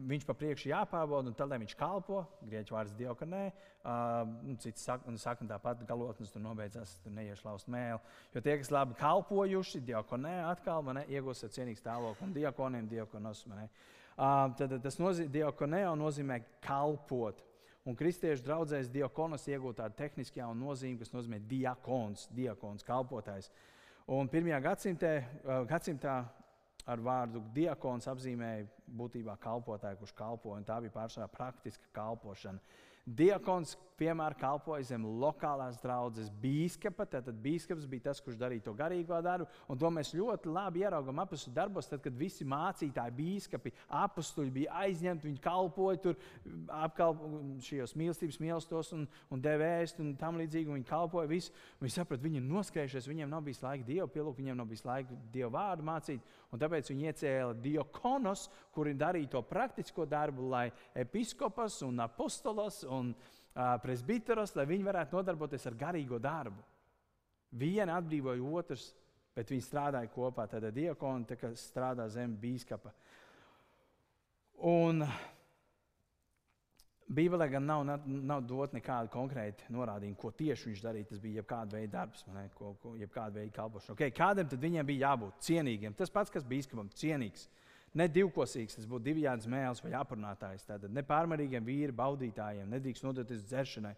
viņš 0.08 0.24
pa 0.24 0.34
priekšu 0.39 0.70
jāpārbauda, 0.70 1.28
un 1.28 1.36
tad, 1.36 1.49
lai 1.51 1.58
viņš 1.60 1.74
kalpo, 1.76 2.22
grieķu 2.47 2.78
vārds 2.78 2.93
diokanē, 2.95 3.41
uh, 3.84 4.22
nu, 4.47 4.56
cits 4.64 4.86
saka, 4.88 5.12
saka 5.20 5.47
tāpat 5.49 5.84
galotnes 5.88 6.32
tur 6.32 6.45
nobeidzās, 6.45 6.95
tur 7.03 7.12
neiešu 7.18 7.49
laust 7.49 7.68
mēlu. 7.68 7.99
Jo 8.32 8.43
tie, 8.45 8.56
kas 8.62 8.72
labi 8.72 8.95
kalpojuši, 9.01 9.84
diokanē 9.89 10.38
atkal, 10.53 10.80
ne, 10.95 11.03
iegūst 11.12 11.49
cienīgu 11.58 11.82
stāvokli, 11.82 12.24
un 12.24 12.38
diokoniem 12.39 12.88
diokonos. 12.88 13.43
Uh, 13.51 14.56
tad 14.56 14.78
tas 14.80 14.99
nozīmē, 15.01 15.28
diokanē 15.36 15.84
nozīmē 15.99 16.39
kalpot. 16.64 17.43
Un 17.86 17.93
kristiešu 17.93 18.41
draudzēs 18.47 18.89
diakonas 18.89 19.43
iegūta 19.45 19.83
tāda 19.83 19.99
tehniskā 19.99 20.47
nozīme, 20.57 20.97
kas 20.97 21.13
nozīmē 21.13 21.38
diakons, 21.45 22.25
diakons, 22.33 22.86
kalpotājs. 22.86 23.51
Un 24.09 24.29
pirmajā 24.29 24.57
gadsimtē, 24.65 25.11
gadsimtā 25.69 26.15
ar 26.89 27.01
vārdu 27.05 27.43
diakons 27.53 28.09
apzīmēja 28.09 28.65
būtībā 28.97 29.38
kalpotāju, 29.41 29.99
kurš 30.01 30.15
kalpo, 30.17 30.53
un 30.57 30.65
tā 30.65 30.79
bija 30.81 30.93
pārsvarā 30.93 31.29
praktiska 31.29 31.89
kalpošana. 31.93 32.61
Diakons 33.06 33.76
vienmēr 33.99 34.34
kalpoja 34.39 34.84
zem 34.89 35.03
lokālās 35.22 35.78
draudzes 35.78 36.32
biskupa. 36.41 37.06
Tad 37.06 37.28
biskups 37.43 37.86
bija 37.89 38.08
tas, 38.10 38.22
kurš 38.24 38.39
darīja 38.39 38.66
to 38.66 38.74
garīgo 38.76 39.20
darbu. 39.24 39.45
Un 39.70 39.80
to 39.80 39.91
mēs 39.93 40.14
ļoti 40.18 40.49
labi 40.49 40.82
ieraugām 40.82 41.22
apakšu 41.22 41.53
darbos, 41.53 41.86
tad, 41.91 42.01
kad 42.03 42.18
visi 42.18 42.47
mācītāji, 42.49 43.14
biskupi, 43.16 43.74
apstuļi 44.01 44.53
bija 44.58 44.80
aizņemti. 44.82 45.30
Viņi 45.30 45.43
kalpoja 45.43 46.01
tur 46.01 46.18
šajos 47.68 47.93
mīlestības 47.99 48.41
mīlestos 48.41 48.91
un, 48.97 49.06
un 49.30 49.45
devēst 49.45 50.01
un 50.01 50.16
tam 50.20 50.41
līdzīgi. 50.41 50.74
Viņi 50.74 50.89
kalpoja 50.89 51.30
visu. 51.30 51.53
Viņi 51.84 51.97
saprata, 51.99 52.26
viņi 52.26 52.41
ir 52.41 52.49
noskrējušies, 52.49 53.10
viņiem 53.12 53.32
nav 53.32 53.45
bijis 53.45 53.62
laika 53.64 53.86
dievu 53.86 54.10
pielūgt, 54.18 54.41
viņiem 54.41 54.60
nav 54.60 54.72
bijis 54.74 54.86
laika 54.88 55.20
dievu 55.34 55.53
vārdu 55.56 55.86
mācīt. 55.86 56.36
Un 56.56 56.62
tāpēc 56.62 56.89
viņi 56.91 57.10
iecēla 57.12 57.56
diakonos, 57.60 58.45
kuri 58.72 58.93
darīja 58.95 59.34
to 59.34 59.41
praktisko 59.43 60.06
darbu, 60.08 60.47
lai 60.53 60.70
episkopas 60.95 61.82
un 61.84 61.99
apostolos 62.06 62.84
un 62.88 63.12
uh, 63.12 63.76
presbiteros, 63.84 64.56
lai 64.56 64.68
viņi 64.70 64.88
varētu 64.88 65.20
nodarboties 65.20 65.68
ar 65.68 65.76
garīgo 65.80 66.20
darbu. 66.24 66.64
Viena 67.60 67.99
atbrīvoja 67.99 68.53
otrs, 68.62 68.88
bet 69.36 69.51
viņi 69.51 69.68
strādāja 69.68 70.12
kopā. 70.14 70.47
Tad 70.47 70.70
diakoni 70.76 71.56
strādā 71.60 72.08
zem 72.12 72.38
biskupa. 72.39 72.93
Un 74.72 75.03
Bībelē 77.06 77.45
gan 77.51 77.68
nav, 77.70 77.84
nav 78.06 78.41
dot 78.49 78.74
nekāda 78.74 79.12
konkrēta 79.14 79.68
norādījuma, 79.70 80.18
ko 80.18 80.32
tieši 80.34 80.72
viņš 80.72 80.82
darīja. 80.82 81.10
Tas 81.12 81.22
bija 81.22 81.43
jebkāda 81.43 81.78
veida 81.78 81.99
darbs, 81.99 82.24
ne, 82.34 82.47
ko, 82.58 82.74
ko, 82.82 82.95
jebkāda 82.97 83.38
veida 83.38 83.53
kalpošana. 83.53 83.93
Okay, 83.93 84.14
kādam 84.16 84.49
tad 84.49 84.64
viņiem 84.64 84.88
bija 84.89 85.12
jābūt 85.12 85.45
cienīgiem? 85.45 85.93
Tas 85.93 86.10
pats, 86.10 86.34
kas 86.34 86.47
biskupam, 86.49 86.89
cienīgs. 86.97 87.45
Ne 87.95 88.10
divkosīgs, 88.12 88.76
tas 88.76 88.88
būtu 88.89 89.06
divjāds 89.06 89.45
mēls 89.47 89.84
vai 89.86 89.93
aprunātājs. 89.95 90.66
Tātad 90.68 90.91
nepārmērīgiem 90.97 91.64
vīri 91.64 91.95
baudītājiem 91.95 92.74
nedrīkst 92.74 93.06
nodoties 93.06 93.45
dzeršanai. 93.51 93.93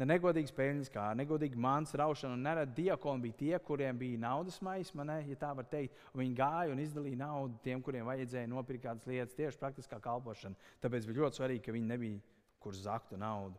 Ne 0.00 0.06
negodīgs 0.08 0.54
peļņas, 0.56 0.88
kā 0.94 1.10
negodīgi 1.18 1.58
mans 1.60 1.92
raušana. 1.98 2.38
Nerad 2.40 2.70
diakoni 2.78 3.26
bija 3.26 3.38
tie, 3.42 3.52
kuriem 3.60 3.98
bija 4.00 4.22
naudas 4.22 4.56
maisma, 4.64 5.04
ne, 5.04 5.18
ja 5.28 5.36
tā 5.36 5.50
var 5.58 5.66
teikt. 5.68 5.98
Viņi 6.16 6.38
gāja 6.38 6.72
un 6.72 6.80
izdalīja 6.80 7.20
naudu 7.26 7.58
tiem, 7.66 7.82
kuriem 7.84 8.08
vajadzēja 8.08 8.48
nopirkt 8.48 8.86
kādas 8.86 9.10
lietas, 9.10 9.36
tieši 9.36 9.60
praktiskā 9.60 10.00
kalpošana. 10.00 10.56
Tāpēc 10.80 11.10
bija 11.10 11.26
ļoti 11.26 11.42
svarīgi, 11.42 11.64
ka 11.66 11.76
viņi 11.76 11.90
nebija, 11.90 12.22
kur 12.62 12.76
zaktu 12.78 13.18
naudu. 13.20 13.58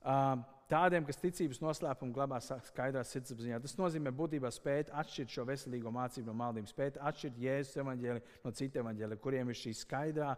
Uh, 0.00 0.38
Tādiem, 0.70 1.02
kas 1.02 1.18
ticības 1.18 1.58
noslēpumu 1.58 2.14
glabā 2.14 2.38
skaidrā 2.38 3.00
sirdsapziņā, 3.02 3.58
tas 3.58 3.72
nozīmē 3.74 4.12
būtībā 4.14 4.52
spēt 4.54 4.92
atšķirt 4.94 5.32
šo 5.34 5.44
veselīgo 5.48 5.90
mācību 5.90 6.30
no 6.30 6.34
maldības, 6.38 6.70
spēt 6.70 7.00
atšķirt 7.10 7.40
Jēzus 7.42 7.80
evaņģēli 7.82 8.22
no 8.44 8.52
citiem 8.54 8.84
evaņģēliem, 8.84 9.20
kuriem 9.24 9.50
ir 9.50 9.58
šī 9.58 9.72
skaidrā 9.80 10.36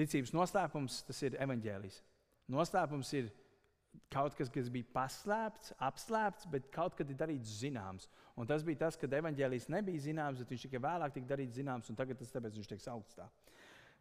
ticības 0.00 0.34
noslēpums, 0.34 0.96
tas 1.06 1.22
ir 1.22 1.38
evaņģēlijs. 1.46 2.00
Noslēpums 2.50 3.14
ir 3.20 3.30
kaut 4.10 4.34
kas, 4.38 4.50
kas 4.50 4.72
bija 4.74 4.90
paslēpts, 4.96 5.76
apslēpts, 5.86 6.50
bet 6.50 6.66
kaut 6.74 6.98
kad 6.98 7.06
ir 7.06 7.22
darīts 7.22 7.54
zināms. 7.62 8.10
Un 8.34 8.50
tas 8.50 8.66
bija 8.66 8.88
tas, 8.88 8.98
kad 8.98 9.14
evaņģēlijs 9.20 9.70
nebija 9.70 10.02
zināms, 10.02 10.42
bet 10.42 10.50
viņš 10.50 10.66
tikai 10.66 10.82
vēlāk 10.82 11.14
tika 11.14 11.30
darīts 11.36 11.62
zināms, 11.62 11.90
un 11.92 11.98
tagad 11.98 12.18
tas 12.18 12.34
tāpēc 12.34 12.58
viņš 12.58 12.74
tiek 12.74 12.82
saukts 12.82 13.22
tā. 13.22 13.30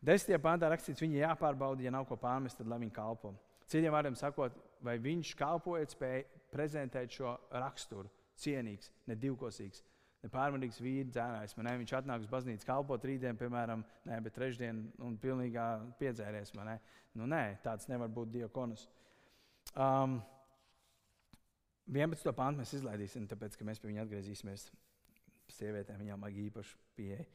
Desmitajā 0.06 0.40
pāntā 0.40 0.70
rakstīts, 0.72 1.04
viņi 1.04 1.20
jāpārbauda, 1.26 1.84
ja 1.84 1.92
nav 1.92 2.06
ko 2.08 2.16
pārmest, 2.20 2.60
tad 2.60 2.70
lai 2.72 2.80
viņi 2.80 2.96
kalpo. 2.96 3.34
Citiem 3.70 3.94
vārdiem 3.94 4.16
sakot, 4.18 4.56
vai 4.82 4.96
viņš 5.02 5.34
kalpojot 5.38 5.94
spēja 5.94 6.24
prezentēt 6.54 7.14
šo 7.14 7.36
raksturu, 7.52 8.10
cienīgs, 8.40 8.94
ne 9.10 9.18
divkosīgs. 9.20 9.84
Ne 10.24 10.28
pārmērīgs 10.32 10.80
vīrs, 10.84 11.12
dzērājs. 11.14 11.54
Ne? 11.64 11.76
Viņš 11.80 11.94
atnāk 12.00 12.24
uz 12.26 12.32
baznīcu, 12.32 12.68
kalpot 12.68 13.06
rītdien, 13.08 13.38
piemēram, 13.40 13.86
ne, 14.08 14.18
bet 14.24 14.36
trešdien 14.36 14.82
un 15.06 15.16
pilnīgā 15.22 15.68
piedzēries. 16.00 16.52
Ne? 16.60 16.76
Nu, 17.16 17.28
nē, 17.30 17.60
tāds 17.64 17.88
nevar 17.92 18.12
būt 18.12 18.34
diakonus. 18.34 18.84
Um, 19.76 20.18
11. 21.90 22.34
pāntu 22.36 22.62
mēs 22.62 22.76
izlaidīsim, 22.78 23.30
tāpēc, 23.32 23.56
ka 23.56 23.68
mēs 23.68 23.80
pie 23.80 23.94
viņa 23.94 24.04
atgriezīsimies. 24.06 24.68
Sievietēm 25.56 26.04
viņām 26.04 26.26
vajag 26.26 26.44
īpašu 26.50 26.84
pieeju. 27.00 27.26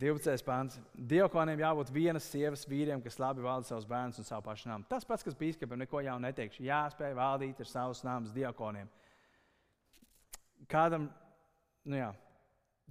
12. 0.00 0.40
pāns. 0.46 0.78
Diokoniem 0.96 1.60
jābūt 1.60 1.92
vienas 1.92 2.26
sievas 2.32 2.64
vīriem, 2.68 3.02
kas 3.04 3.18
labi 3.20 3.44
valda 3.44 3.68
savus 3.68 3.86
bērnus 3.88 4.22
un 4.22 4.26
savu 4.26 4.44
pašu 4.46 4.70
namu. 4.70 4.86
Tas 4.88 5.04
pats, 5.04 5.24
kas 5.26 5.36
biskupam, 5.36 5.78
neko 5.82 6.00
jau 6.00 6.16
neteikšu. 6.22 6.64
Jāspēj 6.64 7.14
valdīt 7.18 7.60
ar 7.60 7.68
savus 7.68 8.00
namus 8.06 8.32
diokoniem. 8.32 8.88
Kādam, 10.70 11.10
nu 11.84 11.98
jā, 11.98 12.08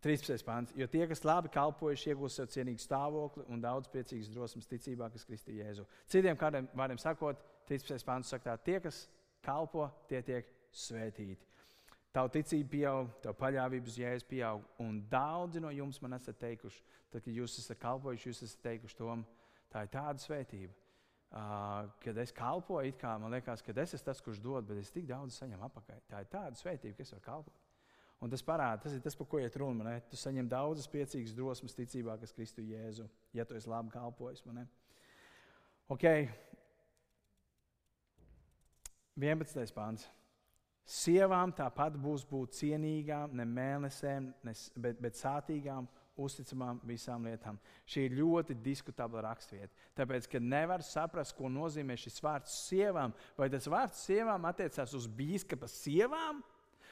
13. 0.02 0.46
pāns. 0.46 0.74
Jo 0.78 0.88
tie, 0.90 1.04
kas 1.10 1.26
labi 1.26 1.50
kalpojuši, 1.54 2.12
iegūst 2.14 2.40
sev 2.40 2.50
cienīgu 2.54 2.82
stāvokli 2.82 3.46
un 3.54 3.62
daudz 3.62 3.90
priecīgas 3.94 4.32
drosmes 4.34 4.70
ticībā, 4.70 5.10
kas 5.14 5.26
Kristī 5.26 5.58
Jēzu. 5.58 5.86
Citiem 6.10 6.38
kādiem 6.38 6.70
vārdiem 6.78 7.02
sakot, 7.02 7.42
13. 7.70 8.06
pāns 8.06 8.30
saka 8.34 8.52
tā, 8.52 8.58
tie, 8.66 8.80
kas 8.82 9.04
kalpo, 9.46 9.90
tie 10.10 10.22
tiek 10.26 10.50
svētīti. 10.74 11.51
Tava 12.12 12.28
ticība 12.28 12.68
pieaug, 12.74 13.12
tava 13.24 13.38
paļāvība 13.40 13.88
uz 13.88 13.98
jēzus 14.02 14.28
pieaug. 14.28 14.66
Un 14.84 15.00
daudzi 15.12 15.62
no 15.64 15.72
jums 15.72 16.02
man 16.04 16.18
esat 16.18 16.42
teikuši, 16.42 16.82
tad, 17.12 17.24
kad 17.24 17.32
jūs 17.32 17.56
esat 17.62 17.80
kalpojuši, 17.80 18.28
jūs 18.28 18.44
esat 18.50 18.64
teikuši 18.66 18.98
to, 19.00 19.16
tā 19.72 19.86
ir 19.86 19.92
tāda 19.94 20.20
svētība. 20.20 20.76
Uh, 21.32 21.88
kad 22.04 22.18
es 22.20 22.34
kalpoju, 22.36 22.92
kā, 23.00 23.14
man 23.22 23.32
liekas, 23.32 23.64
ka 23.64 23.72
es 23.72 23.94
esmu 23.96 24.04
tas, 24.10 24.20
kurš 24.20 24.42
dod, 24.44 24.68
bet 24.68 24.82
es 24.82 24.92
tik 24.92 25.06
daudz 25.08 25.38
saņemu 25.40 25.64
apakaļ. 25.70 26.02
Tā 26.12 26.20
ir 26.26 26.28
tāda 26.34 26.60
svētība, 26.60 26.98
kas 26.98 27.16
var 27.16 27.24
kalpot. 27.30 27.62
Un 28.22 28.30
tas 28.30 28.44
parāda, 28.46 28.84
tas 28.84 28.94
ir 28.94 29.02
tas, 29.02 29.16
par 29.16 29.30
ko 29.32 29.40
iet 29.40 29.56
runa. 29.58 29.88
Ne? 29.88 29.96
Tu 30.12 30.20
saņem 30.20 30.52
daudzas 30.52 30.92
priecīgas 30.92 31.32
drosmes 31.34 31.74
ticībā, 31.78 32.20
kas 32.20 32.36
Kristu 32.36 32.62
Jēzu, 32.68 33.08
ja 33.34 33.48
tu 33.48 33.56
esi 33.56 33.72
labi 33.72 33.96
kalpojis. 33.96 34.44
Ok, 35.92 36.06
11. 39.16 39.74
pāns. 39.76 40.06
Sievām 40.88 41.54
tāpat 41.56 41.96
būs 42.02 42.24
būt 42.28 42.58
cienīgām, 42.58 43.36
ne 43.38 43.46
mēnesēm, 43.48 44.32
ne, 44.44 44.54
bet, 44.82 44.98
bet 45.02 45.20
sātīgām, 45.20 45.88
uzticamām 46.20 46.82
visām 46.86 47.26
lietām. 47.26 47.60
Šī 47.88 48.08
ir 48.08 48.18
ļoti 48.20 48.58
diskutabla 48.64 49.24
raksturvieta. 49.30 49.74
Tāpēc, 49.98 50.28
ka 50.32 50.42
nevar 50.44 50.84
saprast, 50.86 51.36
ko 51.38 51.50
nozīmē 51.52 51.96
šis 52.00 52.20
vārds 52.24 52.56
sievām. 52.68 53.14
Vai 53.38 53.50
tas 53.54 53.70
vārds 53.72 54.02
sievām 54.08 54.46
attiecās 54.50 54.96
uz 54.98 55.08
biskupa 55.08 55.70
sievām, 55.72 56.42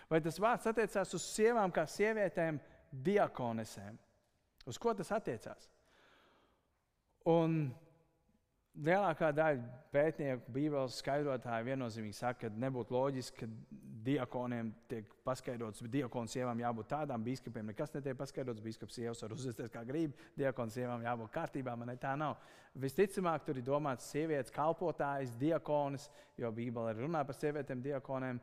vai 0.10 0.22
tas 0.26 0.40
vārds 0.42 0.70
attiecās 0.72 1.14
uz 1.18 1.26
sievām 1.34 1.74
kā 1.76 1.86
sievietēm, 1.90 2.62
diakonesēm? 3.10 4.00
Uz 4.70 4.80
ko 4.82 4.94
tas 4.98 5.12
attiecās? 5.16 5.70
Un 7.30 7.62
lielākā 8.78 9.32
daļa 9.36 9.78
pētnieku, 9.94 10.54
Bībeles 10.54 11.00
skaidrotāji 11.02 11.72
viennozīmīgi 11.72 12.18
saka, 12.18 12.48
ka 12.48 12.62
nebūtu 12.62 12.96
loģiski, 12.96 13.40
ka 13.42 13.88
diakoniem 14.10 14.70
tiek 14.90 15.10
paskaidrots, 15.28 15.82
ka 15.84 15.92
diakonu 15.92 16.32
sievām 16.32 16.62
jābūt 16.62 16.88
tādām, 16.94 17.24
biskupiem 17.26 17.68
nekas 17.70 17.92
netiek 17.94 18.18
paskaidrots. 18.18 18.64
Biskups 18.64 18.96
sievas 18.96 19.22
var 19.24 19.34
uzvesties 19.36 19.72
kā 19.74 19.84
grib, 19.86 20.16
diakonu 20.40 20.74
sievām 20.74 21.04
jābūt 21.04 21.34
kārtībā, 21.36 21.76
man 21.78 21.92
tā 22.00 22.16
nav. 22.18 22.38
Visticamāk, 22.80 23.44
tur 23.46 23.60
ir 23.60 23.66
domāts 23.66 24.08
sievietes 24.14 24.54
kalpotājs, 24.56 25.34
diakonis, 25.42 26.08
jo 26.40 26.52
Bībele 26.56 26.94
runā 27.02 27.26
par 27.28 27.36
sievietēm, 27.38 27.82
diakoniem. 27.84 28.40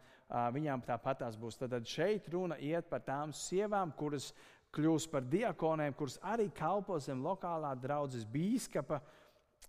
Viņām 0.53 0.83
tāpat 0.87 1.22
tās 1.22 1.39
būs. 1.41 1.59
Tad 1.62 1.79
šeit 1.89 2.29
runa 2.35 2.59
iet 2.59 2.91
par 2.91 3.05
tām 3.07 3.33
sievām, 3.33 3.95
kuras 3.97 4.33
kļūs 4.77 5.07
par 5.09 5.24
diakoniem, 5.24 5.95
kuras 5.97 6.18
arī 6.27 6.51
kalpo 6.53 6.99
zem 7.01 7.22
lokālā 7.24 7.72
draudzes 7.81 8.27
biskupa 8.29 9.01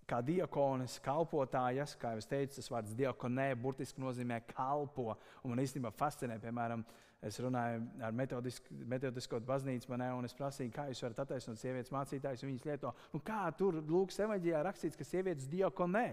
kā 0.08 0.20
diakonis, 0.24 0.98
kalpotājas, 1.04 1.94
kā 2.00 2.14
jau 2.16 2.24
teicu, 2.30 2.56
tas 2.56 2.70
vārds 2.72 2.96
diakonē 2.98 3.50
burtiski 3.60 4.02
nozīmē 4.02 4.40
kalpo. 4.54 5.12
Un 5.42 5.52
man 5.52 5.62
īstenībā 5.64 5.92
fascinē, 5.96 6.38
piemēram, 6.42 6.84
es 7.24 7.38
runāju 7.42 7.82
ar 8.06 8.14
metodisko 8.14 9.40
baznīcu, 9.46 9.90
manē, 9.92 10.12
un 10.16 10.28
es 10.28 10.36
prasīju, 10.38 10.72
kā 10.74 10.86
jūs 10.88 11.02
varat 11.04 11.24
attaisnot 11.24 11.60
sievietes 11.60 11.92
mācītājus, 11.94 12.44
un 12.44 12.52
viņas 12.52 12.66
lieto, 12.70 12.94
nu, 13.12 13.20
kā 13.26 13.44
tur 13.58 13.82
Lūkas 13.82 14.22
evaņģijā 14.26 14.64
rakstīts, 14.68 14.98
ka 14.98 15.06
sievietes 15.06 15.50
diakonē. 15.50 16.08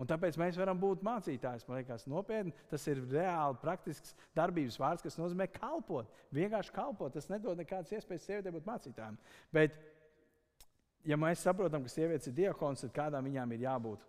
Un 0.00 0.08
tāpēc 0.08 0.38
mēs 0.40 0.56
varam 0.56 0.78
būt 0.80 1.02
mācītājs. 1.04 1.66
Man 1.68 1.76
liekas, 1.76 2.06
nopietni 2.08 2.54
tas 2.70 2.86
ir 2.88 3.02
reāli 3.10 3.58
praktisks 3.60 4.14
darbības 4.36 4.78
vārds, 4.80 5.04
kas 5.04 5.18
nozīmē 5.20 5.50
kalpot. 5.52 6.08
Vienkārši 6.32 6.72
kalpot. 6.72 7.12
Tas 7.12 7.28
nedod 7.28 7.60
nekādas 7.60 7.92
iespējas 7.98 8.24
sievietēm 8.24 8.56
būt 8.56 8.70
mācītājiem. 8.70 9.18
Bet 9.52 9.76
ja 11.04 11.18
mēs 11.20 11.44
saprotam, 11.44 11.84
ka 11.84 11.92
sievietes 11.92 12.30
ir 12.30 12.36
diakons, 12.36 12.84
tad 12.84 12.94
kādām 12.96 13.28
viņām 13.28 13.54
ir 13.54 13.66
jābūt 13.66 14.06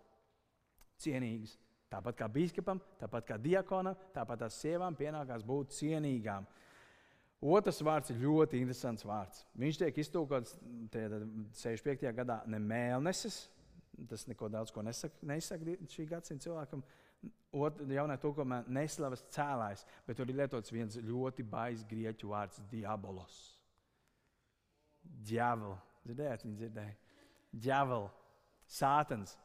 cienīgas. 1.02 1.56
Tāpat 1.92 2.16
kā 2.16 2.28
biskupam, 2.32 2.80
tāpat 3.00 3.26
kā 3.28 3.36
diakonam, 3.40 3.96
tāpat 4.14 4.46
tās 4.46 4.56
sievām 4.62 4.96
pienākās 4.96 5.44
būt 5.44 5.74
cienīgām. 5.76 6.46
Otrs 7.42 7.82
vārds 7.82 8.12
ir 8.14 8.22
ļoti 8.22 8.60
interesants 8.62 9.04
vārds. 9.04 9.42
Viņš 9.58 9.80
tiek 9.80 9.98
iztūkots 9.98 10.54
65. 10.94 12.06
gadā 12.16 12.38
ne 12.46 12.60
mēnesis, 12.62 13.42
tas 14.08 14.24
neko 14.30 14.48
daudz 14.48 14.72
ko 14.72 14.84
nesaka, 14.86 15.18
nesaka 15.26 15.76
šī 15.90 16.06
gadsimta 16.08 16.46
cilvēkam. 16.46 16.84
Otra 17.52 17.84
jaunā 17.92 18.16
tulkojumā 18.18 18.62
neslavas 18.72 19.26
cēlājs, 19.34 19.84
bet 20.06 20.16
tur 20.16 20.30
ir 20.30 20.38
lietots 20.38 20.72
viens 20.72 20.96
ļoti 20.96 21.44
baisa 21.44 21.84
grieķu 21.90 22.30
vārds- 22.30 22.62
diabolos. 22.72 23.40
Džavl. 25.22 25.76
Dzirdējāt, 26.06 26.44
viņi 26.46 26.58
dzirdēja. 26.58 26.94
Džavl, 27.62 28.08
sātans. 28.66 29.36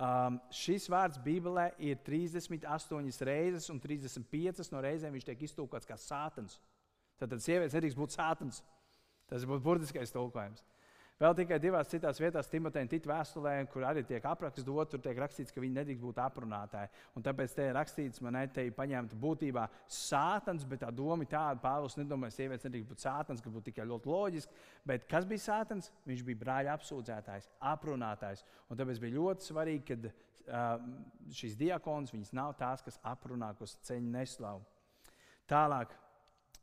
Um, 0.00 0.38
šis 0.54 0.86
vārds 0.88 1.20
Bībelē 1.20 1.66
ir 1.84 1.98
38 2.06 3.26
reizes, 3.28 3.68
un 3.68 3.80
35 3.82 4.70
no 4.72 4.80
reizēm 4.80 5.12
viņš 5.12 5.26
tiek 5.28 5.42
iztulkots 5.44 5.88
kā 5.88 5.98
sātans. 6.00 6.56
Tad, 7.20 7.28
tad 7.34 7.42
sievietes 7.44 7.76
nedrīkst 7.76 8.00
būt 8.00 8.16
sātans. 8.16 8.62
Tas 9.28 9.44
būtu 9.44 9.62
burtiskais 9.66 10.14
tulkojums. 10.14 10.64
Vēl 11.20 11.34
tikai 11.36 11.58
divās 11.60 11.90
citās 11.92 12.16
vietās, 12.16 12.46
Timotejam, 12.48 12.88
Tita 12.88 13.10
vēstulē, 13.10 13.50
kur 13.68 13.84
arī 13.84 14.00
tiek 14.08 14.24
apraksts 14.24 14.64
dot, 14.64 14.88
tur 14.88 15.02
tiek 15.04 15.18
rakstīts, 15.20 15.52
ka 15.52 15.60
viņi 15.60 15.76
nedrīkst 15.76 16.00
būt 16.00 16.20
aprunātāji. 16.24 16.88
Un 17.12 17.26
tāpēc 17.26 17.52
te 17.58 17.66
ir 17.68 17.76
rakstīts, 17.76 18.22
man 18.24 18.38
te 18.54 18.64
ir 18.64 18.72
paņemta 18.72 19.18
būtībā 19.20 19.66
sātans, 19.84 20.64
bet 20.64 20.80
tā 20.80 20.88
doma 20.88 21.26
ir 21.26 21.28
tāda, 21.28 21.60
Pāvils 21.60 21.98
nedomāja, 22.00 22.32
ka 22.32 22.38
sievietes 22.38 22.64
nedrīkst 22.64 22.88
būt 22.94 23.04
sātans, 23.04 23.44
ka 23.44 23.52
būtu 23.52 23.68
tikai 23.68 23.84
ļoti 23.90 24.12
loģiski. 24.14 24.64
Bet 24.88 25.04
kas 25.12 25.28
bija 25.28 25.44
sātans? 25.44 25.92
Viņš 26.08 26.24
bija 26.24 26.40
brāļa 26.40 26.78
apsūdzētājs, 26.78 27.52
aprunātājs. 27.68 28.46
Un 28.72 28.80
tāpēc 28.80 29.04
bija 29.04 29.18
ļoti 29.18 29.50
svarīgi, 29.50 29.84
ka 29.90 30.00
uh, 30.08 30.90
šīs 31.36 31.60
diakons 31.60 32.32
nav 32.32 32.56
tās, 32.56 32.80
kas 32.86 32.96
aprunā, 33.04 33.52
kas 33.60 33.76
ceļu 33.84 34.08
neslavu. 34.16 34.64
Tālāk, 35.52 35.92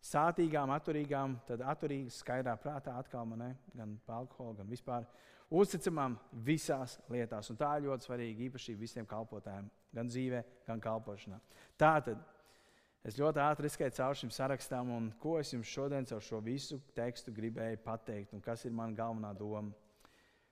sātīgām, 0.03 0.71
atturīgām, 0.75 1.37
tad 1.47 1.63
atturīgas, 1.65 2.21
skaidrā 2.21 2.55
prātā 2.61 2.95
atkal 2.99 3.25
man 3.25 3.43
ne, 3.43 3.49
gan 3.75 3.97
par 4.05 4.21
alkoholu, 4.21 4.57
gan 4.61 4.69
vispār. 4.69 5.07
Uzticamām 5.47 6.17
visās 6.43 6.97
lietās. 7.09 7.49
Un 7.49 7.59
tā 7.59 7.69
ir 7.77 7.85
ļoti 7.87 8.07
svarīga 8.09 8.43
īpašība 8.49 8.81
visiem 8.83 9.05
kalpotājiem, 9.07 9.69
gan 9.95 10.09
dzīvē, 10.11 10.41
gan 10.67 10.81
kalpošanā. 10.83 11.39
Tā 11.79 11.93
tad 12.03 12.19
es 13.07 13.15
ļoti 13.15 13.39
ātri 13.39 13.71
izskaitu 13.71 14.01
cauri 14.01 14.19
šim 14.19 14.33
sarakstam, 14.35 14.91
un 14.91 15.07
ko 15.21 15.37
es 15.39 15.53
jums 15.53 15.71
šodien 15.71 16.07
caur 16.09 16.23
šo 16.23 16.41
visu 16.43 16.81
tekstu 16.97 17.31
gribēju 17.31 17.79
pateikt, 17.85 18.35
un 18.35 18.43
kas 18.43 18.65
ir 18.67 18.75
mana 18.75 18.95
galvenā 18.97 19.31
doma. 19.39 19.71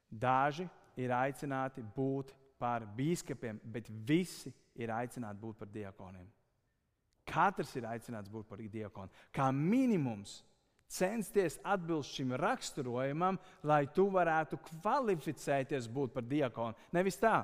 Daži 0.07 0.69
ir 0.95 1.11
aicināti 1.11 1.83
būt 1.95 2.31
par 2.59 2.87
biskupiem, 2.95 3.59
bet 3.63 3.91
visi 4.07 4.53
ir 4.79 4.95
aicināti 4.95 5.41
būt 5.41 5.59
par 5.59 5.71
diakoniem. 5.75 6.27
Katrs 7.25 7.73
ir 7.75 7.87
aicināts 7.89 8.31
būt 8.31 8.47
par 8.49 8.61
diakonu. 8.61 9.11
Kā 9.33 9.49
minimums 9.51 10.43
censties 10.91 11.57
atbilst 11.65 12.13
šim 12.13 12.35
raksturojumam, 12.37 13.39
lai 13.65 13.85
tu 13.93 14.07
varētu 14.13 14.59
kvalificēties 14.69 15.89
būt 15.91 16.13
par 16.13 16.27
diakonu. 16.29 16.77
Nevis 16.93 17.17
tā, 17.21 17.39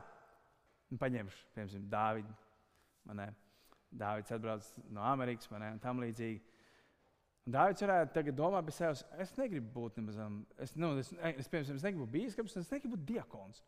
nu, 0.92 1.00
paņemšu, 1.02 1.48
piemēram, 1.56 1.90
Dāvidu. 1.92 2.38
Dāvids 3.92 4.32
atbrauc 4.32 4.68
no 4.94 5.04
Amerikas, 5.04 5.50
man 5.52 5.66
ir 5.66 5.80
tam 5.84 6.00
līdzīgi. 6.04 6.40
Un 7.48 7.56
Dārvids 7.56 7.82
varētu 7.82 8.14
tagad 8.14 8.38
domāt 8.38 8.68
par 8.68 8.76
sevi, 8.76 9.06
es 9.24 9.32
negribu 9.40 9.72
būt 9.74 9.98
nemaz, 9.98 10.18
es, 10.62 10.76
nu, 10.78 10.92
es, 11.02 11.10
es, 11.10 11.50
piemēram, 11.50 11.80
es 11.80 11.86
negribu 11.88 12.06
būt 12.06 12.14
bīskaps, 12.14 12.58
es 12.62 12.70
negribu 12.70 12.96
būt 12.96 13.08
diakons. 13.10 13.64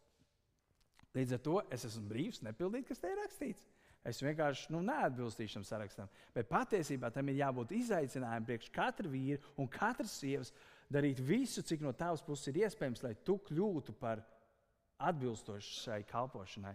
Līdz 1.17 1.35
ar 1.35 1.41
to 1.45 1.55
es 1.73 1.85
esmu 1.89 2.05
brīvs 2.09 2.43
nepildīt, 2.45 2.85
kas 2.89 3.01
te 3.01 3.09
ir 3.09 3.19
rakstīts. 3.21 3.65
Es 4.03 4.19
vienkārši 4.19 4.73
nu, 4.75 4.81
neatbilstīšu 4.83 5.61
tam 5.61 5.65
sarakstam. 5.67 6.09
Bet 6.35 6.49
patiesībā 6.49 7.07
tam 7.15 7.29
ir 7.31 7.39
jābūt 7.39 7.71
izaicinājumam 7.77 8.47
priekš 8.49 8.71
katra 8.75 9.07
vīra 9.09 9.39
un 9.55 9.69
katras 9.71 10.17
sievas 10.19 10.51
darīt 10.91 11.21
visu, 11.23 11.63
cik 11.63 11.85
no 11.85 11.93
tavas 11.95 12.23
puses 12.25 12.51
ir 12.51 12.65
iespējams, 12.65 13.03
lai 13.05 13.13
tu 13.23 13.37
kļūtu 13.47 13.95
par 14.01 14.19
atbilstošu 15.03 15.85
šai 15.85 16.01
kalpošanai. 16.09 16.73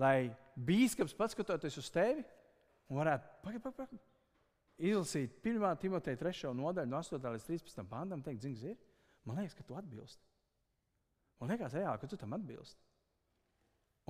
Lai 0.00 0.32
bīskaps 0.56 1.12
paskatoties 1.18 1.76
uz 1.82 1.90
tevi 1.92 2.24
varētu 2.92 3.28
pagaid, 3.44 3.64
pagaid, 3.66 3.76
pagaid, 3.82 4.06
izlasīt 4.80 5.36
1. 5.44 5.66
Timoteja 5.82 6.20
3. 6.24 6.54
nodaļu, 6.56 6.88
no 6.88 7.02
8. 7.04 7.20
līdz 7.36 7.50
13. 7.50 7.84
pantam, 7.90 8.24
teikt, 8.24 8.48
zini, 8.48 8.78
man 9.28 9.42
liekas, 9.42 9.58
ka 9.58 9.68
tu 9.68 9.76
atbilsti. 9.76 10.24
Man 11.40 11.52
liekas, 11.52 11.76
reāli, 11.76 12.00
ka 12.00 12.08
tu 12.08 12.16
tam 12.16 12.32
atbilsti 12.38 12.91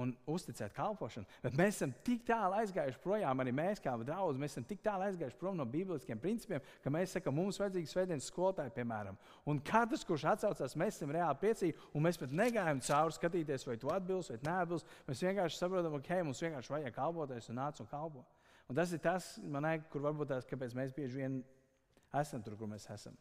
un 0.00 0.12
uzticēt 0.30 0.72
kalpošanu. 0.72 1.28
Bet 1.42 1.56
mēs 1.58 1.76
esam 1.76 1.90
tik 2.06 2.22
tālu 2.24 2.56
aizgājuši 2.62 3.00
projām, 3.02 3.42
arī 3.42 3.52
mēs, 3.54 3.80
kā 3.82 3.92
draugi, 4.00 4.40
mēs 4.40 4.54
esam 4.54 4.64
tik 4.68 4.80
tālu 4.84 5.04
aizgājuši 5.04 5.36
prom 5.40 5.58
no 5.58 5.66
bībliskiem 5.68 6.20
principiem, 6.20 6.62
ka 6.84 6.92
mēs 6.92 7.12
sakām, 7.18 7.36
mums 7.36 7.60
vajadzīgi 7.60 7.90
svētdienas 7.90 8.28
skolotāji, 8.32 8.72
piemēram. 8.78 9.18
Un 9.48 9.60
katrs, 9.60 10.06
kurš 10.08 10.24
atsaucās, 10.32 10.76
mēs 10.80 10.96
esam 10.96 11.12
reāli 11.12 11.40
priecīgi, 11.42 11.76
un 11.92 12.06
mēs 12.06 12.20
pat 12.20 12.32
negājam 12.32 12.80
cauri 12.88 13.18
skatīties, 13.18 13.66
vai 13.68 13.76
tu 13.82 13.92
atbilst 13.92 14.32
vai 14.32 14.40
neatbilst. 14.48 14.96
Mēs 15.10 15.24
vienkārši 15.28 15.60
saprotam, 15.60 15.98
ka 15.98 16.00
okay, 16.00 16.24
mums 16.24 16.40
vienkārši 16.40 16.76
vajag 16.76 16.96
kalpoties 16.96 17.52
un 17.52 17.60
nāc 17.60 17.84
un 17.84 17.92
kalpo. 17.92 18.24
Un 18.72 18.78
tas 18.78 18.96
ir 18.96 19.02
tas, 19.04 19.34
manai, 19.44 19.76
kur 19.92 20.06
varbūt 20.06 20.32
tās, 20.32 20.48
kāpēc 20.48 20.72
mēs 20.78 20.96
bieži 20.96 21.20
vien 21.20 21.40
esam 22.16 22.40
tur, 22.40 22.56
kur 22.56 22.70
mēs 22.70 22.88
esam. 22.88 23.12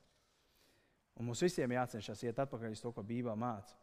Un 1.20 1.28
mums 1.28 1.44
visiem 1.44 1.74
jācenšas 1.76 2.24
iet 2.24 2.40
atpakaļ 2.40 2.72
uz 2.72 2.80
to, 2.80 2.94
ko 2.96 3.04
Bībelē 3.04 3.36
māca. 3.36 3.76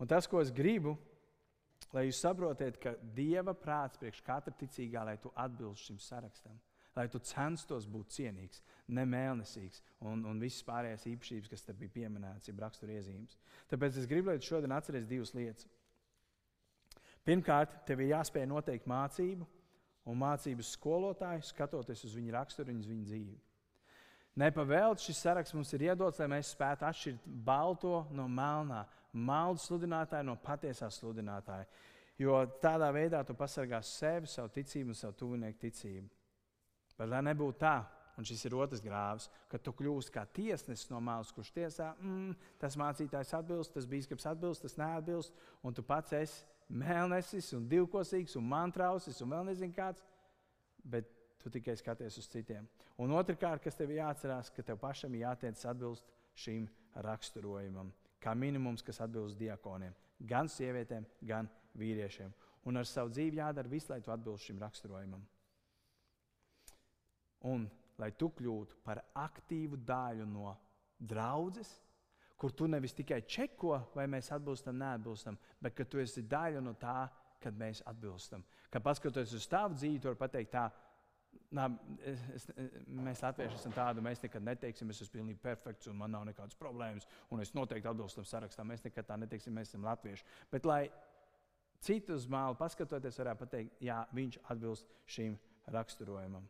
Un 0.00 0.08
tas, 0.08 0.26
ko 0.26 0.40
es 0.40 0.50
gribu, 0.54 0.96
lai 1.92 2.06
jūs 2.08 2.20
saprotat, 2.24 2.78
ka 2.80 2.94
Dieva 3.16 3.54
prāts 3.58 4.00
priekš 4.00 4.22
katra 4.26 4.54
ticīgā, 4.56 5.04
lai 5.06 5.18
tu 5.20 5.32
atbilst 5.36 5.88
šim 5.88 5.98
sarakstam, 6.00 6.56
lai 6.96 7.06
tu 7.12 7.20
censtos 7.24 7.86
būt 7.88 8.16
cienīgs, 8.16 8.62
nemēlnesīgs 8.88 9.82
un, 10.08 10.24
un 10.28 10.40
visas 10.42 10.64
pārējās 10.68 11.06
īpašības, 11.12 11.52
kas 11.52 11.64
te 11.66 11.76
bija 11.76 11.96
pieminētas, 12.00 12.48
ir 12.48 12.60
raksturiezīmes. 12.64 13.38
Tāpēc 13.70 14.02
es 14.02 14.08
gribu, 14.10 14.32
lai 14.32 14.40
tu 14.40 14.50
šodien 14.50 14.74
atceries 14.76 15.08
divas 15.08 15.34
lietas. 15.36 15.68
Pirmkārt, 17.22 17.76
tev 17.86 18.02
ir 18.02 18.16
jāspēj 18.16 18.48
noteikt 18.50 18.88
mācību 18.90 19.46
un 20.10 20.18
mācības 20.18 20.72
skolotāju, 20.74 21.44
skatoties 21.46 22.02
uz 22.08 22.16
viņa 22.18 22.34
raksturu 22.34 22.74
un 22.74 22.82
viņa 22.82 23.08
dzīvi. 23.08 23.40
Nepavēlts 24.42 25.04
šis 25.04 25.20
saraksts 25.26 25.54
mums 25.54 25.70
ir 25.76 25.84
iedots, 25.90 26.18
lai 26.22 26.30
mēs 26.32 26.54
spētu 26.54 26.86
atšķirt 26.88 27.26
balto 27.44 28.06
no 28.16 28.24
melnā, 28.32 28.86
maldu 29.12 29.60
sludinātāju 29.62 30.26
no 30.26 30.36
patiesā 30.40 30.88
sludinātāja. 30.92 31.66
Jo 32.20 32.42
tādā 32.62 32.90
veidā 32.94 33.22
tu 33.26 33.34
pasargās 33.34 33.90
sevi, 33.98 34.28
savu 34.30 34.52
ticību 34.52 34.92
un 34.92 34.98
savu 34.98 35.16
tuvinieku 35.18 35.58
ticību. 35.64 36.08
Bet 36.98 37.08
lai 37.08 37.22
nebūtu 37.24 37.58
tā, 37.62 37.76
un 38.20 38.26
šis 38.28 38.44
ir 38.46 38.56
otrs 38.60 38.82
grāvs, 38.84 39.28
ka 39.50 39.58
tu 39.58 39.72
kļūsi 39.76 40.12
kā 40.12 40.26
tiesnesis 40.36 40.90
no 40.92 41.00
malas, 41.00 41.32
kurš 41.34 41.52
tiesā, 41.56 41.92
mm, 41.98 42.36
tas 42.60 42.76
mācītājs 42.78 43.32
atbilst, 43.38 43.72
tas 43.74 43.88
biskups 43.88 44.28
atbilst, 44.28 44.66
tas 44.66 44.76
neatbilst, 44.80 45.32
un 45.64 45.74
tu 45.74 45.84
pats 45.86 46.12
esi 46.20 46.44
mēlnesis 46.72 47.52
un 47.56 47.66
divkosīgs 47.68 48.36
un 48.38 48.46
mantrausis 48.48 49.20
un 49.24 49.32
vēl 49.32 49.48
nezinu 49.50 49.76
kāds. 49.76 50.04
Bet 50.84 51.08
tu 51.42 51.50
tikai 51.50 51.74
skaties 51.78 52.18
uz 52.18 52.28
citiem. 52.30 52.68
Un 53.02 53.12
otrkārt, 53.18 53.62
kas 53.64 53.76
tev 53.78 53.90
jāatcerās, 53.94 54.50
ka 54.54 54.62
tev 54.66 54.78
pašam 54.78 55.14
jātiec 55.18 55.58
atbilst 55.66 56.06
šim 56.38 56.68
raksturojumam. 56.94 57.90
Kā 58.22 58.34
minimums, 58.38 58.84
kas 58.86 59.00
atbilst 59.02 59.38
diakoniem, 59.40 59.94
gan 60.30 60.50
sievietēm, 60.50 61.06
gan 61.26 61.48
vīriešiem. 61.78 62.32
Un 62.70 62.78
ar 62.78 62.86
savu 62.86 63.10
dzīvi 63.10 63.40
jādara 63.40 63.70
viss, 63.70 63.90
lai 63.90 64.00
tu 64.04 64.12
atbilst 64.14 64.46
šim 64.46 64.60
raksturojumam. 64.62 65.24
Un 67.50 67.66
lai 67.98 68.12
tu 68.18 68.30
kļūtu 68.30 68.78
par 68.86 69.02
aktīvu 69.18 69.80
daļu 69.86 70.28
no 70.30 70.52
draudzes, 70.98 71.72
kur 72.38 72.54
tu 72.54 72.66
nevis 72.70 72.94
tikai 72.94 73.20
čeko, 73.26 73.76
vai 73.94 74.06
mēs 74.10 74.30
atbilstam, 74.34 74.78
neatbilstam, 74.78 75.38
bet 75.62 75.74
ka 75.78 75.86
tu 75.86 76.00
esi 76.02 76.24
daļa 76.26 76.62
no 76.62 76.74
tā, 76.78 77.04
kad 77.42 77.58
mēs 77.58 77.82
atbilstam. 77.90 78.44
Kad 78.70 78.82
paskatoties 78.82 79.34
uz 79.34 79.46
tavu 79.50 79.74
dzīvi, 79.74 79.98
tu 80.00 80.10
vari 80.10 80.20
pateikt, 80.20 80.52
tā, 80.54 80.68
Nā, 81.52 81.66
es, 82.08 82.46
mēs 82.88 83.20
latvieši 83.20 83.58
esam 83.58 83.74
tādi, 83.76 84.00
mēs 84.04 84.22
nekad 84.22 84.44
neteiksim, 84.46 84.88
es 84.92 85.02
esmu 85.04 85.18
pilnīgi 85.18 85.40
perfekts 85.42 85.90
un 85.92 85.98
man 86.00 86.14
nav 86.14 86.24
nekādas 86.24 86.56
problēmas, 86.56 87.04
un 87.28 87.44
es 87.44 87.52
noteikti 87.52 87.90
atbilstu 87.90 88.22
tam 88.22 88.28
sarakstam. 88.28 88.70
Mēs 88.72 88.84
nekad 88.86 89.10
tā 89.10 89.18
neteiksim, 89.20 89.52
mēs 89.56 89.68
esam 89.68 89.84
latvieši. 89.84 90.24
Bet, 90.52 90.68
lai 90.68 90.86
citu 91.84 92.16
uz 92.16 92.24
mālu 92.30 92.56
paskatoties, 92.56 93.20
varētu 93.20 93.44
pateikt, 93.44 93.84
jā, 93.84 94.00
viņš 94.16 94.40
atbilst 94.54 94.88
šim 95.12 95.36
raksturojumam. 95.76 96.48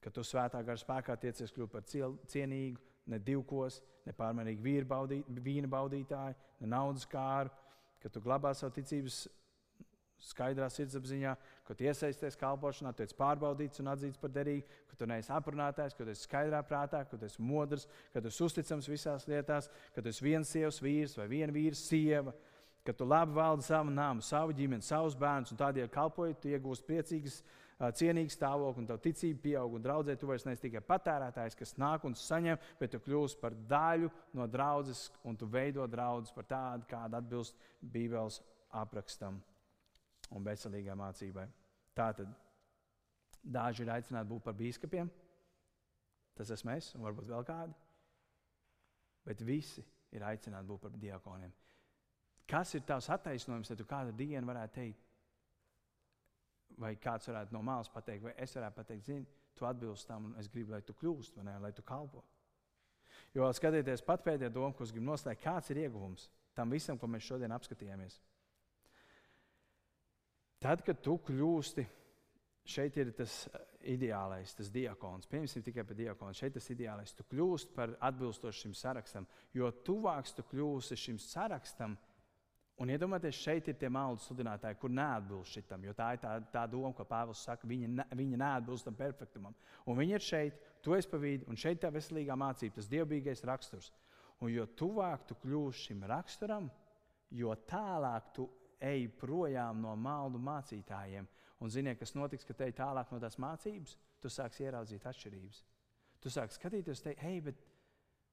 Ka 0.00 0.12
tu 0.12 0.24
svētā 0.24 0.60
gara 0.64 0.80
spēkā 0.80 1.16
tiecies 1.20 1.52
kļūt 1.52 1.72
par 1.72 1.84
cienīgu, 1.88 2.80
ne 3.12 3.20
divkos, 3.20 3.80
ne 4.04 4.12
pārmērīgu 4.16 4.84
baudīt, 4.88 5.28
vīna 5.44 5.68
baudītāju, 5.70 6.36
ne 6.60 6.68
naudas 6.68 7.04
kāru, 7.08 7.52
ka 8.00 8.08
tu 8.12 8.20
glabā 8.24 8.52
savu 8.56 8.72
ticības 8.76 9.24
skaidrā 10.22 10.68
sirdsapziņā, 10.72 11.34
ka 11.66 11.74
tu 11.76 11.86
iesaisties 11.86 12.38
kalpošanā, 12.40 12.94
tu 12.96 13.04
esi 13.04 13.16
pārbaudīts 13.18 13.82
un 13.82 13.90
atzīts 13.92 14.20
par 14.20 14.32
derīgu, 14.32 14.66
ka 14.90 14.98
tu 15.00 15.08
neesi 15.10 15.32
aprunātājs, 15.34 15.96
ka 15.96 16.04
tu 16.04 16.14
esi 16.14 16.28
skaidrā 16.28 16.62
prātā, 16.66 17.04
ka 17.08 17.18
tu 17.18 17.26
esi 17.26 17.42
modrs, 17.42 17.88
ka 18.14 18.22
tu 18.22 18.32
esi 18.32 18.44
uzticams 18.46 18.88
visās 18.88 19.28
lietās, 19.30 19.70
ka 19.94 20.02
tu 20.02 20.12
esi 20.12 20.24
viens 20.24 20.50
sievas 20.50 20.80
vīrs 20.84 21.18
vai 21.18 21.28
viena 21.30 21.54
vīra 21.54 21.78
sieva, 21.78 22.34
ka 22.84 22.92
tu 22.92 23.08
labi 23.08 23.36
valdi 23.36 23.66
savu 23.66 23.92
nāmu, 23.92 24.24
savu 24.24 24.56
ģimeni, 24.56 24.84
savus 24.84 25.16
bērnus 25.18 25.54
un 25.54 25.60
tādēļ 25.60 25.92
kalpojot, 25.92 26.40
tu 26.40 26.52
iegūsi 26.52 26.84
priecīgas 26.88 27.38
cienīgu 27.98 28.30
stāvokli, 28.30 28.84
un 28.84 28.88
tev 28.88 29.00
ticība 29.02 29.40
pieaug, 29.44 29.72
un 29.76 29.82
draudzē 29.82 30.14
tu 30.20 30.28
vairs 30.30 30.44
neesi 30.46 30.68
tikai 30.68 30.84
patērētājs, 30.88 31.56
kas 31.58 31.74
nāk 31.80 32.04
un 32.06 32.14
saņem, 32.16 32.60
bet 32.80 32.94
tu 32.94 33.00
kļūsi 33.02 33.40
par 33.40 33.56
daļu 33.70 34.12
no 34.38 34.46
draudzes, 34.46 35.08
un 35.24 35.36
tu 35.36 35.48
veido 35.50 35.88
draugus 35.90 36.32
par 36.36 36.46
tādu, 36.48 36.86
kāda 36.92 37.18
atbilst 37.18 37.58
Bībeles 37.82 38.40
aprakstam 38.70 39.42
un 40.34 40.44
veselīgai 40.46 40.96
mācībai. 40.98 41.46
Tātad 41.94 42.30
daži 43.42 43.84
ir 43.84 43.92
aicināti 43.94 44.30
būt 44.30 44.44
par 44.46 44.56
biskupiem. 44.58 45.10
Tas 46.34 46.50
esmu 46.50 46.72
es, 46.74 46.90
un 46.96 47.04
varbūt 47.06 47.30
vēl 47.30 47.46
kādi. 47.46 47.74
Bet 49.24 49.44
visi 49.46 49.84
ir 50.12 50.24
aicināti 50.26 50.68
būt 50.68 50.82
par 50.82 50.98
diakoniem. 51.00 51.52
Kas 52.50 52.74
ir 52.76 52.84
tavs 52.84 53.08
attaisnojums, 53.14 53.70
tad 53.70 53.80
tu 53.80 53.86
kādu 53.88 54.12
dienu 54.16 54.50
varētu 54.50 54.74
teikt, 54.74 55.06
vai 56.80 56.92
kāds 57.00 57.30
varētu 57.30 57.54
no 57.54 57.62
malas 57.64 57.88
pateikt, 57.88 58.26
vai 58.26 58.34
es 58.36 58.52
varētu 58.56 58.76
pateikt, 58.76 59.06
zini, 59.06 59.26
tu 59.54 59.64
atbilsti 59.64 60.10
tam, 60.10 60.28
un 60.28 60.38
es 60.42 60.50
gribu, 60.50 60.74
lai 60.74 60.82
tu 60.82 60.96
kļūst, 60.98 61.38
ne, 61.46 61.54
lai 61.62 61.70
tu 61.72 61.84
kalpo. 61.86 62.24
Jo 63.34 63.46
skatieties, 63.54 64.02
pat 64.04 64.24
pēdējā 64.26 64.50
doma, 64.52 64.74
ko 64.74 64.84
es 64.84 64.92
gribu 64.92 65.06
noslēgt, 65.12 65.42
kāds 65.44 65.70
ir 65.70 65.84
ieguvums 65.86 66.28
tam 66.54 66.70
visam, 66.70 66.98
ko 66.98 67.08
mēs 67.10 67.26
šodien 67.26 67.54
apskatījāmies. 67.54 68.20
Tad, 70.64 70.80
kad 70.80 71.02
tu 71.04 71.18
kļūsti, 71.20 71.82
šeit 72.72 72.96
ir 72.96 73.10
tas 73.16 73.34
eh, 73.50 73.64
ideālais, 73.92 74.54
tas 74.56 74.70
diakons. 74.72 75.28
Pieņemsim 75.28 75.64
tikai 75.66 75.84
par 75.84 75.98
diakonu. 75.98 76.36
Šeit 76.36 76.54
tas 76.56 76.70
ideālais. 76.72 77.12
Tu 77.12 77.26
kļūsti 77.28 77.76
par 77.76 77.92
atbilstošu 78.08 78.64
šim 78.64 78.76
sarakstam. 78.78 79.26
Jo 79.52 79.68
tuvāks 79.84 80.32
tu 80.32 80.46
kļūsi 80.48 80.96
šim 81.02 81.20
sarakstam, 81.20 81.98
un 82.80 82.94
iedomājieties, 82.94 83.42
šeit 83.44 83.68
ir 83.68 83.76
tie 83.78 83.92
maldu 83.92 84.24
sludinātāji, 84.24 84.80
kur 84.80 84.96
neatbilst 84.96 85.58
šitam. 85.58 85.84
Jo 85.84 85.92
tā 86.00 86.08
ir 86.16 86.24
tā, 86.24 86.32
tā 86.56 86.64
doma, 86.70 86.94
ko 86.96 87.04
Pāvils 87.12 87.44
saka, 87.44 87.68
viņa, 87.68 87.92
ne, 88.00 88.08
viņa 88.22 88.40
neatbilst 88.46 88.88
tam 88.88 88.96
perfektumam. 88.98 89.54
Un 89.84 90.00
viņi 90.00 90.16
ir 90.16 90.24
šeit, 90.24 90.66
tu 90.82 90.96
esi 90.96 91.12
pa 91.12 91.20
vidu, 91.20 91.44
un 91.52 91.60
šeit 91.60 91.84
tā 91.84 91.92
veselīgā 91.92 92.40
mācība, 92.40 92.78
tas 92.80 92.88
dievbijīgais 92.88 93.44
raksturs. 93.52 93.92
Un 94.40 94.50
jo 94.50 94.64
tuvāk 94.80 95.28
tu 95.28 95.36
kļūsi 95.44 95.90
šim 95.90 96.08
raksturam, 96.08 96.72
jo 97.36 97.52
tālāk 97.68 98.32
tu 98.32 98.48
ej 98.80 99.08
projām 99.20 99.82
no 99.82 99.94
maldu 99.96 100.40
mācītājiem. 100.42 101.28
Un 101.62 101.70
ziniet, 101.70 101.98
kas 102.00 102.14
notiks, 102.16 102.44
kad 102.44 102.60
ej 102.66 102.74
tālāk 102.76 103.12
no 103.12 103.20
tās 103.22 103.38
mācības? 103.40 103.94
Tu 104.20 104.32
sāksi 104.32 104.66
ieraudzīt 104.66 105.06
atšķirības. 105.06 105.62
Tu 106.24 106.32
sāksi 106.32 106.58
skatīties, 106.58 107.02
te, 107.04 107.14
hei, 107.20 107.38
bet 107.44 107.60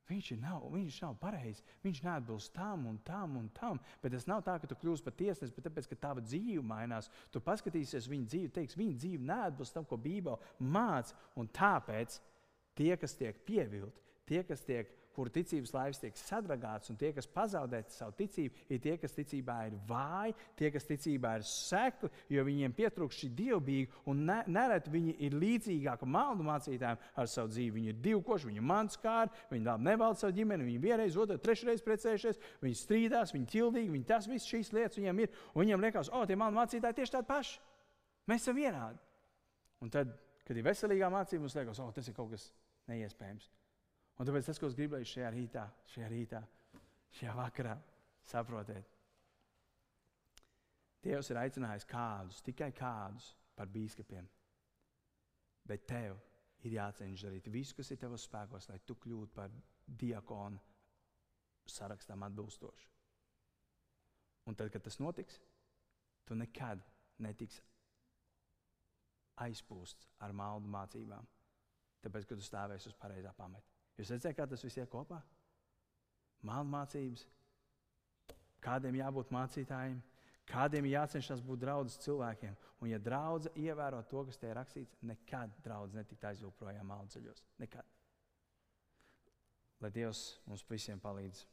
viņš 0.09 0.31
nav, 0.41 0.65
viņš 0.73 0.99
nav 1.03 1.17
pareizs. 1.21 1.63
Viņš 1.83 2.01
neatbilst 2.05 2.53
tam 2.55 2.87
un 2.89 2.97
tam 3.07 3.37
un 3.39 3.49
tam. 3.55 3.79
Bet 4.03 4.15
tas 4.15 4.27
nav 4.27 4.43
tā, 4.47 4.57
ka 4.59 4.69
tu 4.69 4.77
kļūsi 4.79 5.05
par 5.05 5.15
tiesnesi, 5.19 5.53
bet 5.55 5.67
tāpēc, 5.67 5.89
ka 5.91 5.99
tava 6.07 6.23
dzīve 6.23 6.63
mainās. 6.67 7.11
Tu 7.31 7.41
paskatīsies 7.43 8.09
viņa 8.11 8.31
dzīvi, 8.33 8.53
teiks, 8.57 8.79
viņa 8.79 8.97
dzīve 9.03 9.27
neatbilst 9.29 9.75
tam, 9.77 9.87
ko 9.87 9.99
Bībele 9.99 10.39
māca. 10.59 11.15
Un 11.39 11.51
tāpēc 11.51 12.19
tie, 12.79 12.95
kas 12.99 13.15
tiek 13.19 13.39
pievilti, 13.47 14.03
tie, 14.27 14.43
kas 14.47 14.63
tiek 14.67 14.91
kur 15.15 15.29
ticības 15.33 15.73
laivas 15.75 15.99
tiek 16.01 16.17
sadragāts, 16.19 16.91
un 16.91 16.97
tie, 16.99 17.11
kas 17.15 17.27
pazaudē 17.29 17.81
savu 17.91 18.15
ticību, 18.19 18.65
ir 18.71 18.81
tie, 18.83 18.95
kas 19.01 19.15
ticībā 19.15 19.57
ir 19.67 19.75
vāji, 19.89 20.35
tie, 20.59 20.71
kas 20.73 20.87
ticībā 20.87 21.33
ir 21.39 21.45
sekli, 21.47 22.09
jo 22.31 22.45
viņiem 22.47 22.75
pietrūkst 22.77 23.23
šī 23.23 23.29
dievbijība, 23.37 24.03
un 24.11 24.23
ne, 24.29 24.39
nereti 24.47 24.93
viņi 24.93 25.15
ir 25.27 25.37
līdzīgāki 25.41 26.09
maldu 26.09 26.47
mācītājiem 26.47 27.03
ar 27.21 27.31
savu 27.31 27.51
dzīvi. 27.53 27.75
Viņi 27.77 27.93
ir 27.93 28.01
divkoši, 28.07 28.49
viņi 28.49 28.61
ir 28.61 28.67
manskāri, 28.71 29.43
viņi 29.51 29.69
labi 29.69 29.89
nevalda 29.89 30.23
savu 30.23 30.37
ģimeni, 30.39 30.67
viņi 30.69 30.83
vienreiz, 30.85 31.19
otru, 31.19 31.39
trešreiz 31.41 31.83
precējušies, 31.85 32.41
viņi 32.63 32.81
strīdās, 32.81 33.35
viņi 33.35 33.49
ķildīgi, 33.55 33.93
viņi 33.97 34.09
tas 34.09 34.29
viss 34.31 34.49
šīs 34.49 34.73
lietas 34.75 34.99
viņiem 34.99 35.23
ir, 35.25 35.39
un 35.53 35.65
viņiem 35.65 35.87
liekas, 35.87 36.11
o, 36.11 36.25
tie 36.27 36.39
maldu 36.39 36.59
mācītāji 36.59 37.01
tieši 37.01 37.17
tādi 37.17 37.31
paši. 37.31 37.57
Mēs 38.31 38.45
esam 38.45 38.59
vienādi. 38.59 39.01
Un 39.81 39.89
tad, 39.93 40.13
kad 40.45 40.57
ir 40.57 40.67
veselīgā 40.67 41.09
mācība, 41.11 41.45
mums 41.45 41.57
liekas, 41.57 41.81
o, 41.81 41.89
tas 41.95 42.07
ir 42.07 42.15
kaut 42.17 42.31
kas 42.33 42.51
neiespējams. 42.91 43.49
Un 44.19 44.27
tāpēc 44.27 44.49
tas, 44.51 44.59
ko 44.59 44.69
es 44.69 44.77
gribēju 44.77 45.07
šajā 45.13 45.29
rītā, 45.33 45.67
šajā 45.93 46.09
rītā, 46.11 46.41
šajā 47.17 47.35
vakarā, 47.37 47.77
saprotiet, 48.31 48.89
Dievs 51.01 51.31
ir 51.33 51.39
aicinājis 51.41 51.87
kādus, 51.89 52.43
tikai 52.45 52.69
kādus 52.77 53.31
par 53.57 53.69
biskupiem. 53.73 54.27
Bet 55.65 55.87
tev 55.89 56.19
ir 56.61 56.75
jācenšas 56.75 57.25
darīt 57.25 57.49
visu, 57.53 57.75
kas 57.77 57.89
ir 57.93 57.99
tavos 58.01 58.27
spēkos, 58.27 58.69
lai 58.69 58.77
tu 58.85 58.95
kļūtu 59.01 59.33
par 59.33 59.53
diakonu 60.01 60.61
sarakstam 61.69 62.21
atbilstošu. 62.27 62.89
Un 64.49 64.57
tad, 64.57 64.69
kad 64.73 64.85
tas 64.85 64.97
notiks, 65.01 65.39
tu 66.25 66.37
nekad 66.37 66.81
netiksi 67.21 67.63
aizpūsts 69.41 70.09
ar 70.21 70.33
maldu 70.37 70.69
mācībām, 70.69 71.27
tāpēc, 72.05 72.29
ka 72.29 72.37
tu 72.37 72.45
stāvēsi 72.45 72.89
uz 72.91 72.97
pareizā 72.97 73.33
pamata. 73.37 73.70
Jūs 73.99 74.13
redzat, 74.13 74.35
kā 74.37 74.47
tas 74.49 74.63
viss 74.65 74.79
iet 74.79 74.89
kopā? 74.91 75.19
Mākslinieks, 76.47 77.27
kādiem 78.63 78.97
jābūt 78.97 79.33
mācītājiem, 79.33 79.99
kādiem 80.49 80.87
jācenšas 80.89 81.43
būt 81.45 81.61
draudzes 81.61 82.01
cilvēkiem. 82.05 82.55
Un, 82.81 82.89
ja 82.89 82.99
draudzene 83.01 83.61
ievēro 83.61 84.01
to, 84.09 84.23
kas 84.27 84.41
te 84.41 84.49
ir 84.49 84.57
rakstīts, 84.57 84.97
nekad 85.05 85.53
draudzene 85.65 86.01
netikt 86.01 86.25
aizvilkt 86.31 86.57
projām 86.59 86.89
māksliniekos. 86.89 87.43
Nekad. 87.61 87.85
Lai 89.81 89.89
Dievs 89.93 90.25
mums 90.45 90.65
visiem 90.69 90.99
palīdz 91.01 91.45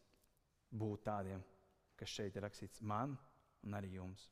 būt 0.76 1.04
tādiem, 1.06 1.44
kas 1.96 2.12
šeit 2.12 2.36
ir 2.36 2.44
rakstīts 2.44 2.82
man 2.84 3.16
un 3.64 3.76
arī 3.76 3.94
jums. 3.96 4.28